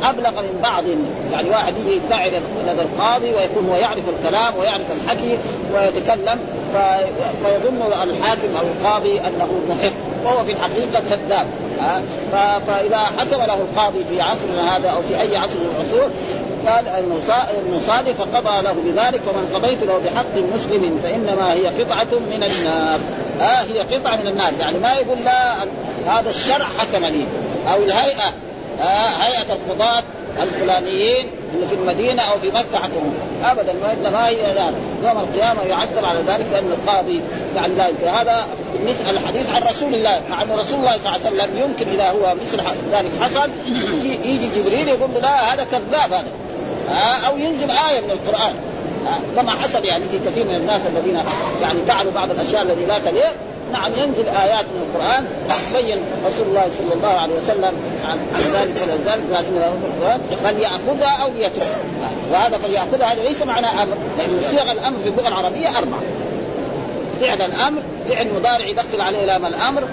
أبلغ 0.04 0.42
من 0.42 0.60
بعض. 0.64 0.84
يعني 1.34 1.50
واحد 1.50 1.74
يجي 1.86 1.96
يدعي 1.96 2.30
لدى 2.30 2.82
القاضي 2.82 3.34
ويكون 3.34 3.70
هو 3.70 3.76
يعرف 3.76 4.04
الكلام 4.20 4.54
ويعرف 4.60 4.86
الحكي 5.04 5.38
ويتكلم 5.74 6.40
فيظن 7.44 7.82
الحاكم 8.04 8.56
أو 8.60 8.66
القاضي 8.68 9.20
أنه 9.20 9.50
محق. 9.70 9.92
وهو 10.26 10.44
في 10.44 10.52
الحقيقة 10.52 11.02
كذاب. 11.10 11.48
فإذا 12.68 12.98
حكم 12.98 13.38
له 13.38 13.54
القاضي 13.54 14.04
في 14.10 14.22
عصرنا 14.22 14.78
هذا 14.78 14.90
أو 14.90 15.02
في 15.10 15.22
أي 15.22 15.38
عصر 15.38 15.56
من 15.56 15.76
العصور 15.76 16.10
قال 16.67 16.88
المصادف 17.67 18.21
فقضى 18.21 18.62
له 18.62 18.74
بذلك 18.86 19.21
ومن 19.28 19.52
قضيت 19.54 19.84
له 19.84 20.02
بحق 20.06 20.36
مسلم 20.56 20.99
فإنما 21.03 21.53
هي 21.53 21.68
قطعة 21.68 22.20
من 22.32 22.43
النار. 22.43 22.99
آه 23.41 23.62
هي 23.62 23.80
قطعة 23.80 24.16
من 24.16 24.28
النار. 24.28 24.53
يعني 24.59 24.80
ما 24.80 24.93
يقول 24.93 25.18
لا 25.26 25.53
هذا 26.07 26.30
الشرع 26.30 26.66
حكم 26.78 27.05
لي. 27.05 27.26
أو 27.74 27.84
الهيئة. 27.84 28.34
آه 28.82 29.07
هيئة 29.24 29.53
القضاة 29.53 30.03
الفلانيين 30.41 31.28
اللي 31.53 31.66
في 31.68 31.76
المدينة 31.76 32.22
أو 32.22 32.39
في 32.39 32.47
مكة 32.47 32.78
حكموا. 32.78 33.12
ابدا 33.43 33.74
ما 34.12 34.28
هي 34.28 34.53
نار 34.53 34.74
يوم 35.03 35.18
القيامة 35.18 35.64
يعذب 35.64 36.05
على 36.05 36.20
ذلك 36.20 36.45
لأن 36.51 36.72
القاضي 36.72 37.22
يعني 37.55 37.76
لا. 37.76 38.22
هذا 38.22 38.45
بالنسبة 38.74 39.09
الحديث 39.09 39.49
عن 39.49 39.62
رسول 39.62 39.95
الله. 39.95 40.22
مع 40.30 40.41
أن 40.41 40.51
رسول 40.51 40.80
الله 40.80 40.97
صلى 40.97 41.18
الله 41.18 41.20
عليه 41.26 41.26
وسلم 41.26 41.57
يمكن 41.57 41.91
إذا 41.93 42.09
هو 42.09 42.36
مثل 42.41 42.57
ذلك 42.91 43.12
حصل 43.22 43.49
يجي 44.30 44.49
جبريل 44.55 44.88
يقول 44.88 45.09
له 45.14 45.20
لا 45.20 45.53
هذا 45.53 45.64
كذاب 45.64 46.14
هذا. 46.14 46.28
أو 47.28 47.38
ينزل 47.38 47.72
آية 47.72 48.00
من 48.00 48.12
القرآن. 48.12 48.54
كما 49.36 49.52
حصل 49.52 49.86
يعني 49.86 50.04
في 50.12 50.20
كثير 50.20 50.46
من 50.46 50.56
الناس 50.56 50.82
الذين 50.96 51.16
يعني 51.62 51.80
فعلوا 51.88 52.12
بعض 52.12 52.32
الأشياء 52.32 52.62
التي 52.62 52.86
لا 52.86 53.00
تليق. 53.00 53.34
نعم 53.72 53.92
ينزل 53.98 54.28
آيات 54.28 54.66
من 54.66 54.82
القرآن 54.88 55.26
بين 55.74 55.98
رسول 56.28 56.48
الله 56.48 56.70
صلى 56.78 56.94
الله 56.94 57.20
عليه 57.20 57.34
وسلم 57.34 57.74
عن, 58.06 58.20
عن 58.36 58.42
ذلك 58.54 58.82
ولذلك 58.82 59.22
قال 59.34 59.46
ان 59.46 59.74
القرآن 59.84 60.22
فليأخذها 60.44 61.24
أو 61.24 61.30
ليتركها 61.34 61.78
وهذا 62.32 62.58
فليأخذها 62.58 63.14
هذا 63.14 63.24
ليس 63.24 63.42
معناه 63.42 63.84
أمر 63.84 63.96
لأن 64.18 64.42
صيغ 64.50 64.72
الأمر 64.72 64.98
في 65.04 65.10
اللغة 65.10 65.28
العربية 65.28 65.68
أربعة. 65.68 66.02
فعل 67.22 67.42
الأمر 67.42 67.82
فعل 68.10 68.28
مضارع 68.36 68.66
يدخل 68.66 69.02
عليه 69.02 69.26
لام 69.26 69.46
الأمر 69.46 69.84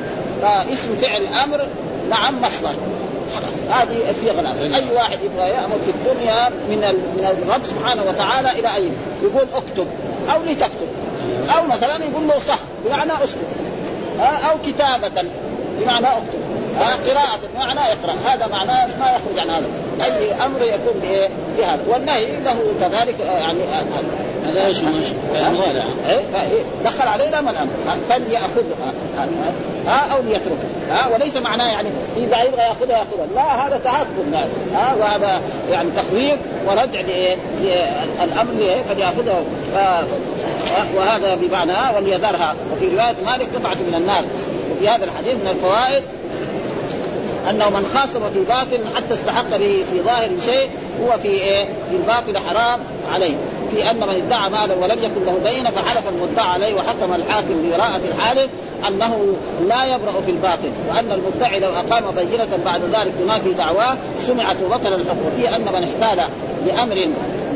فاسم 0.42 0.96
فعل 1.00 1.22
الأمر 1.22 1.66
نعم 2.10 2.42
مصدر. 2.42 2.74
هذه 3.70 4.10
الصيغة 4.10 4.40
الامر 4.40 4.76
أي 4.76 4.84
واحد 4.94 5.18
يبغى 5.22 5.48
يأمر 5.48 5.78
في 5.84 5.90
الدنيا 5.90 6.48
من 6.48 6.78
من 7.16 7.42
الرب 7.42 7.62
سبحانه 7.62 8.02
وتعالى 8.02 8.50
إلى 8.50 8.74
اي 8.74 8.90
يقول 9.22 9.46
اكتب 9.54 9.86
أو 10.34 10.42
لتكتب. 10.42 10.88
أو 11.56 11.66
مثلا 11.66 12.04
يقول 12.04 12.28
له 12.28 12.38
صح 12.48 12.58
بمعنى 12.84 13.12
أسكت. 13.24 13.38
أو 14.20 14.58
كتابة 14.66 15.28
بمعنى 15.80 16.06
أكتب. 16.06 16.47
قراءة 16.84 17.40
بمعنى 17.54 17.80
اقرا 17.80 18.14
هذا 18.26 18.46
معناه 18.46 18.86
ما 18.86 19.10
يخرج 19.10 19.38
عن 19.38 19.50
هذا. 19.50 19.66
أي 20.04 20.44
أمر 20.44 20.62
يكون 20.62 21.02
بهذا. 21.58 21.80
والنهي 21.88 22.36
له 22.36 22.58
كذلك 22.80 23.20
يعني 23.20 23.58
هذا 24.48 24.66
إيش؟ 24.66 24.78
ماشي 24.78 25.12
مضارع 25.32 25.84
إيه؟ 26.08 26.62
دخل 26.84 27.08
علينا 27.08 27.40
من 27.40 27.56
أمر. 27.56 27.70
فليأخذها 28.08 28.92
ها 29.86 30.12
أو 30.12 30.22
ليتركها 30.22 30.68
ها 30.90 31.14
وليس 31.14 31.36
معناه 31.36 31.72
يعني 31.72 31.88
إذا 32.16 32.42
يبغى 32.42 32.62
ياخذها 32.62 32.98
ياخذها 32.98 33.26
لا 33.34 33.66
هذا 33.66 33.80
تهكم 33.84 34.34
ها 34.74 34.94
وهذا 34.94 35.40
يعني 35.70 35.88
تخويف 35.96 36.36
وردع 36.66 37.00
للامر 37.00 38.82
فليأخذها 38.88 39.42
وهذا 40.96 41.34
بمعنى 41.34 41.96
وليذرها. 41.96 42.54
وفي 42.72 42.88
رواية 42.88 43.16
مالك 43.26 43.48
قطعه 43.54 43.74
من 43.74 43.94
النار. 43.96 44.24
وفي 44.72 44.88
هذا 44.88 45.04
الحديث 45.04 45.34
من 45.34 45.48
الفوائد 45.48 46.02
أنه 47.50 47.70
من 47.70 47.86
خاصم 47.94 48.30
في 48.30 48.44
باطل 48.44 48.96
حتى 48.96 49.14
استحق 49.14 49.50
به 49.56 49.84
في 49.90 50.00
ظاهر 50.02 50.30
شيء 50.44 50.70
هو 51.02 51.18
في 51.18 51.28
إيه؟ 51.28 51.64
في 51.64 51.96
الباطل 51.96 52.38
حرام 52.38 52.80
عليه 53.14 53.36
في 53.70 53.90
أن 53.90 53.96
من 53.96 54.14
ادعى 54.14 54.50
مالا 54.50 54.74
ولم 54.74 54.98
يكن 54.98 55.24
له 55.24 55.38
دين 55.44 55.64
فحلف 55.64 56.08
المدعى 56.08 56.46
عليه 56.46 56.74
وحكم 56.74 57.14
الحاكم 57.14 57.70
براءة 57.70 58.00
الحالف 58.14 58.50
أنه 58.88 59.34
لا 59.68 59.84
يبرأ 59.84 60.20
في 60.26 60.30
الباطل 60.30 60.70
وأن 60.88 61.12
المدعي 61.12 61.60
لو 61.60 61.70
أقام 61.70 62.14
بينة 62.14 62.48
بعد 62.64 62.80
ذلك 62.80 63.12
بما 63.20 63.38
في 63.38 63.52
دعواه 63.52 63.96
سمعت 64.26 64.56
وبطل 64.62 64.86
الحكم 64.86 65.18
وفي 65.26 65.56
أن 65.56 65.62
من 65.62 65.88
احتال 65.88 66.24
بامر 66.66 67.08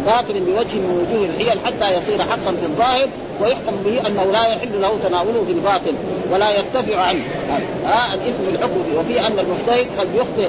باطل 0.07 0.41
بوجه 0.41 0.75
من 0.75 1.07
وجوه 1.07 1.29
الحيل 1.29 1.61
حتى 1.67 1.97
يصير 1.97 2.19
حقا 2.23 2.53
في 2.61 2.67
الظاهر 2.67 3.09
ويحكم 3.41 3.77
به 3.85 4.07
أنه 4.07 4.25
لا 4.33 4.47
يحل 4.47 4.81
له 4.83 4.99
تناوله 5.09 5.45
في 5.47 5.53
الباطل 5.53 5.95
ولا 6.33 6.51
يرتفع 6.51 7.01
عنه. 7.01 7.21
ها 7.87 8.15
الإثم 8.15 8.55
الحكم 8.55 8.81
وفي 8.99 9.21
أن 9.21 9.39
المجتهد 9.39 9.87
قد 9.99 10.09
يخطئ 10.15 10.49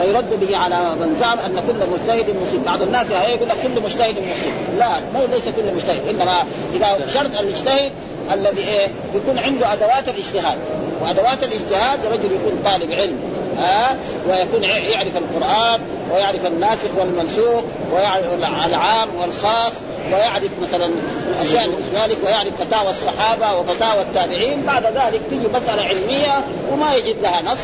فيرد 0.00 0.40
به 0.40 0.56
على 0.56 0.76
من 0.76 1.16
زعم 1.20 1.38
أن 1.38 1.54
كل 1.54 1.80
مجتهد 1.92 2.36
مصيب، 2.42 2.64
بعض 2.66 2.82
الناس 2.82 3.06
يقول 3.10 3.48
لك 3.48 3.56
كل 3.62 3.82
مجتهد 3.82 4.14
مصيب، 4.14 4.52
لا 4.78 4.88
ما 5.14 5.18
ليس 5.34 5.44
كل 5.44 5.74
مجتهد، 5.76 6.08
إنما 6.08 6.36
إذا 6.74 7.06
شرط 7.14 7.40
المجتهد 7.40 7.92
الذي 8.32 8.62
إيه؟ 8.62 8.86
يكون 9.14 9.38
عنده 9.38 9.72
أدوات 9.72 10.08
الاجتهاد، 10.08 10.58
وأدوات 11.02 11.42
الاجتهاد 11.42 12.06
رجل 12.06 12.24
يكون 12.24 12.62
طالب 12.64 12.92
علم 12.92 13.18
ها؟ 13.58 13.96
ويكون 14.28 14.64
يعرف 14.64 15.16
القرآن 15.16 15.80
ويعرف 16.12 16.46
الناسخ 16.46 16.88
والمنسوخ 16.98 17.64
ويعرف 17.94 18.26
العام 18.66 19.08
والخاص 19.20 19.72
ويعرف 20.12 20.50
مثلا 20.62 20.90
الأشياء 21.30 21.70
ذلك 21.94 22.18
ويعرف 22.26 22.62
فتاوى 22.62 22.90
الصحابة 22.90 23.58
وفتاوى 23.58 24.02
التابعين. 24.02 24.62
بعد 24.66 24.82
ذلك 24.82 25.20
تيجي 25.30 25.46
مسألة 25.54 25.82
علمية 25.82 26.44
وما 26.72 26.94
يجد 26.94 27.16
لها 27.22 27.42
نص 27.42 27.58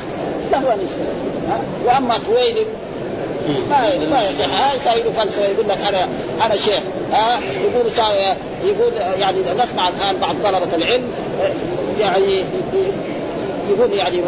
ان 0.54 0.80
يجتهد 0.80 1.30
وأما 1.84 2.18
كويلب 2.26 2.66
ما 3.70 3.98
ما 4.10 4.22
يصح 4.30 4.74
يساوي 4.74 5.12
فلسفه 5.12 5.44
يقول 5.44 5.68
لك 5.68 5.78
أنا 5.88 6.08
أنا 6.46 6.56
شيخ 6.56 6.80
ها 7.12 7.40
يقول 7.60 7.92
يقول 8.64 8.92
يعني 9.20 9.40
نسمع 9.40 9.88
الان 9.88 10.16
بعض 10.20 10.36
طلبه 10.44 10.74
العلم. 10.74 11.12
يعني 11.98 12.44
يقول 13.70 13.92
يعني 13.92 14.22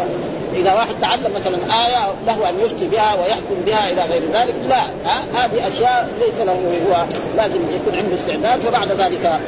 إذا 0.55 0.73
واحد 0.73 0.95
تعلم 1.01 1.33
مثلا 1.35 1.57
آية 1.85 2.13
له 2.27 2.49
ان 2.49 2.59
يفتي 2.65 2.87
بها 2.87 3.15
ويحكم 3.15 3.55
بها 3.65 3.91
إلى 3.91 4.01
غير 4.11 4.21
ذلك 4.33 4.53
لا 4.69 4.81
ها 5.05 5.23
هذه 5.35 5.67
أشياء 5.67 6.09
ليس 6.19 6.47
له 6.47 6.53
هو 6.53 7.05
لازم 7.37 7.59
يكون 7.69 7.95
عنده 7.95 8.15
استعداد 8.19 8.59
فبعد 8.59 8.91
ذلك 8.91 9.39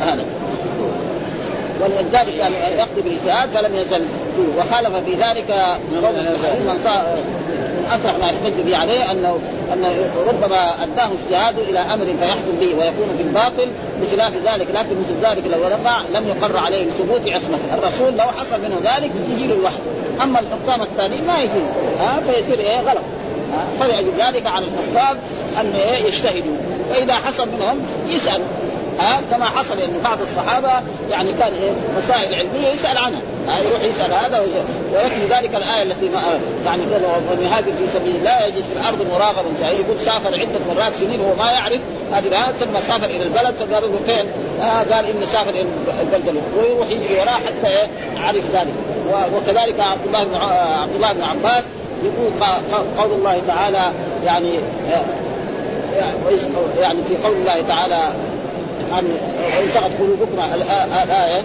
هذا 0.00 0.24
ولذلك 1.80 2.34
يعني 2.34 2.54
يقضي 2.54 3.02
بالاجتهاد 3.02 3.48
فلم 3.48 3.76
يزل. 3.76 4.04
وخالف 4.58 4.96
في 4.96 5.12
ذلك 5.14 5.50
من 5.92 6.76
أصح 7.90 8.18
ما 8.18 8.26
يحتج 8.26 8.60
به 8.66 8.76
عليه 8.76 9.10
انه 9.12 9.38
أن 9.72 9.84
ربما 10.28 10.84
أداه 10.84 11.08
اجتهاده 11.12 11.62
إلى 11.62 11.78
أمر 11.78 12.04
فيحكم 12.04 12.52
به 12.60 12.66
ويكون 12.66 13.08
في 13.16 13.22
الباطل 13.22 13.68
بخلاف 14.02 14.32
ذلك 14.46 14.66
لكن 14.70 14.96
مثل 15.00 15.30
ذلك 15.30 15.46
لو 15.46 15.60
وقع 15.60 16.02
لم 16.14 16.28
يقر 16.28 16.56
عليه 16.56 16.86
بثبوت 16.86 17.28
عصمته، 17.28 17.74
الرسول 17.74 18.12
لو 18.12 18.24
حصل 18.24 18.60
منه 18.62 18.76
ذلك 18.84 19.10
يجي 19.30 19.46
له 19.46 19.54
الوحي، 19.54 19.76
أما 20.22 20.40
الحكام 20.40 20.82
الثانيين 20.82 21.26
ما 21.26 21.38
يجي 21.38 21.62
ها 22.00 22.20
فيصير 22.26 22.58
إيه؟ 22.58 22.80
غلط. 22.80 23.02
فلأجل 23.80 24.10
ذلك 24.18 24.46
على 24.46 24.64
الحكام 24.64 25.16
أن 25.60 25.72
إيه؟ 25.74 26.06
يجتهدوا. 26.06 26.56
واذا 26.90 27.14
حصل 27.14 27.48
منهم 27.48 27.78
يسالوا 28.08 28.46
ها 28.98 29.20
كما 29.30 29.44
حصل 29.44 29.80
إن 29.80 30.00
بعض 30.04 30.18
الصحابة 30.20 30.70
يعني 31.10 31.32
كان 31.32 31.52
إيه 31.62 31.72
مسائل 31.98 32.34
علمية 32.34 32.68
يسأل 32.68 32.98
عنها. 32.98 33.20
ها 33.48 33.58
يروح 33.58 33.82
يسأل 33.82 34.12
هذا 34.12 34.40
ويكفي 34.40 35.26
ذلك 35.30 35.54
الآية 35.54 35.82
التي 35.82 36.08
ما 36.08 36.20
يعني 36.66 36.82
ومن 36.82 37.50
هاجر 37.52 37.72
في 37.72 37.98
سبيل 37.98 38.16
الله 38.16 38.44
يجد 38.44 38.64
في 38.64 38.80
الأرض 38.80 39.06
مراغما 39.12 39.70
يقول 39.70 39.98
سافر 40.04 40.34
عدة 40.34 40.60
مرات 40.74 40.94
سنين 41.00 41.20
وهو 41.20 41.34
ما 41.34 41.50
يعرف. 41.50 41.80
هذه 42.12 42.52
ثم 42.60 42.80
سافر 42.80 43.06
إلى 43.06 43.22
البلد. 43.22 43.54
فقالوا 43.54 43.88
له 43.88 43.98
فين؟ 44.06 44.26
آه 44.62 44.94
قال 44.94 45.06
انه 45.06 45.26
سافر 45.32 45.50
إلى 45.50 45.66
البلد. 46.02 46.42
ويروح 46.56 46.88
يجري 46.90 47.20
وراه 47.20 47.40
حتى 47.46 47.68
إيه 47.68 47.88
عرف 48.16 48.44
ذلك. 48.54 48.74
وكذلك 49.36 49.80
عبد 49.80 50.06
الله 50.06 50.24
بن 50.24 50.34
عبد 50.82 50.94
الله 50.94 51.12
بن 51.12 51.22
عباس 51.22 51.64
يقول 52.04 52.32
قول 52.98 53.12
الله 53.12 53.42
تعالى 53.48 53.92
يعني 54.24 54.60
يعني 56.80 57.02
في 57.08 57.16
قول 57.24 57.36
الله 57.36 57.62
تعالى 57.68 57.98
عن 58.92 59.68
سقط 59.74 59.90
قلوبكم 60.00 60.54
الايه 60.54 61.42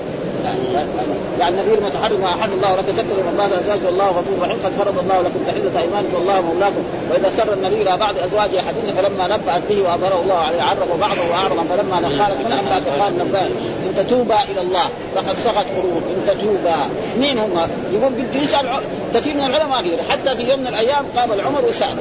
يعني 1.39 1.61
النبي 1.61 1.73
المتحرم 1.77 2.19
ما 2.21 2.27
احل 2.27 2.49
الله 2.53 2.73
ولكن 2.73 2.93
تكتب 2.97 3.29
الله 3.31 3.45
أزواج 3.45 3.79
والله 3.85 4.07
غفور 4.07 4.35
رحيم 4.41 4.59
قد 4.65 4.71
فرض 4.79 4.99
الله 4.99 5.21
لكم 5.21 5.39
تحلة 5.47 5.81
أيمانكم 5.81 6.13
والله 6.15 6.41
مولاكم. 6.41 6.83
وإذا 7.11 7.31
سر 7.37 7.53
النبي 7.53 7.81
إلى 7.81 7.97
بعض 7.97 8.15
أزواجه 8.17 8.61
حديثا 8.67 9.01
فلما 9.01 9.23
نبأت 9.27 9.61
به 9.69 9.81
واظهره 9.81 10.21
الله 10.21 10.35
عليه 10.35 10.61
عرف 10.61 10.99
بعضه 10.99 11.21
واعرض 11.31 11.67
فلما 11.69 11.99
نقالت 11.99 12.37
من 12.45 12.51
انبأت 12.51 13.01
قال 13.01 13.13
نبأ. 13.17 13.41
إن 13.85 13.95
تتوبا 13.97 14.39
إلى 14.51 14.61
الله 14.61 14.85
فقد 15.15 15.35
سقط 15.43 15.65
قلوب. 15.77 16.03
إن 16.15 16.21
تتوبا. 16.27 16.75
مين 17.19 17.39
هم؟ 17.39 17.67
يقول 17.93 18.13
بده 18.13 18.39
يسأل 18.39 18.65
كثير 19.13 19.33
من 19.33 19.45
العلماء 19.45 19.81
غيره 19.81 20.01
حتى 20.09 20.35
في 20.35 20.51
يوم 20.51 20.59
من 20.59 20.67
الأيام 20.67 21.05
قام 21.15 21.31
العمر 21.31 21.65
وسأل. 21.69 21.97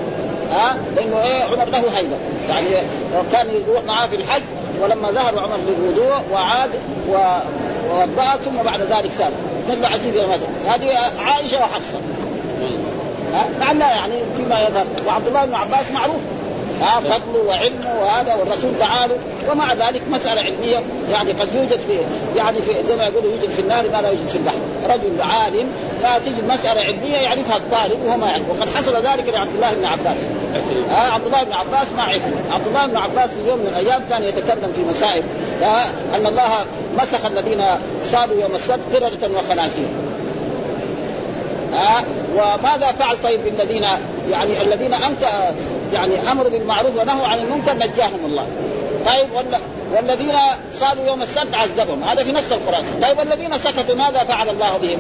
ها؟ 0.53 0.77
لأنه 0.97 1.23
إيه 1.23 1.43
عمر 1.43 1.65
له 1.65 1.99
هيبة. 1.99 2.17
يعني 2.49 2.67
كان 3.33 3.47
يروح 3.51 3.85
معاه 3.87 4.07
في 4.07 4.17
الحج 4.17 4.43
ولما 4.83 5.11
ذهب 5.11 5.39
عمر 5.39 5.57
للوضوء 5.69 6.23
وعاد 6.33 6.71
ووضأ 7.09 8.37
ثم 8.45 8.63
بعد 8.65 8.81
ذلك 8.81 9.11
سال 9.19 9.33
نزل 9.69 9.85
عجيب 9.85 10.15
يا 10.15 10.27
مدى 10.27 10.47
هذه 10.69 10.99
عائشة 11.19 11.59
وحفصة. 11.59 11.99
مع 13.61 13.73
لا 13.73 13.95
يعني 13.95 14.15
فيما 14.37 14.61
يظهر. 14.61 14.87
وعبد 15.07 15.27
الله 15.27 15.45
بن 15.45 15.55
عباس 15.55 15.91
معروف. 15.91 16.21
ها 16.81 17.01
فضله 17.01 17.45
وعلمه 17.49 18.01
وهذا 18.01 18.35
والرسول 18.35 18.71
تعالى 18.81 19.15
ومع 19.51 19.73
ذلك 19.73 20.03
مسألة 20.11 20.41
علمية. 20.41 20.79
يعني 21.13 21.33
قد 21.33 21.49
يوجد 21.55 21.81
في 21.81 22.01
يعني 22.37 22.63
في 22.63 22.73
زي 22.89 22.97
ما 22.97 23.05
يقولوا 23.05 23.33
يوجد 23.33 23.51
في 23.51 23.61
النار 23.63 23.85
ما 23.93 24.03
لا 24.03 24.09
يوجد 24.09 24.29
في 24.29 24.37
البحر، 24.37 24.59
رجل 24.89 25.23
عالم 25.23 25.69
لا 26.03 26.19
تجد 26.19 26.45
مسألة 26.49 26.81
علمية 26.81 27.17
يعرفها 27.17 27.57
الطالب 27.57 28.05
وهو 28.07 28.17
ما 28.17 28.27
يعرف، 28.27 28.43
وقد 28.49 28.69
حصل 28.77 28.97
ذلك 28.97 29.29
لعبد 29.29 29.55
الله 29.55 29.75
بن 29.75 29.85
عباس. 29.85 30.19
ها 30.91 31.13
عبد 31.13 31.27
الله 31.27 31.43
بن 31.43 31.53
عباس 31.53 31.93
ما 31.97 32.03
عرف، 32.03 32.23
عبد 32.53 32.67
الله 32.67 32.87
بن 32.87 32.97
عباس 32.97 33.31
في 33.31 33.49
يوم 33.49 33.59
من 33.59 33.67
الأيام 33.67 34.03
كان 34.11 34.25
يتكلم 34.25 34.73
في 34.75 34.83
مسائل 34.91 35.23
أن 36.15 36.27
الله 36.27 36.51
مسخ 36.99 37.27
الذين 37.27 37.65
صادوا 38.13 38.41
يوم 38.41 38.55
السبت 38.55 38.95
قردة 38.95 39.29
وخنازير. 39.39 39.89
ها 41.75 42.05
وماذا 42.37 42.93
فعل 42.99 43.17
طيب 43.25 43.41
بالذين 43.45 43.85
يعني 44.31 44.63
الذين 44.63 44.95
انت 44.95 45.29
يعني 45.93 46.33
امروا 46.33 46.51
بالمعروف 46.51 46.97
ونهوا 46.97 47.27
عن 47.27 47.39
المنكر 47.39 47.75
نجاهم 47.75 48.21
الله. 48.27 48.47
طيب 49.07 49.29
ولا 49.35 49.61
والذين 49.97 50.35
صادوا 50.81 51.07
يوم 51.07 51.23
السبت 51.23 51.55
عذبهم. 51.55 52.03
هذا 52.05 52.25
في 52.25 52.33
نفس 52.33 52.53
القرآن. 52.53 52.85
طيب 53.03 53.19
والذين 53.19 53.59
سكتوا 53.59 53.95
ماذا 53.95 54.19
فعل 54.19 54.49
الله 54.49 54.77
بهم؟ 54.77 54.99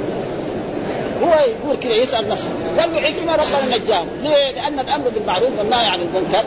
هو 1.22 1.28
يقول 1.28 1.76
كذا 1.80 1.92
يسأل 1.92 2.28
نفسه. 2.28 2.48
قال 2.78 2.92
له 2.92 3.00
عكرمه 3.00 3.32
ربنا 3.32 3.76
نجاهم. 3.76 4.08
ليه؟ 4.22 4.52
لأن 4.52 4.78
الأمر 4.78 5.08
بالمعروف 5.08 5.58
والنهي 5.58 5.86
عن 5.86 6.00
المنكر. 6.00 6.44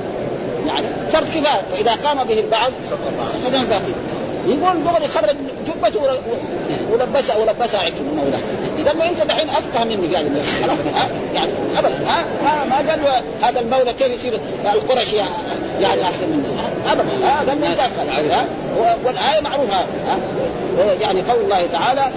يعني 0.68 0.88
فرض 1.12 1.28
كفايه 1.28 1.62
فإذا 1.72 1.96
قام 2.04 2.24
به 2.24 2.40
البعض 2.40 2.72
سقط 2.90 3.54
الباقي 3.54 3.94
يقول 4.48 4.84
دغري 4.84 5.08
خرج 5.08 5.36
جبته 5.68 6.00
ولبسها 6.92 7.38
ولبسها 7.38 7.80
عكرمه 7.80 8.14
مولاه 8.16 8.40
قال 8.88 8.98
له 8.98 9.10
انت 9.10 9.24
دحين 9.30 9.50
افقه 9.50 9.84
مني. 9.84 10.18
هذا 10.18 10.78
يعني 11.34 11.52
ابدا 11.78 11.96
ما 12.44 12.66
ما 12.66 12.76
قال 12.76 13.00
له 13.04 13.22
هذا 13.48 13.60
المولى 13.60 13.94
كيف 13.94 14.08
يصير 14.08 14.40
القرشي 14.74 15.16
يعني 15.82 16.02
احسن 16.04 16.30
مني 16.30 16.44
ابدا 16.92 17.50
قال 17.50 17.62
له 17.62 17.68
انت 17.68 17.80
افقه 17.80 18.46
والآية 19.06 19.42
معروفة 19.42 19.86
يعني 21.02 21.22
قول 21.22 21.42
الله 21.44 21.68
تعالى 21.72 22.12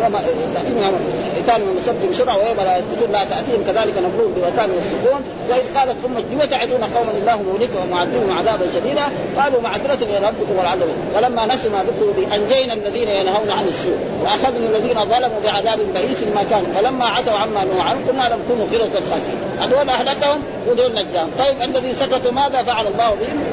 يوم 0.00 0.14
تأتيهم 0.54 0.94
حيتان 1.34 1.60
من 1.60 1.82
سبت 1.86 2.02
بشرع 2.10 2.34
ويوم 2.36 2.56
لا 2.56 2.78
يسكتون 2.78 3.12
لا 3.12 3.24
تأتيهم 3.24 3.62
كذلك 3.66 3.94
نبلوهم 4.06 4.32
بوكان 4.36 4.70
يسكتون 4.80 5.20
وإذ 5.50 5.66
قالت 5.76 5.96
امه 6.06 6.24
لم 6.32 6.40
تعدون 6.50 6.82
قوما 6.94 7.12
الله 7.20 7.36
مهلكهم 7.42 7.82
ومعذبهم 7.90 8.38
عذابا 8.38 8.66
شديدا. 8.74 9.02
قالوا 9.38 9.60
معذرة 9.60 10.02
إلى 10.02 10.18
ربكم 10.28 10.54
ولعلهم 10.58 10.96
فلما 11.14 11.46
نسوا 11.46 11.70
ما 11.70 11.84
ذكروا 11.88 12.12
به 12.16 12.34
أنجينا 12.36 12.74
الذين 12.74 13.08
ينهون 13.08 13.50
عن 13.50 13.64
السوء 13.68 13.98
وأخذنا 14.22 14.66
الذين 14.70 14.98
ظلموا 15.12 15.40
بعذاب 15.44 15.78
بئيس 15.94 16.20
ما 16.34 16.42
كانوا. 16.50 16.68
فلما 16.74 17.06
عتوا 17.06 17.32
عما 17.32 17.64
نهوا 17.64 17.82
عنه 17.82 18.00
قلنا 18.08 18.34
لم 18.34 18.40
كونوا 18.48 18.66
قردة 18.72 19.00
خاسرين. 19.10 19.51
هذول 19.62 19.88
أهلكهم 19.88 20.42
ودول 20.68 20.92
نجاهم. 20.92 21.30
طيب 21.38 21.62
الذين 21.62 21.94
سكتوا 21.94 22.32
ماذا 22.32 22.62
فعل 22.62 22.86
الله 22.86 23.10
بهم؟ 23.10 23.44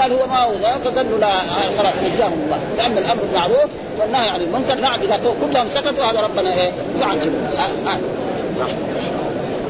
قال 0.00 0.12
هو 0.12 0.26
ما 0.26 0.38
هو 0.38 0.52
ذا 0.52 0.78
فقالوا 0.84 1.18
لا 1.18 1.30
خلاص 1.78 1.94
نجاهم 2.14 2.32
الله. 2.44 2.58
لأن 2.76 2.98
الأمر 2.98 3.22
بالمعروف 3.22 3.70
والنهي 4.00 4.28
عن 4.28 4.40
المنكر. 4.40 4.80
نعم 4.80 5.00
إذا 5.02 5.20
كلهم 5.40 5.66
سكتوا 5.74 6.04
هذا 6.04 6.20
ربنا 6.20 6.54
إيه؟ 6.54 6.72
يعذبهم 7.00 7.48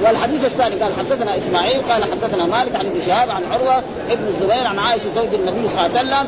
والحديث 0.05 0.45
الثاني 0.45 0.75
قال 0.83 0.93
حدثنا 0.99 1.39
إسماعيل 1.39 1.81
قال 1.91 2.05
حدثنا 2.05 2.47
مالك 2.47 2.77
عن 2.77 2.87
ابن 2.87 3.01
شهاب 3.07 3.31
عن 3.31 3.43
عروة 3.53 3.83
ابن 4.11 4.27
الزبير 4.29 4.67
عن 4.67 4.79
عائشة 4.79 5.05
زوج 5.15 5.35
النبي 5.35 5.69
صلى 5.69 5.87
الله 5.87 5.99
عليه 5.99 6.01
وسلم. 6.01 6.27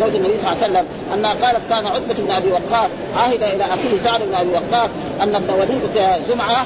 زوج 0.00 0.14
النبي 0.14 0.38
صلى 0.42 0.52
الله 0.52 0.62
عليه 0.62 0.72
وسلم. 0.72 0.86
أنها 1.14 1.34
قالت 1.42 1.60
كان 1.70 1.86
عتبة 1.86 2.14
بن 2.18 2.30
أبي 2.30 2.52
وقاص 2.52 2.90
عهد 3.16 3.42
إلى 3.42 3.64
أخيه 3.64 4.04
سعد 4.04 4.20
بن 4.22 4.34
أبي 4.34 4.50
وقاص 4.50 4.90
أن 5.20 5.34
ابن 5.34 5.50
وليده 5.50 6.18
زمعة 6.28 6.64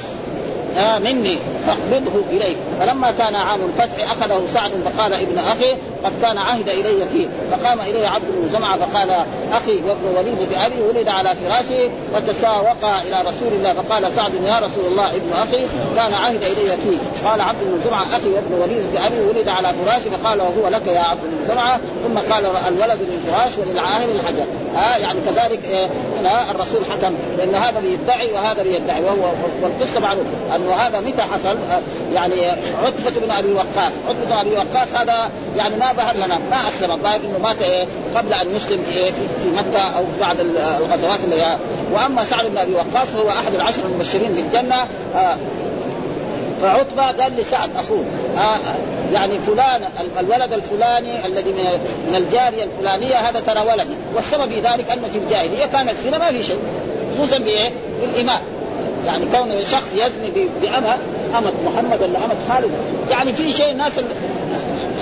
آه 0.79 0.99
مني 0.99 1.39
فاقبضه 1.67 2.23
اليك 2.31 2.57
فلما 2.81 3.11
كان 3.11 3.35
عام 3.35 3.61
الفتح 3.65 4.11
أخذه 4.13 4.43
سعد 4.55 4.71
فقال 4.85 5.13
ابن 5.13 5.39
أخي 5.39 5.77
قد 6.05 6.13
كان 6.23 6.39
عهد 6.39 6.69
إلي 6.69 7.05
فيه. 7.13 7.27
فقام 7.51 7.81
الي 7.81 8.07
عبد 8.07 8.25
بن 8.29 8.59
جمعه 8.59 8.77
فقال 8.79 9.11
أخي 9.53 9.73
وابن 9.73 10.05
وليد 10.17 10.49
ابي 10.67 10.83
ولد 10.83 11.09
على 11.09 11.35
فراشه 11.35 11.91
وتساوقا 12.15 13.03
إلى 13.03 13.31
رسول 13.31 13.53
الله. 13.53 13.73
فقال 13.73 14.13
سعد 14.17 14.35
يا 14.35 14.59
رسول 14.59 14.87
الله 14.87 15.09
ابن 15.09 15.33
أخي 15.33 15.67
كان 15.97 16.15
عهد 16.25 16.43
إلي 16.43 16.77
فيه. 16.77 17.29
قال 17.29 17.41
عبد 17.41 17.61
بن 17.63 17.81
جمعه 17.87 18.03
أخي 18.03 18.29
وابن 18.29 18.55
وليد 18.63 18.97
ابي 18.97 19.21
ولد 19.21 19.49
على 19.49 19.75
فراشه 19.75 20.11
فقال 20.17 20.41
وهو 20.41 20.69
لك 20.69 20.87
يا 20.87 21.01
عبد 21.01 21.21
بن 21.23 21.55
جمعه 21.55 21.81
ثم 22.05 22.33
قال 22.33 22.47
الولد 22.47 22.99
للفراش 23.13 23.53
وللعاهر 23.59 24.11
الحجر. 24.11 24.47
آه 24.77 24.97
يعني 24.97 25.19
كذلك 25.21 25.65
آه 26.27 26.51
الرسول 26.51 26.81
حكم 26.85 27.15
لأن 27.39 27.55
هذا 27.55 27.81
بيدعي 27.81 28.33
وهذا 28.33 28.63
بيدعي 28.63 29.03
وهو 29.03 29.33
والقصة 29.63 30.01
معروف 30.01 30.25
انه 30.57 30.73
هذا 30.75 31.01
متى 31.01 31.23
حصل؟ 31.23 31.57
آه 31.71 31.81
يعني 32.15 32.51
عتبة 32.85 33.21
بن 33.27 33.31
أبي 33.31 33.53
وقاص. 33.53 33.93
عتبة 34.09 34.25
بن 34.25 34.33
أبي 34.33 34.51
وقاص 34.51 34.89
هذا 34.95 35.31
يعني 35.57 35.77
ما 35.77 35.88
ظهر 35.93 36.17
لنا 36.17 36.39
ما 36.51 36.69
أسلم 36.69 36.91
الظاهر 36.91 37.17
إنه 37.17 37.39
مات 37.43 37.63
إيه 37.63 37.87
قبل 38.15 38.33
أن 38.33 38.57
يسلم 38.57 38.83
في, 38.83 38.93
إيه 38.93 39.11
في 39.13 39.51
مكة 39.57 39.81
أو 39.81 40.05
بعد 40.21 40.41
الغزوات 40.41 41.21
اللي 41.25 41.43
هي 41.43 41.57
وأما 41.93 42.25
سعد 42.25 42.47
بن 42.47 42.59
أبي 42.59 42.73
وقاص 42.75 43.09
فهو 43.09 43.29
أحد 43.29 43.55
العشر 43.55 43.83
المبشرين 43.85 44.33
بالجنة 44.33 44.77
آه 45.15 45.37
فعتبة 46.63 47.03
قال 47.03 47.37
لسعد 47.37 47.71
أخوه 47.77 48.05
آه 48.39 48.57
يعني 49.13 49.39
فلان 49.39 49.83
الولد 50.21 50.53
الفلاني 50.53 51.27
الذي 51.27 51.53
من 52.09 52.15
الجارية 52.15 52.65
الفلانية 52.65 53.15
هذا 53.17 53.41
ترى 53.41 53.61
ولدي 53.61 53.95
والسبب 54.15 54.49
في 54.49 54.61
ذلك 54.61 54.91
أنه 54.91 55.09
في 55.13 55.19
الجاهلية 55.19 55.67
كان 55.67 55.89
الزنا 55.89 56.19
ما 56.19 56.31
في 56.31 56.43
شيء 56.43 56.59
خصوصا 57.15 57.39
بإيه؟ 57.39 57.71
بالاماء 58.01 58.43
يعني 59.07 59.25
كون 59.37 59.65
شخص 59.65 59.93
يزني 59.95 60.49
بأمة 60.63 60.97
أمة 61.39 61.53
محمد 61.67 62.03
ولا 62.03 62.19
أمة 62.25 62.37
خالد 62.49 62.71
يعني 63.11 63.33
في 63.33 63.53
شيء 63.53 63.71
الناس 63.71 63.93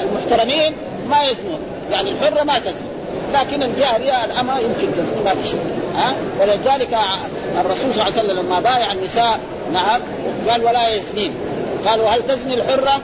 المحترمين 0.03 0.73
ما 1.11 1.23
يزنون. 1.23 1.61
يعني 1.91 2.11
الحرة 2.11 2.43
ما 2.43 2.59
تزني. 2.59 2.97
لكن 3.35 3.63
الجارية 3.63 4.25
الأمة 4.25 4.59
يمكن 4.59 4.93
تزني 4.93 5.25
ما 5.25 5.35
شيء 5.45 5.61
ها؟ 5.97 6.15
ولذلك 6.41 6.99
الرسول 7.61 7.95
صلى 7.95 8.03
الله 8.03 8.05
عليه 8.05 8.23
وسلم 8.23 8.47
لما 8.47 8.61
بايع 8.61 8.93
النساء 8.93 9.39
نعم 9.73 10.01
قال 10.49 10.65
ولا 10.65 10.89
يزنين. 10.89 11.33
قالوا 11.87 12.09
هل 12.09 12.23
تزني 12.27 12.55
الحرة؟ 12.55 13.01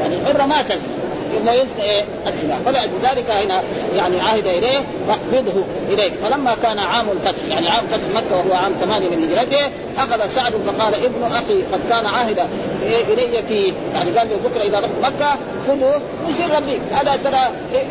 يعني 0.00 0.16
الحرة 0.16 0.46
ما 0.46 0.62
تزني. 0.62 0.95
ثم 1.34 1.48
ينسى 1.48 1.82
إيه؟ 1.82 2.04
الدماء 2.26 2.60
فلذلك 2.64 3.30
هنا 3.30 3.62
يعني 3.96 4.20
عهد 4.20 4.46
إليه 4.46 4.84
فاقبضه 5.08 5.64
اليك 5.92 6.12
فلما 6.14 6.56
كان 6.62 6.78
عام 6.78 7.06
الفتح 7.10 7.44
يعني 7.50 7.68
عام 7.68 7.84
فتح 7.86 8.22
مكة 8.22 8.36
وهو 8.36 8.54
عام 8.54 8.72
ثمانية 8.80 9.08
من 9.08 9.24
هجرته 9.24 9.70
أخذ 9.98 10.34
سعد 10.34 10.52
فقال 10.66 10.94
ابن 10.94 11.32
أخي 11.32 11.62
قد 11.72 11.80
كان 11.90 12.06
عهد 12.06 12.38
إلي 12.82 13.42
في 13.48 13.72
يعني 13.94 14.10
قال 14.10 14.28
له 14.28 14.36
بكرة 14.36 14.62
اذا 14.62 14.80
رحت 14.80 14.92
مكة 15.02 15.36
خذه 15.68 16.00
يصير 16.28 16.56
ربيك 16.56 16.80
هذا 16.92 17.16
ترى 17.24 17.50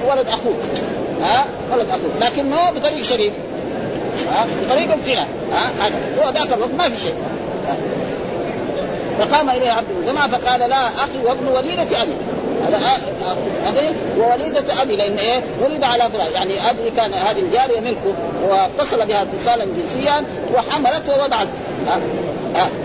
ولد 0.09 0.27
أخوك. 0.27 0.59
ها؟ 1.21 1.45
ولد 1.73 1.87
أخوك. 1.89 2.11
لكن 2.21 2.49
مو 2.49 2.71
بطريق 2.75 3.03
شريف. 3.03 3.33
ها؟ 4.31 4.45
بطريق 4.63 4.93
الزنا. 4.93 5.27
ها؟ 5.53 5.71
هذا. 5.79 5.95
هو 6.19 6.29
ذاك 6.29 6.53
الوقت 6.53 6.73
ما 6.77 6.89
في 6.89 7.01
شيء. 7.01 7.15
فقام 9.19 9.49
إليه 9.49 9.71
عبد 9.71 9.87
بن 9.99 10.11
جمعه 10.11 10.27
فقال 10.27 10.59
لا 10.59 10.87
أخي 10.87 11.25
وابن 11.25 11.47
وليدة 11.47 12.01
أبي. 12.03 12.11
ابي 13.67 13.95
ووليدة 14.17 14.81
أبي 14.81 14.95
لأن 14.95 15.17
إيه؟ 15.17 15.41
ولد 15.63 15.83
على 15.83 16.03
فراش 16.03 16.31
يعني 16.33 16.69
أبي 16.69 16.89
كان 16.97 17.13
هذه 17.13 17.39
الجارية 17.39 17.79
ملكه 17.79 18.13
واتصل 18.49 19.05
بها 19.05 19.21
اتصالا 19.21 19.65
جنسيا 19.65 20.25
وحملته 20.53 21.19
ووضعت. 21.19 21.47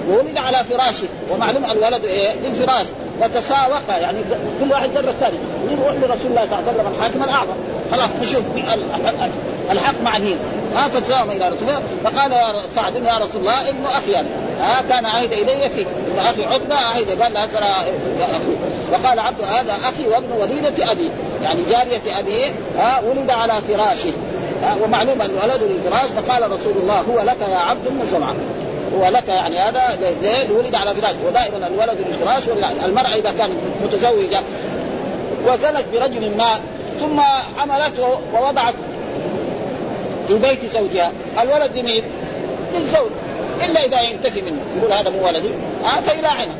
وولد 0.08 0.38
على 0.38 0.64
فراشه. 0.64 1.08
ومعلوم 1.30 1.64
الولد 1.64 2.04
إيه؟ 2.04 2.34
للفراش 2.34 2.86
فتساوق 3.20 3.98
يعني 4.00 4.18
كل 4.60 4.70
واحد 4.72 4.94
جر 4.94 5.08
الثاني. 5.08 5.36
يروح 5.70 5.92
لرسول 5.92 6.30
الله 6.30 6.46
صلى 6.46 6.58
الله 6.58 6.68
عليه 6.68 6.72
وسلم 6.72 6.94
الحاكم 6.96 7.24
الأعظم. 7.24 7.54
خلاص 7.92 8.10
نشوف. 8.22 8.42
الحق 9.70 10.02
مع 10.04 10.18
مين 10.18 10.38
ها 10.76 10.88
فتساوم 10.88 11.30
إلى 11.30 11.48
رسول 11.48 11.68
الله. 11.68 11.82
فقال 12.04 12.54
سعد 12.74 12.94
يا 12.94 13.18
رسول 13.18 13.40
الله 13.40 13.68
ابن 13.68 13.86
أخي 13.86 14.10
يعني 14.12 14.28
ها 14.60 14.82
كان 14.88 15.06
عهد 15.06 15.32
إلي 15.32 15.70
فيه 15.70 15.86
ابن 15.86 16.18
أخي 16.18 16.44
عتبه 16.44 16.74
عهد 16.74 17.22
قال 17.22 17.32
لا 17.32 17.46
ترى 17.46 17.66
وقال 18.92 19.18
عبد 19.18 19.42
هذا 19.42 19.72
أخي 19.72 20.08
وابن 20.08 20.32
وليدة 20.40 20.92
أبي. 20.92 21.10
يعني 21.42 21.62
جارية 21.70 22.18
أبي 22.18 22.52
ها 22.78 23.00
ولد 23.00 23.30
على 23.30 23.62
فراشه. 23.62 24.12
ومعلوم 24.82 25.22
أن 25.22 25.30
ولده 25.42 25.66
للفراش. 25.66 26.10
فقال 26.10 26.52
رسول 26.52 26.72
الله 26.76 27.00
هو 27.00 27.20
لك 27.20 27.40
يا 27.40 27.56
عبد 27.56 27.88
بن 27.88 28.06
جمعة. 28.12 28.34
هو 28.98 29.08
لك 29.08 29.28
يعني 29.28 29.58
هذا 29.58 29.98
ولد 30.50 30.74
على 30.74 30.94
فراش. 30.94 31.14
ودائما 31.28 31.66
الولد 31.66 31.98
للفراش 32.08 32.42
المرأة 32.84 33.14
إذا 33.14 33.32
كانت 33.38 33.52
متزوجة 33.84 34.42
وزنت 35.46 35.84
برجل 35.92 36.36
ما 36.36 36.60
ثم 37.00 37.20
حملته 37.58 38.20
ووضعت 38.34 38.74
في 40.30 40.38
بيت 40.38 40.72
زوجها. 40.72 41.12
الولد 41.42 41.76
لمين؟ 41.76 42.02
للزوج 42.74 43.10
إلا 43.64 43.84
إذا 43.84 44.00
ينتفي 44.00 44.42
منه. 44.42 44.60
يقول 44.78 44.92
هذا 44.92 45.10
مو 45.10 45.26
ولدي 45.26 45.48
آه 45.84 46.00
فيلاعنه 46.00 46.54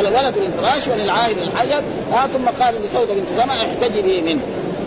الولد 0.00 0.34
للفراش 0.38 0.88
وللعاهر 0.88 1.30
الحيض 1.30 1.82
آه 2.12 2.26
ثم 2.26 2.64
قال 2.64 2.74
لسوده 2.74 3.14
بنت 3.14 3.28
زمع 3.36 3.54
احتجبي 3.54 4.20
منه. 4.20 4.40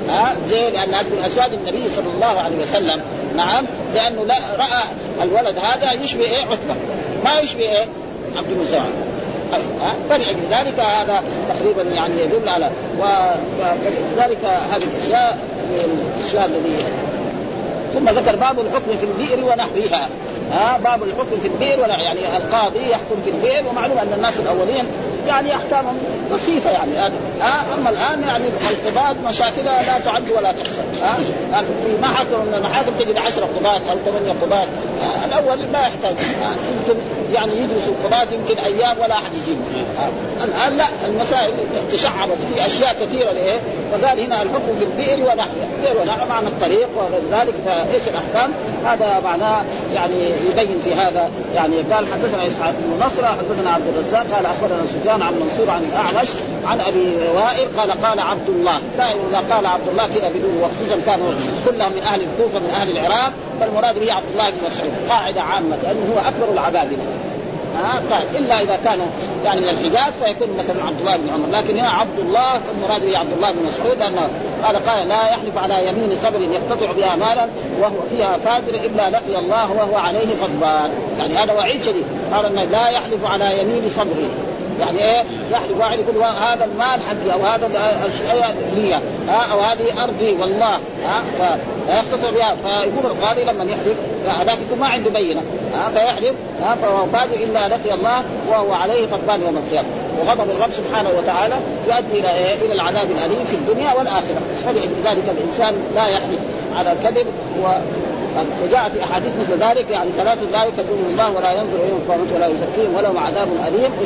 آه 0.09 0.35
زي 0.49 0.71
لأن 0.71 0.93
هذا 0.93 1.09
من 1.09 1.23
أزواج 1.25 1.53
النبي 1.53 1.83
صلى 1.95 2.07
الله 2.15 2.41
عليه 2.41 2.55
وسلم. 2.57 3.01
نعم 3.35 3.65
لأنه 3.95 4.25
لا 4.25 4.35
رأى 4.35 4.83
الولد 5.23 5.57
هذا 5.57 6.03
يشبه 6.03 6.23
إيه؟ 6.23 6.41
عتبة. 6.41 6.75
ما 7.25 7.39
يشبه 7.39 7.63
إيه؟ 7.63 7.85
عبد 8.37 8.47
بن 8.47 8.65
زمع 8.71 8.85
فلأجل 10.09 10.39
ذلك 10.51 10.79
هذا 10.79 11.23
تقريبا 11.49 11.81
يعني 11.95 12.13
يدل 12.21 12.49
على 12.49 12.69
وذلك 12.99 14.45
هذه 14.45 14.83
الأشياء 14.83 15.37
الأشياء 16.19 16.45
الذي 16.45 16.75
ثم 17.93 18.09
ذكر 18.09 18.35
باب 18.35 18.59
الحكم 18.59 18.97
في 18.99 19.05
البئر 19.05 19.45
ونحوها. 19.45 20.09
ها 20.51 20.77
باب 20.77 21.03
الحكم 21.03 21.39
في 21.41 21.47
البئر 21.47 21.79
ولا 21.79 22.01
يعني 22.01 22.19
القاضي 22.37 22.89
يحكم 22.89 23.15
في 23.25 23.29
البئر 23.31 23.67
ومعلوم 23.67 23.97
أن 23.97 24.13
الناس 24.15 24.39
الأولين 24.39 24.85
يعني 25.27 25.55
أحكامهم 25.55 25.97
بسيطة 26.33 26.69
يعني. 26.69 26.91
هذا 26.97 27.13
أما 27.77 27.89
الآن 27.89 28.23
يعني 28.23 28.43
القضاة 28.71 29.15
مشاكلها 29.29 29.83
لا 29.83 29.99
تعد 30.05 30.31
ولا 30.31 30.51
تحصى 30.51 30.81
ها 31.01 31.61
في 31.61 32.01
محاكم 32.01 32.53
المحاكم 32.53 32.91
تجد 32.99 33.17
10 33.17 33.45
قضاة 33.45 33.81
أو 33.91 33.97
8 34.05 34.33
قضاة. 34.41 34.67
الأول 35.25 35.57
ما 35.73 35.79
يحتاج. 35.79 36.15
يمكن 36.71 36.99
يعني 37.33 37.51
يدرسوا 37.57 37.93
القضاة 37.93 38.27
يمكن 38.31 38.61
أيام 38.61 38.97
ولا 38.99 39.13
أحد 39.13 39.33
يجيب. 39.33 39.57
الآن 40.43 40.77
لا 40.77 40.85
المسائل 41.07 41.53
تشعبت 41.91 42.37
في 42.53 42.65
أشياء 42.65 42.95
كثيرة 43.01 43.31
لإيه؟ 43.31 43.59
فقال 43.91 44.19
هنا 44.19 44.41
الحكم 44.41 44.75
في 44.79 44.85
البئر 44.85 45.23
ونحوها 45.23 45.67
البئر 45.77 46.01
ونحوها 46.01 46.25
معنى 46.25 46.47
الطريق 46.47 46.89
وغير 46.95 47.21
ذلك 47.31 47.53
إيش 47.93 48.07
الأحكام؟ 48.07 48.51
هذا 48.85 49.21
معناه 49.23 49.61
يعني 49.93 50.29
يبين 50.29 50.81
في 50.83 50.93
هذا. 50.95 51.29
يعني 51.55 51.75
قال 51.91 52.05
حدثنا 52.13 52.47
إسحاق 52.47 52.73
بن 52.79 53.05
نصر 53.05 53.25
حدثنا 53.25 53.69
عبد 53.71 53.87
الرزاق 53.95 54.25
قال 54.35 54.45
أخبرنا 54.45 54.85
سفيان 54.99 55.21
عن 55.21 55.33
منصور 55.33 55.69
عن 55.69 55.83
الأعمش 55.83 56.29
عن 56.65 56.81
أبي 56.81 57.17
وائل 57.35 57.67
قال 57.77 57.91
قال 57.91 58.19
عبد 58.19 58.49
الله. 58.49 58.79
دائما 58.97 59.21
إذا 59.29 59.55
قال 59.55 59.65
عبد 59.65 59.87
الله 59.87 60.07
كذا 60.07 60.29
بدون 60.29 60.57
وخصوصا 60.63 61.01
كانوا 61.05 61.33
كلهم 61.65 61.91
من 61.95 62.01
أهل 62.01 62.21
الكوفة 62.21 62.59
من 62.59 62.69
أهل 62.69 62.91
العراق 62.91 63.33
فالمراد 63.59 63.99
به 63.99 64.13
عبد 64.13 64.25
الله 64.33 64.49
بن 64.49 64.57
مسعود 64.67 64.91
قاعدة 65.09 65.41
عامة 65.41 65.77
لأنه 65.83 66.13
هو 66.15 66.19
أكبر 66.19 66.53
العبادله 66.53 67.03
ها 67.75 68.01
طيب 68.11 68.43
إلا 68.43 68.61
إذا 68.61 68.79
كان 68.85 68.99
يعني 69.45 69.61
من 69.61 69.69
الحجاز 69.69 70.13
فيكون 70.23 70.57
مثلا 70.57 70.83
عبد 70.83 70.99
الله 70.99 71.17
بن 71.17 71.29
عمر. 71.29 71.57
لكن 71.57 71.77
هنا 71.77 71.89
عبد 71.89 72.19
الله 72.19 72.55
المراد 72.75 73.05
به 73.05 73.17
عبد 73.17 73.33
الله 73.33 73.51
بن 73.51 73.59
مسعود 73.67 74.01
أنه 74.01 74.29
قال 74.63 74.85
قال 74.85 75.07
لا 75.07 75.27
يحلف 75.27 75.57
على 75.57 75.87
يمين 75.87 76.09
صبر 76.23 76.41
يقتطع 76.41 76.91
بها 76.91 77.15
مالا 77.15 77.47
وهو 77.81 77.95
فيها 78.09 78.37
فاجر 78.37 78.85
إلا 78.85 79.09
لقي 79.09 79.39
الله 79.39 79.71
وهو 79.71 79.95
عليه 79.95 80.27
غضبان. 80.41 80.91
يعني 81.17 81.35
هذا 81.37 81.53
وعيد 81.53 81.83
شديد. 81.83 82.05
قال 82.33 82.45
إنه 82.45 82.63
لا 82.63 82.89
يحلف 82.89 83.25
على 83.25 83.61
يمين 83.61 83.91
صبر. 83.97 84.29
يعني 84.85 84.99
إيه؟ 84.99 85.23
يحلف 85.51 85.79
واحد 85.79 85.99
يقول 85.99 86.23
هذا 86.23 86.65
المال 86.65 86.99
حقي 87.09 87.33
أو 87.33 87.45
هذا 87.45 87.67
الاشياء 87.67 88.55
لي 88.75 88.93
ها؟ 89.27 89.45
أو 89.51 89.59
هذه 89.59 90.03
أرضي 90.03 90.31
والله 90.41 90.79
ها؟ 91.05 91.23
فيقتطع 91.37 92.29
بها. 92.29 92.55
فيقول 92.63 93.05
القاضي 93.05 93.43
لما 93.43 93.63
يحلف 93.63 93.97
هذاك 94.39 94.57
يكون 94.67 94.79
ما 94.79 94.87
عنده 94.87 95.09
بينة 95.09 95.41
ها؟ 95.73 95.89
فيحلف 95.89 96.35
ها؟ 96.61 96.75
فهو 96.75 97.05
فاجر 97.13 97.33
إلا 97.33 97.67
لقي 97.67 97.93
الله 97.93 98.23
وهو 98.49 98.73
عليه 98.73 99.05
غضبان 99.05 99.41
يوم 99.41 99.57
القيامة. 99.57 99.87
وغضب 100.19 100.49
الرب 100.51 100.71
سبحانه 100.71 101.09
وتعالى 101.17 101.55
يؤدي 101.87 102.19
إلى 102.19 102.29
إيه؟ 102.29 102.65
إلى 102.65 102.73
العذاب 102.73 103.11
الأليم 103.11 103.45
في 103.45 103.55
الدنيا 103.55 103.93
والآخرة. 103.93 104.41
فلذلك 104.65 105.23
الإنسان 105.37 105.73
لا 105.95 106.07
يحلف 106.07 106.39
على 106.77 106.91
الكذب 106.91 107.27
و 107.63 107.67
وجاء 108.63 108.91
في 108.93 109.03
أحاديث 109.03 109.31
مثل 109.41 109.63
ذلك 109.63 109.89
يعني 109.89 110.09
ثلاث 110.17 110.37
لا 110.51 110.63
يكلمهم 110.63 111.07
الله 111.11 111.29
ولا 111.29 111.51
ينظر 111.51 111.77
اليهم 111.83 111.99
القيامه 112.05 112.35
ولا 112.35 112.47
يزكيهم 112.47 112.95
ولهم 112.95 113.17
عذاب 113.17 113.47
أليم 113.67 113.91
بن 113.99 114.05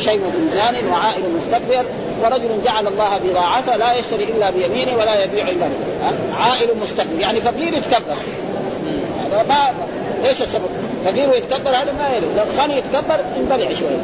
زان 0.56 0.90
وعائل 0.92 1.24
مستكبر. 1.38 1.86
ورجل 2.24 2.64
جعل 2.66 2.88
الله 2.88 3.20
بضاعته 3.24 3.76
لا 3.76 3.94
يشتري 3.94 4.24
إلا 4.24 4.50
بيمينه 4.50 4.98
ولا 4.98 5.24
يبيع 5.24 5.48
إلا 5.50 5.66
عائل 6.40 6.70
مستكبر 6.84 7.20
يعني 7.20 7.42
فقير 7.42 7.74
يتكبر. 7.74 8.16
ما 9.50 9.56
إيش 10.26 10.42
السبب؟ 10.42 10.70
فقير 11.06 11.30
ويتكبر 11.30 11.70
هذا 11.70 11.94
ما 12.00 12.16
يلي. 12.16 12.28
لو 12.38 12.64
غني 12.64 12.78
يتكبر 12.78 13.20
ينبلع 13.38 13.74
شوية 13.80 14.02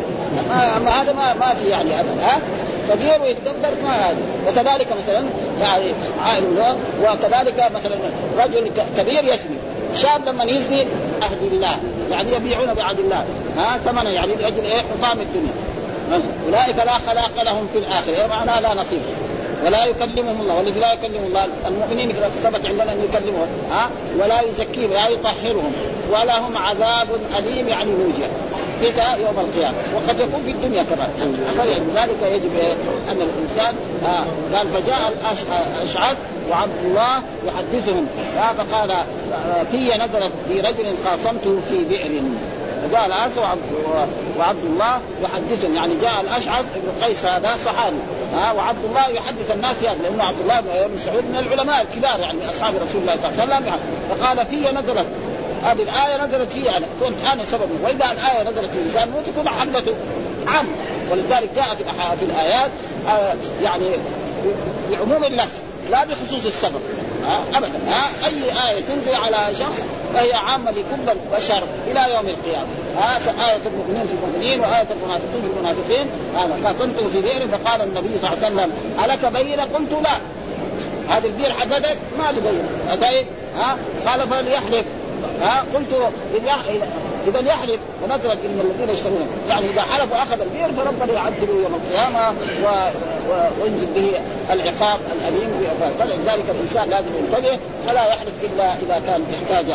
اما 0.77 1.01
هذا 1.01 1.13
ما 1.13 1.33
ما 1.33 1.53
في 1.63 1.69
يعني 1.69 1.99
ابدا 1.99 2.21
ها؟ 2.23 2.39
فقير 2.89 3.21
ويتكبر 3.21 3.71
ما 3.83 3.95
هذا. 3.95 4.17
وكذلك 4.47 4.87
مثلا 5.03 5.23
يعني 5.61 5.93
عائل 6.25 6.43
وكذلك 7.01 7.71
مثلا 7.75 7.95
رجل 8.37 8.71
كبير 8.97 9.23
يسمي 9.23 9.57
شاب 9.93 10.25
لما 10.25 10.43
يزني 10.43 10.85
عهد 11.21 11.41
الله. 11.41 11.77
يعني 12.11 12.35
يبيعون 12.35 12.73
بعهد 12.73 12.99
الله. 12.99 13.25
ها 13.57 13.77
ثمنا 13.85 14.09
يعني 14.09 14.35
لأجل 14.35 14.63
إيه؟ 14.65 14.81
حطام 14.81 15.21
الدنيا. 15.21 15.53
أولئك 16.47 16.75
لا 16.77 16.93
خلاق 17.07 17.43
لهم 17.43 17.67
في 17.73 17.79
الآخرة. 17.79 18.11
يعني 18.11 18.29
معناها 18.29 18.61
لا 18.61 18.73
نصيب. 18.73 19.01
ولا 19.65 19.85
يكلمهم 19.85 20.41
الله. 20.41 20.55
والذي 20.55 20.79
لا 20.79 20.93
يكلم 20.93 21.23
الله 21.27 21.47
المؤمنين 21.65 22.09
إذا 22.09 22.31
ثبت 22.43 22.65
عندنا 22.65 22.93
أن 22.93 23.03
يكلمهم 23.09 23.47
ها؟ 23.71 23.89
ولا 24.19 24.41
يزكيهم 24.41 24.93
لا 24.93 25.07
يطهرهم. 25.07 25.71
ولهم 26.11 26.57
عذاب 26.57 27.07
أليم 27.39 27.67
يعني 27.67 27.91
موجع 27.91 28.27
كذا 28.81 29.15
يوم 29.15 29.39
القيامة. 29.39 29.77
وقد 29.95 30.19
يكون 30.19 30.41
في 30.45 30.51
الدنيا 30.51 30.83
كمان. 30.83 31.09
لذلك 31.93 32.31
يجب 32.31 32.51
أن 33.11 33.17
الإنسان 33.21 33.75
آه 34.05 34.25
قال 34.57 34.67
فجاء 34.69 35.13
الاشعث 35.81 36.17
وعبد 36.51 36.85
الله 36.85 37.21
يحدثهم. 37.47 38.07
فقال 38.57 38.95
في 39.71 39.77
نزلت 39.77 40.31
في 40.47 40.61
رجل 40.61 40.95
خاصمته 41.05 41.59
في 41.69 41.83
بئر. 41.83 42.21
وجاء 42.85 43.05
الاشعث 43.05 43.37
وعبد, 43.37 43.61
وعبد 44.39 44.65
الله 44.65 44.99
يحدثهم. 45.23 45.75
يعني 45.75 45.93
جاء 46.01 46.21
الأشعث 46.21 46.65
ابن 46.75 47.05
قيس 47.05 47.25
هذا 47.25 47.57
صحابي. 47.65 47.95
ها 48.35 48.51
وعبد 48.51 48.85
الله 48.85 49.07
يحدث 49.07 49.51
الناس 49.51 49.75
هذا 49.83 49.97
لأنه 50.03 50.23
عبد 50.23 50.39
الله 50.41 50.61
بن 50.61 50.95
مسعود 50.95 51.23
من 51.23 51.37
العلماء 51.39 51.81
الكبار 51.81 52.19
يعني 52.19 52.37
من 52.37 52.49
أصحاب 52.49 52.73
رسول 52.75 53.01
الله 53.01 53.15
صلى 53.15 53.43
الله 53.43 53.55
عليه 53.55 53.65
وسلم 53.65 53.79
فقال 54.09 54.45
في 54.45 54.55
نزلت 54.55 55.07
هذه 55.63 55.81
الآية 55.81 56.25
نزلت 56.25 56.51
فيه 56.51 56.77
أنا. 56.77 56.85
كنت 56.99 57.17
أنا 57.33 57.45
سبب. 57.45 57.69
وإذا 57.83 58.11
الآية 58.11 58.43
نزلت 58.43 58.71
في 58.71 58.77
الإنسان 58.77 59.09
مو 59.09 59.21
تكون 59.31 59.49
حملته 59.49 59.93
عام. 60.47 60.65
ولذلك 61.11 61.49
جاء 61.55 61.75
في 61.75 61.83
في 62.19 62.25
الآيات 62.25 62.71
آه 63.07 63.35
يعني 63.63 63.85
بعموم 64.91 65.23
اللفظ 65.23 65.59
لا 65.91 66.05
بخصوص 66.05 66.45
السبب 66.45 66.81
ابدا. 67.53 67.79
آه 67.87 68.27
أي 68.27 68.69
آية 68.69 68.81
تنزل 68.81 69.15
على 69.15 69.55
شخص 69.59 69.81
فهي 70.13 70.33
عامة 70.33 70.71
لكل 70.71 71.09
البشر 71.09 71.63
إلى 71.87 72.13
يوم 72.13 72.27
القيامة. 72.27 72.67
ها 72.97 73.17
آية 73.51 73.61
المؤمنين 73.65 74.07
في 74.07 74.13
المؤمنين 74.13 74.59
وآية 74.59 74.87
المنافقين 74.91 75.41
في 75.41 75.57
المنافقين. 75.57 76.07
هذا 76.35 76.73
فكنتم 76.73 77.09
في 77.09 77.21
بئر 77.21 77.47
فقال 77.47 77.81
النبي 77.81 78.09
صلى 78.21 78.33
الله 78.33 78.45
عليه 78.45 78.55
وسلم 78.55 78.71
ألك 79.05 79.25
بينة 79.25 79.63
قلت 79.63 79.91
لا. 80.03 80.17
هذه 81.15 81.25
البئر 81.25 81.53
حددت 81.53 81.97
ما 82.19 82.31
لي 82.31 82.41
بينة 82.41 83.27
ها 83.57 83.77
قال 84.07 84.29
فليحلف. 84.29 84.85
ها 85.41 85.65
قلت 85.73 86.11
إذا 87.27 87.39
يحلف 87.39 87.79
ونزلت 88.03 88.37
إن 88.45 88.61
الذين 88.65 88.95
يشترون 88.95 89.27
يعني 89.49 89.65
إذا 89.65 89.81
حلف 89.81 90.11
وأخذ 90.11 90.41
البير 90.41 90.73
فربنا 90.73 91.13
يعذبه 91.13 91.53
يوم 91.63 91.81
القيامة 91.83 92.29
و... 92.63 92.67
و... 93.29 93.63
وينزل 93.63 93.87
به 93.95 94.11
العقاب 94.53 94.99
الأليم 95.15 95.67
فلذلك 95.99 96.45
الإنسان 96.49 96.89
لازم 96.89 97.09
ينتبه 97.19 97.59
ولا 97.87 98.05
يحلف 98.07 98.33
إلا 98.43 98.73
إذا 98.73 99.01
كان 99.07 99.23
احتاج 99.33 99.65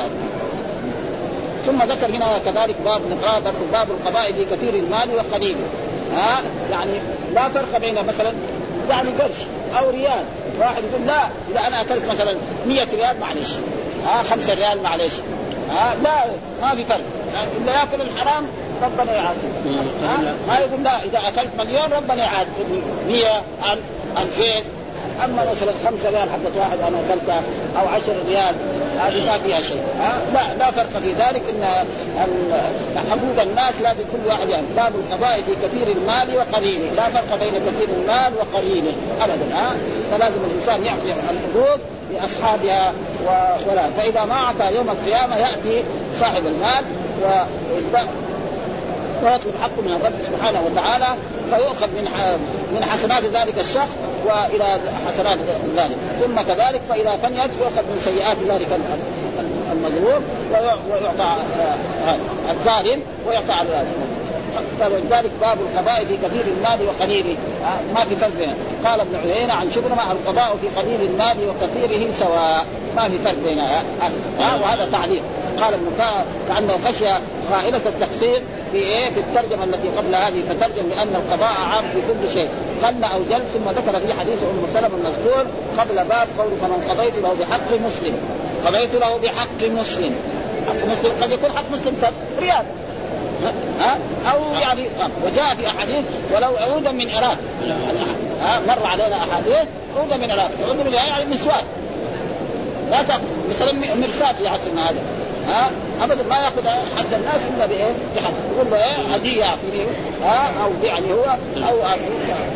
ثم 1.67 1.83
ذكر 1.83 2.17
هنا 2.17 2.39
كذلك 2.45 2.77
باب 2.85 3.01
نقابة 3.11 3.53
باب 3.73 3.89
القضاء 3.91 4.33
في 4.33 4.45
كثير 4.45 4.75
المال 4.75 5.09
وقليله 5.17 5.61
ها؟ 6.15 6.41
يعني 6.71 6.93
لا 7.35 7.49
فرق 7.49 7.79
بين 7.79 7.95
مثلا 7.95 8.33
يعني 8.91 9.11
قرش 9.11 9.37
أو 9.79 9.91
ريال. 9.91 10.25
واحد 10.61 10.83
يقول 10.93 11.07
لا 11.07 11.23
إذا 11.51 11.67
أنا 11.67 11.81
أكلت 11.81 12.03
مثلا 12.11 12.37
100 12.67 12.87
ريال 12.95 13.21
معلش 13.21 13.49
ها؟ 14.07 14.23
5 14.23 14.55
ريال 14.55 14.83
معلش 14.83 15.15
ها؟ 15.71 15.95
لا 16.03 16.25
ما 16.63 16.75
في 16.75 16.85
فرق. 16.85 17.01
الا 17.63 17.73
يأكل 17.73 18.01
الحرام 18.01 18.47
ربنا 18.83 19.15
يعاقبه 19.15 19.49
ما 20.49 20.59
يقول 20.59 20.85
لا 20.85 21.05
إذا 21.05 21.19
أكلت 21.19 21.51
مليون 21.59 21.93
ربنا 21.97 22.25
يعاقبني 22.25 22.83
100 23.09 23.43
2000 24.17 24.65
أما 25.25 25.43
مثلا 25.51 25.73
خمسة 25.87 26.11
ريال 26.11 26.31
حقت 26.31 26.57
واحد 26.57 26.79
أنا 26.79 26.99
اكلتها 27.09 27.43
أو 27.81 27.89
10 27.89 28.15
ريال 28.29 28.55
هذه 28.99 29.27
ما 29.27 29.39
فيها 29.39 29.61
شيء. 29.61 29.83
ها؟ 30.01 30.13
لا 30.35 30.55
لا 30.59 30.71
فرق 30.71 31.01
في 31.03 31.13
ذلك 31.13 31.43
إن 31.51 31.65
حقوق 33.11 33.43
الناس 33.43 33.75
لازم 33.83 34.05
كل 34.13 34.29
واحد 34.29 34.49
يعني. 34.49 34.67
باب 34.77 34.93
القضاء 34.95 35.43
في 35.43 35.55
كثير 35.55 35.97
المال 35.97 36.37
وقليله. 36.37 36.93
لا 36.97 37.09
فرق 37.09 37.39
بين 37.39 37.55
كثير 37.55 37.89
المال 37.89 38.33
وقليله 38.39 38.93
ابدا 39.21 39.55
ها؟ 39.55 39.71
فلازم 40.11 40.41
الإنسان 40.51 40.85
يعطي 40.87 41.21
الحقوق 41.21 41.81
لأصحابها 42.13 42.93
ولا. 43.69 43.91
فإذا 43.97 44.25
ما 44.25 44.35
أعطى 44.35 44.75
يوم 44.75 44.91
القيامة 44.91 45.37
يأتي 45.37 45.85
صاحب 46.21 46.47
المال 46.47 46.85
ويطلب 49.23 49.55
حقه 49.63 49.83
من 49.83 49.93
الرب 49.93 50.13
سبحانه 50.27 50.63
وتعالى 50.67 51.07
فيؤخذ 51.51 51.87
من 51.87 52.09
من 52.75 52.85
حسنات 52.85 53.25
ذلك 53.25 53.59
الشخص 53.59 53.95
وإلى 54.27 54.79
حسنات 55.09 55.39
ذلك. 55.77 55.97
ثم 56.25 56.41
كذلك 56.41 56.81
فإذا 56.89 57.19
فنيت 57.23 57.51
يؤخذ 57.61 57.83
من 57.83 58.01
سيئات 58.05 58.37
ذلك 58.49 58.81
المظلوم 59.73 60.25
ويعطى 60.91 61.37
الظالم 62.51 63.03
ويعطى 63.27 63.53
على 63.53 63.85
فلذلك 64.81 65.31
باب 65.41 65.59
القضاء 65.61 66.05
في 66.05 66.17
كثير 66.17 66.45
المال 66.57 66.89
وقليله. 66.89 67.37
ما 67.95 68.05
في 68.05 68.17
فرق 68.17 68.31
بينه. 68.39 68.55
قال 68.85 69.01
ابن 69.01 69.17
عيينة 69.17 69.53
عن 69.53 69.71
شبرمه 69.71 70.13
القضاء 70.13 70.57
في 70.61 70.81
قليل 70.81 71.01
المال 71.01 71.37
وكثيره 71.49 72.13
سواء. 72.13 72.65
ما 72.97 73.09
في 73.09 73.19
فرق 73.19 73.37
بينها 73.47 73.83
وهذا 74.63 74.89
تعليق. 74.93 75.23
قال 75.61 75.75
ابن 75.75 75.87
كأنه 76.49 76.79
خشي 76.89 77.05
غائله 77.53 77.81
التخصيص 77.87 78.43
في 78.73 78.77
إيه؟ 78.77 79.11
في 79.11 79.21
الترجمة 79.21 79.65
التي 79.65 79.89
قبل 79.89 80.15
هذه. 80.15 80.43
فترجم 80.49 80.89
بأن 80.89 81.15
القضاء 81.17 81.53
عام 81.73 81.85
في 81.93 82.01
كل 82.01 82.33
شيء. 82.33 82.49
قل 82.83 83.05
أو 83.05 83.19
جل 83.31 83.43
ثم 83.55 83.71
ذكر 83.71 84.01
في 84.01 84.15
حديث 84.21 84.39
أم 84.43 84.67
سلمة 84.75 84.91
المذكور 84.97 85.45
قبل 85.79 85.95
باب 85.95 86.29
قول 86.39 86.51
فمن 86.61 86.87
قضيت 86.91 87.15
له 87.23 87.37
بحق 87.41 87.73
مسلم. 87.87 88.17
قضيت 88.67 88.95
له 88.95 89.19
بحق 89.23 89.81
مسلم. 89.81 90.15
حق 90.69 90.87
مسلم 90.87 91.13
قد 91.23 91.31
يكون 91.31 91.51
حق 91.57 91.65
مسلم 91.73 91.95
ريال 92.41 92.65
ها؟ 93.81 93.99
أو 94.33 94.39
يعني 94.61 94.85
وجاء 95.25 95.55
في 95.55 95.67
أحاديث 95.67 96.05
ولو 96.35 96.57
عودا 96.57 96.91
من 96.93 97.11
عراق. 97.11 97.37
ها؟ 98.43 98.61
مر 98.69 98.87
علينا 98.87 99.17
أحاديث 99.17 99.69
عودا 99.99 100.17
من 100.17 100.31
عراق. 100.31 100.51
عود 100.69 100.87
من 100.87 100.93
يعني 100.95 101.25
مسواك 101.25 101.65
لا 102.91 103.03
تاخذ 103.03 103.23
مثلا 103.51 103.73
مرساة 103.73 104.33
في 104.33 104.49
عصرنا 104.49 104.91
هذا. 104.91 105.01
ها؟ 105.49 105.71
ابدا 106.03 106.23
ما 106.31 106.37
يأخذ 106.37 106.69
حق 106.69 107.15
الناس 107.17 107.41
إلا 107.57 107.67
بإيه؟ 107.67 107.93
بحق 108.17 108.33
يقول 108.55 108.71
له 108.71 108.77
إيه؟ 108.77 109.15
هديه 109.15 109.45
ها؟ 110.25 110.51
أو 110.65 110.71
يعني 110.83 111.13
هو 111.13 111.37
أو 111.69 111.77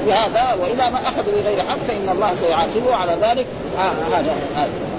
بهذا 0.07 0.57
واذا 0.61 0.91
ما 0.91 0.99
اخذ 0.99 1.23
بغير 1.23 1.59
حق 1.69 1.79
فإن 1.89 2.09
الله 2.13 2.35
سيعاقبه 2.41 2.95
على 2.95 3.17
ذلك. 3.23 3.47
هذا 4.13 4.35
هذا. 4.57 4.92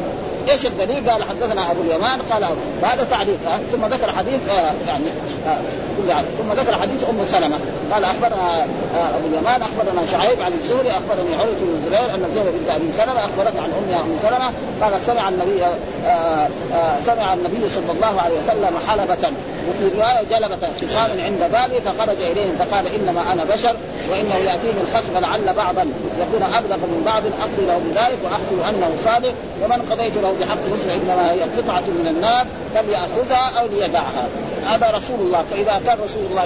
إيش 0.50 0.66
الدليل؟ 0.66 1.10
قال 1.10 1.24
حدثنا 1.24 1.72
ابو 1.72 1.82
اليمان 1.82 2.20
قال 2.32 2.44
هذا 2.84 3.08
تعليق 3.10 3.40
ثم 3.72 3.86
ذكر 3.86 4.12
حديث 4.12 4.50
آه 4.50 4.72
يعني 4.88 5.06
آه 5.48 6.22
ثم 6.38 6.54
ذكر 6.54 6.74
حديث 6.82 7.10
ام 7.10 7.26
سلمة 7.32 7.60
قال 7.94 8.04
أخبرنا 8.04 8.64
آه 8.64 9.18
أبو 9.18 9.28
اليمان 9.28 9.62
أخبرنا 9.62 10.02
شعيب 10.12 10.42
عن 10.42 10.54
الزهري 10.54 10.92
أخبرني 10.92 11.36
عروة 11.36 11.56
بن 11.62 11.76
الزبير 11.76 12.16
أن 12.16 12.26
الزهري 12.26 12.52
بنت 12.52 12.70
أبي 12.70 12.92
سلمة 12.98 13.20
اخبرت 13.20 13.58
عن 13.58 13.70
أمها 13.80 14.02
أم 14.02 14.18
سلمة 14.22 14.52
قال 14.82 15.02
سمع 15.02 15.30
النبي 15.30 15.66
آه 16.06 16.48
آه 16.74 16.98
سمع 17.06 17.34
النبي 17.34 17.70
صلى 17.76 17.92
الله 17.92 18.22
عليه 18.22 18.36
وسلم 18.40 18.78
حلبة 18.88 19.34
وفي 19.70 19.98
رواية 19.98 20.24
جلبة 20.32 20.70
خصام 20.82 21.20
عند 21.20 21.52
بابي 21.52 21.82
فخرج 21.82 22.22
إليهم 22.22 22.56
فقال 22.60 22.86
إنما 22.88 23.34
أنا 23.34 23.44
بشر 23.44 23.76
وإنه 24.12 24.36
يأتيني 24.36 24.82
الخصم 24.82 25.18
لعل 25.22 25.54
بعضا 25.56 25.82
يكون 26.22 26.44
أبلغ 26.44 26.78
من 26.78 27.02
بعض 27.06 27.24
أقضي 27.26 27.66
له 27.68 27.78
بذلك 27.78 28.18
وأحسب 28.24 28.60
أنه 28.70 28.92
صادق 29.06 29.34
ومن 29.64 29.82
قضيت 29.92 30.14
له 30.24 30.34
بحق 30.42 30.64
مثل 30.74 30.90
إنما 31.02 31.32
هي 31.32 31.42
قطعة 31.42 31.82
من 31.82 32.08
النار 32.16 32.46
فليأخذها 32.76 33.60
أو 33.60 33.68
ليدعها. 33.68 34.26
هذا 34.66 34.98
رسول 34.98 35.20
الله 35.20 35.44
فإذا 35.52 35.82
كان 35.86 35.98
رسول 36.06 36.26
الله 36.32 36.44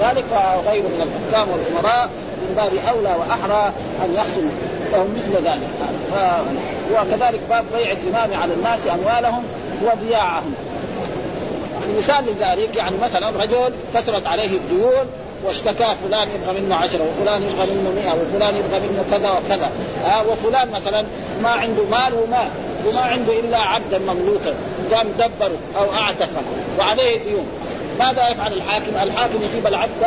كذلك 0.00 0.24
فغيره 0.30 0.87
من 0.88 1.00
الحكام 1.06 1.48
والأمراء 1.52 2.08
من 2.40 2.54
باب 2.56 2.72
أولى 2.94 3.14
وأحرى 3.18 3.72
أن 4.04 4.14
يحصل 4.14 4.44
لهم 4.92 5.14
مثل 5.16 5.44
ذلك. 5.44 5.68
وكذلك 6.92 7.40
باب 7.50 7.64
بيع 7.74 7.92
الإمام 7.92 8.40
على 8.42 8.52
الناس 8.54 8.80
أموالهم 8.86 9.44
وضياعهم. 9.82 10.54
مثال 11.98 12.24
لذلك 12.24 12.76
يعني 12.76 12.96
مثلا 13.02 13.30
رجل 13.30 13.72
كثرت 13.94 14.26
عليه 14.26 14.56
الديون 14.56 15.06
واشتكى 15.44 15.94
فلان 16.04 16.28
يبغى 16.28 16.60
منه 16.60 16.74
عشرة 16.74 17.04
وفلان 17.10 17.42
يبغى 17.42 17.66
منه 17.66 17.90
مئة 17.90 18.12
وفلان 18.12 18.54
يبغى 18.56 18.80
منه 18.80 19.04
كذا 19.10 19.30
وكذا. 19.30 19.70
آه 20.06 20.22
وفلان 20.28 20.70
مثلا 20.70 21.04
ما 21.42 21.48
عنده 21.48 21.82
مال 21.90 22.14
وما 22.14 22.50
وما 22.86 23.00
عنده 23.00 23.38
إلا 23.38 23.58
عبدا 23.58 23.98
مملوكا. 23.98 24.54
قام 24.94 25.06
دبره 25.18 25.58
أو 25.78 25.92
أعتقه. 25.94 26.42
وعليه 26.78 27.18
ديون 27.18 27.46
ماذا 27.98 28.28
يفعل 28.28 28.52
الحاكم؟ 28.52 28.92
الحاكم 29.02 29.38
يجيب 29.42 29.66
العبد 29.66 30.02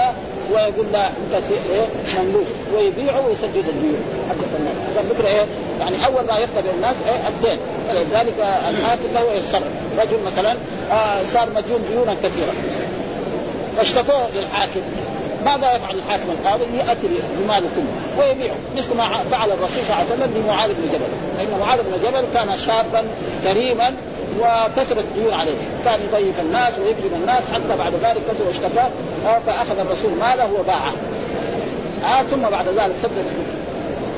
ويقول 0.52 0.86
له 0.94 1.06
انت 1.06 1.44
إيه 1.52 1.86
مملوك. 2.20 2.48
ويبيعه 2.76 3.28
ويسدد 3.28 3.68
الديون 3.68 4.02
حقت 4.30 4.52
الناس. 4.60 4.76
عشان 4.92 5.26
إيه؟ 5.26 5.46
يعني 5.80 5.96
أول 6.06 6.26
ما 6.28 6.38
يختبر 6.38 6.70
الناس 6.76 6.96
إيه 7.08 7.28
الدين. 7.28 7.60
فلذلك 7.90 8.36
الحاكم 8.70 9.14
له 9.14 9.34
يتصرف 9.34 9.74
رجل 10.00 10.18
مثلا 10.26 10.56
آه 10.92 11.26
صار 11.34 11.50
مديون 11.56 11.82
ديونا 11.92 12.14
كثيره 12.14 12.54
فاشتكوه 13.78 14.28
للحاكم. 14.36 14.82
ماذا 15.46 15.76
يفعل 15.76 15.96
الحاكم 15.96 16.32
القاضي؟ 16.32 16.64
يأتي 16.78 17.08
بماله 17.40 17.70
كله 17.76 18.20
ويبيعه. 18.20 18.56
مثل 18.78 18.98
ما 18.98 19.04
فعل 19.32 19.52
الرسول 19.52 19.84
صلى 19.88 19.96
الله 19.96 19.96
عليه 19.96 20.14
وسلم 20.14 20.32
بمعاذ 20.36 20.70
بن 20.70 20.88
جبل. 20.94 21.12
فان 21.38 21.60
معاذ 21.60 21.80
بن 21.80 22.08
جبل 22.08 22.24
كان 22.34 22.58
شابا 22.66 23.04
كريما 23.44 23.92
وكثرت 24.40 24.98
الديون 24.98 25.34
عليه. 25.34 25.58
كان 25.86 26.00
يضيف 26.08 26.40
الناس 26.40 26.74
ويكرم 26.80 27.22
الناس 27.22 27.44
حتى 27.54 27.78
بعد 27.78 27.94
ذلك 27.94 28.22
كثر 28.30 28.48
واشتكى 28.48 28.90
فأخذ 29.46 29.80
الرسول 29.80 30.12
ماله 30.12 30.50
وباعه. 30.60 30.94
آه 32.06 32.24
ثم 32.24 32.42
بعد 32.42 32.68
ذلك 32.68 32.96
سدد 33.04 33.26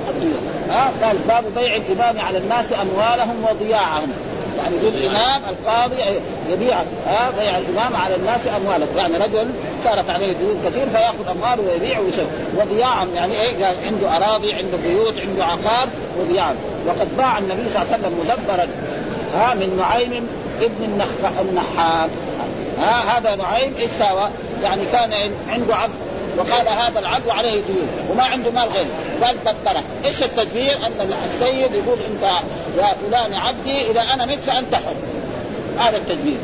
الديون. 0.10 0.42
آه 0.72 1.06
قال 1.06 1.18
باب 1.18 1.44
بيع 1.56 1.76
الإمام 1.76 2.26
على 2.26 2.38
الناس 2.38 2.66
أموالهم 2.74 3.46
وضياعهم. 3.50 4.12
يعني 4.58 4.76
يقول 4.76 4.94
الإمام 4.94 5.42
القاضي 5.50 5.96
يبيع 6.52 6.78
آه 7.08 7.30
بيع 7.40 7.58
الإمام 7.58 7.96
على 7.96 8.16
الناس 8.16 8.42
أموالهم. 8.58 8.98
يعني 8.98 9.18
رجل 9.18 9.50
صارت 9.84 10.10
عليه 10.10 10.34
ديون 10.34 10.62
كثير 10.66 10.88
فيأخذ 10.90 11.28
أمواله 11.32 11.72
ويبيع 11.72 12.00
ويسوي. 12.00 12.26
وضياعهم 12.58 13.16
يعني 13.16 13.42
إيه؟ 13.42 13.66
قال 13.66 13.76
عنده 13.86 14.18
أراضي 14.18 14.54
عنده 14.54 14.78
بيوت 14.78 15.20
عنده 15.20 15.46
عقار 15.46 15.88
وضياع 16.20 16.54
وقد 16.88 17.18
باع 17.18 17.38
النبي 17.38 17.70
صلى 17.70 17.82
الله 17.82 17.94
عليه 17.94 18.04
وسلم 18.04 18.20
مدبرا. 18.20 18.68
ها 19.34 19.54
من 19.54 19.78
نعيم 19.78 20.28
ابن 20.62 20.84
النخ... 20.84 21.40
النحام 21.42 22.10
ها 22.80 23.18
هذا 23.18 23.36
نعيم 23.36 23.74
إيش 23.78 23.90
سوى؟ 24.00 24.30
يعني 24.64 24.82
كان 24.92 25.32
عنده 25.50 25.76
عبد 25.76 25.94
وقال 26.38 26.68
هذا 26.68 27.00
العبد 27.00 27.30
عليه 27.30 27.62
ديون 27.62 27.88
وما 28.12 28.24
عنده 28.24 28.52
مال 28.52 28.70
غيره. 28.70 29.26
قال 29.26 29.36
دبره 29.42 29.84
إيش 30.06 30.24
التدبير؟ 30.24 30.78
أن 30.78 31.14
السيد 31.26 31.72
يقول 31.74 31.98
أنت 32.12 32.24
يا 32.78 32.96
فلان 33.02 33.34
عبدي 33.34 33.92
اذا 33.92 34.02
أنا 34.02 34.26
مت 34.26 34.40
فأنت 34.48 34.76
حر. 34.76 34.96
هذا 35.78 35.98
التدبير. 35.98 36.38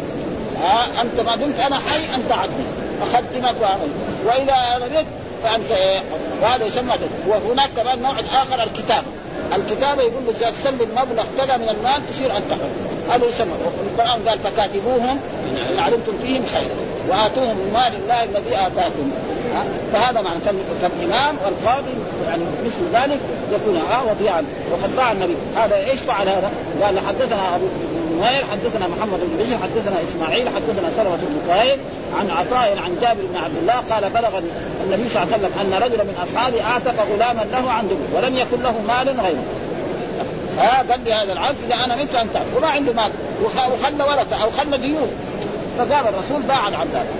ها؟ 0.62 1.02
أنت 1.02 1.20
ما 1.20 1.36
دمت 1.36 1.60
أنا 1.60 1.76
حي 1.76 2.16
أنت 2.16 2.32
عبدي. 2.32 2.64
أخدمك 3.02 3.56
وأعمل. 3.62 3.90
واذا 4.26 4.56
أنا 4.76 5.00
مت 5.00 5.06
فأنت 5.44 5.72
إيه؟ 5.72 6.02
وهذا 6.42 6.66
يسمى 6.66 6.94
وهناك 7.28 7.70
كمان 7.78 8.02
نوع 8.02 8.16
آخر 8.20 8.64
الكتابه 8.64 9.08
الكتابة 9.56 10.02
يقول 10.02 10.24
لك 10.28 10.36
اذا 10.36 10.52
تسلم 10.52 10.90
مبلغ 10.92 11.26
كذا 11.38 11.58
من 11.58 11.70
المال 11.70 12.14
تصير 12.14 12.38
أنت 12.38 12.52
حر. 12.52 13.14
هذا 13.14 13.26
يسمى 13.26 13.52
القرآن 13.92 14.20
قال 14.28 14.40
فكاتبوهم 14.40 15.20
ان 15.72 15.80
علمتم 15.80 16.14
فيهم 16.22 16.44
خيرا 16.54 16.76
وآتوهم 17.10 17.58
من 17.58 17.72
مال 17.74 17.94
الله 18.02 18.24
الذي 18.24 18.56
آتاكم. 18.56 19.12
فهذا 19.94 20.22
معنى 20.22 20.40
كالامام 20.82 21.36
والقاضي 21.46 21.94
يعني 22.28 22.44
مثل 22.66 22.82
ذلك 22.94 23.20
يكون 23.54 23.78
ها 23.78 24.02
وضيعا. 24.12 24.44
وقد 24.72 25.12
النبي. 25.12 25.36
هذا 25.56 25.76
إيش 25.76 26.00
فعل 26.00 26.30
هذا؟ 26.30 26.52
قال 26.82 27.00
حدثنا 27.00 27.56
أبو 27.56 27.66
نمير 28.20 28.46
حدثنا 28.52 28.88
محمد 28.88 29.20
بن 29.20 29.44
بشر 29.44 29.58
حدثنا 29.64 30.04
إسماعيل 30.04 30.50
حدثنا 30.50 30.90
سلمة 30.98 31.16
بن 31.16 31.42
طهير 31.50 31.78
عن 32.20 32.30
عطاء 32.30 32.78
عن 32.86 32.98
جابر 33.02 33.22
بن 33.34 33.38
عبد 33.38 33.58
الله 33.62 33.74
قال 33.74 34.10
بلغ 34.10 34.40
النبي 34.84 35.10
صلى 35.10 35.24
الله 35.24 35.34
عليه 35.34 35.44
وسلم 35.44 35.52
أن 35.62 35.84
رجلا 35.84 36.04
من 36.04 36.16
أصحابه 36.24 36.64
اعتق 36.64 36.96
غلاما 37.14 37.46
له 37.52 37.72
عن 37.72 37.88
دبر 37.88 38.18
ولم 38.18 38.38
يكن 38.38 38.64
له 38.64 38.74
مال 38.88 39.20
غيره. 39.20 39.44
ها 40.58 40.84
قال 40.92 41.00
لي 41.06 41.14
هذا 41.14 41.34
العبد 41.34 41.58
اذا 41.66 41.76
أنا 41.86 41.96
مت 41.96 42.16
انت 42.16 42.38
وما 42.58 42.68
عنده 42.68 42.94
مال. 42.94 43.12
وخلى 43.44 44.04
ورثه 44.04 44.44
أو 44.44 44.50
خلى 44.50 44.78
ديون. 44.78 45.12
فقال 45.78 45.92
الرسول 45.92 46.42
باع 46.42 46.68
العبد 46.68 46.96
هذا. 46.96 47.14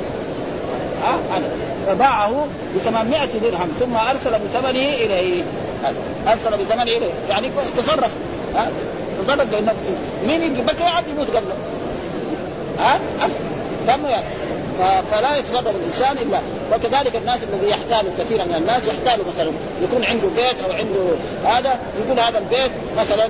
ها 1.04 1.38
أنا. 1.38 1.48
فباعه 1.88 2.48
ب 2.76 2.78
800 2.86 3.20
درهم 3.42 3.72
ثم 3.80 3.96
أرسل 3.96 4.40
بثمنه 4.40 4.90
إليه. 4.90 5.44
أرسل 6.28 6.52
بثمنه 6.52 6.84
إليه. 6.84 7.12
يعني 7.30 7.50
تصرف. 7.78 8.12
ها 9.20 9.24
تصرف 9.26 9.52
لأنه 9.52 9.74
مين 10.28 10.42
يجي؟ 10.42 10.62
بكى 10.62 10.84
عبد 10.84 11.08
يموت 11.08 11.28
قبله. 11.28 11.56
ها؟ 12.80 13.00
يعني 13.88 14.24
فلا 15.12 15.38
يتصرف 15.38 15.76
الإنسان 15.76 16.18
الا 16.18 16.40
وكذلك 16.74 17.16
الناس 17.16 17.40
الذي 17.54 17.70
يحتالوا 17.70 18.12
كثيرا 18.20 18.44
من 18.44 18.56
الناس 18.56 18.84
يحتالوا 18.88 19.26
مثلا 19.34 19.52
يكون 19.84 20.04
عنده 20.04 20.28
بيت 20.28 20.64
أو 20.64 20.72
عنده 20.72 21.00
هذا 21.46 21.80
يقول 22.06 22.20
هذا 22.20 22.38
البيت 22.38 22.72
مثلا 22.98 23.30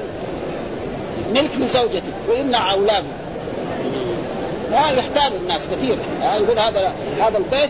ملك 1.34 1.50
لزوجتي 1.60 2.12
ويمنع 2.30 2.74
اولاده 2.74 3.06
لا 4.72 4.90
يحتال 4.90 5.38
الناس 5.42 5.62
كثير. 5.72 5.96
يقول 6.42 6.60
هذا 6.60 6.94
هذا 7.22 7.38
البيت 7.38 7.70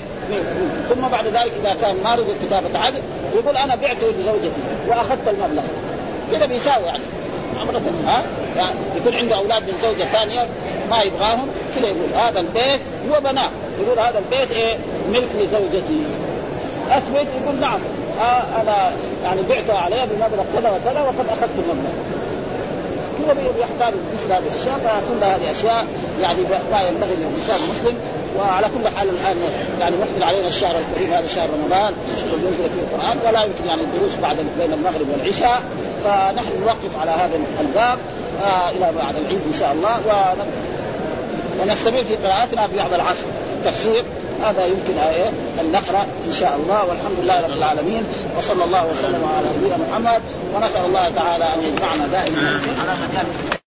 ثم 0.90 1.08
بعد 1.12 1.26
ذلك 1.26 1.52
إذا 1.62 1.76
كان 1.82 1.96
ما 2.04 2.16
رضي 2.16 2.32
كتابه 2.46 2.80
عقد 2.80 3.04
يقول 3.36 3.58
أنا 3.58 3.76
بعته 3.76 4.08
لزوجتي 4.08 4.52
وأخذت 4.88 5.28
المبلغ. 5.28 5.64
كذا 6.32 6.46
بيساوي 6.46 6.86
يعني. 6.86 7.04
عمرة 7.62 7.82
ها؟ 8.08 8.24
يعني 8.58 8.76
يكون 8.98 9.14
عنده 9.14 9.36
أولاد 9.36 9.64
من 9.64 9.74
زوجة 9.82 10.06
ثانية 10.06 10.48
ما 10.90 11.02
يبغاهم 11.02 11.48
كذا 11.76 11.88
يقول 11.88 12.10
هذا 12.16 12.40
البيت 12.40 12.82
هو 13.12 13.20
بناه. 13.20 13.50
يقول 13.82 14.00
هذا 14.00 14.20
البيت 14.20 14.52
إيه؟ 14.52 14.78
ملك 15.12 15.30
لزوجتي. 15.40 16.02
أثبت 16.92 17.28
يقول 17.44 17.60
نعم. 17.62 17.80
آه 18.22 18.62
أنا 18.62 18.92
يعني 19.24 19.42
بعته 19.50 19.80
عليها 19.80 20.06
بمبلغ 20.06 20.44
كذا 20.56 20.70
وكذا 20.70 21.02
وقد 21.02 21.26
أخذت 21.30 21.56
المبلغ. 21.56 21.92
هو 23.28 23.62
يحتاج 23.62 23.94
مثل 24.14 24.32
هذه 24.34 24.44
الأشياء 24.54 24.78
فكل 24.80 25.24
هذه 25.24 25.52
أشياء 25.52 25.86
يعني 26.22 26.42
ما 26.72 26.82
ينبغي 26.82 27.16
للإنسان 27.16 27.56
المسلم 27.56 27.98
وعلى 28.38 28.68
كل 28.68 28.98
حال 28.98 29.10
الآن 29.10 29.38
يعني 29.80 29.96
مقبل 29.96 30.24
علينا 30.24 30.48
الشهر 30.48 30.76
الكريم 30.80 31.14
هذا 31.14 31.28
شهر 31.28 31.50
رمضان 31.50 31.94
ينزل 32.34 32.70
فيه 32.70 32.82
القرآن 32.82 33.18
ولا 33.28 33.44
يمكن 33.44 33.66
يعني 33.68 33.82
الدروس 33.82 34.12
بعد 34.22 34.36
بين 34.60 34.74
المغرب 34.74 35.08
والعشاء. 35.12 35.62
فنحن 36.04 36.62
نوقف 36.62 37.02
على 37.02 37.12
هذا 37.12 37.40
الباب 37.62 37.98
آه 38.44 38.70
إلى 38.70 38.92
بعد 39.04 39.16
العيد 39.16 39.42
إن 39.54 39.60
شاء 39.60 39.72
الله 39.72 40.00
ونستمر 41.62 42.04
في 42.04 42.16
قراءتنا 42.16 42.68
في 42.68 42.78
بعد 42.78 42.94
العصر. 42.94 43.26
تفسير 43.66 44.04
هذا 44.44 44.66
يمكن 44.66 44.98
إيه 45.00 45.30
أن 45.62 45.72
نقرأ 45.72 46.06
إن 46.28 46.34
شاء 46.34 46.60
الله 46.64 46.86
والحمد 46.86 47.20
لله 47.24 47.42
رب 47.42 47.58
العالمين 47.58 48.04
وصلى 48.38 48.64
الله 48.64 48.86
وسلم 48.86 49.30
على 49.38 49.48
نبينا 49.58 49.78
محمد 49.78 50.22
ونسأل 50.56 50.86
الله 50.86 51.10
تعالى 51.16 51.46
أن 51.46 51.60
يجمعنا 51.64 52.08
دائما. 52.12 52.60
على 52.82 52.92
مكان 53.08 53.59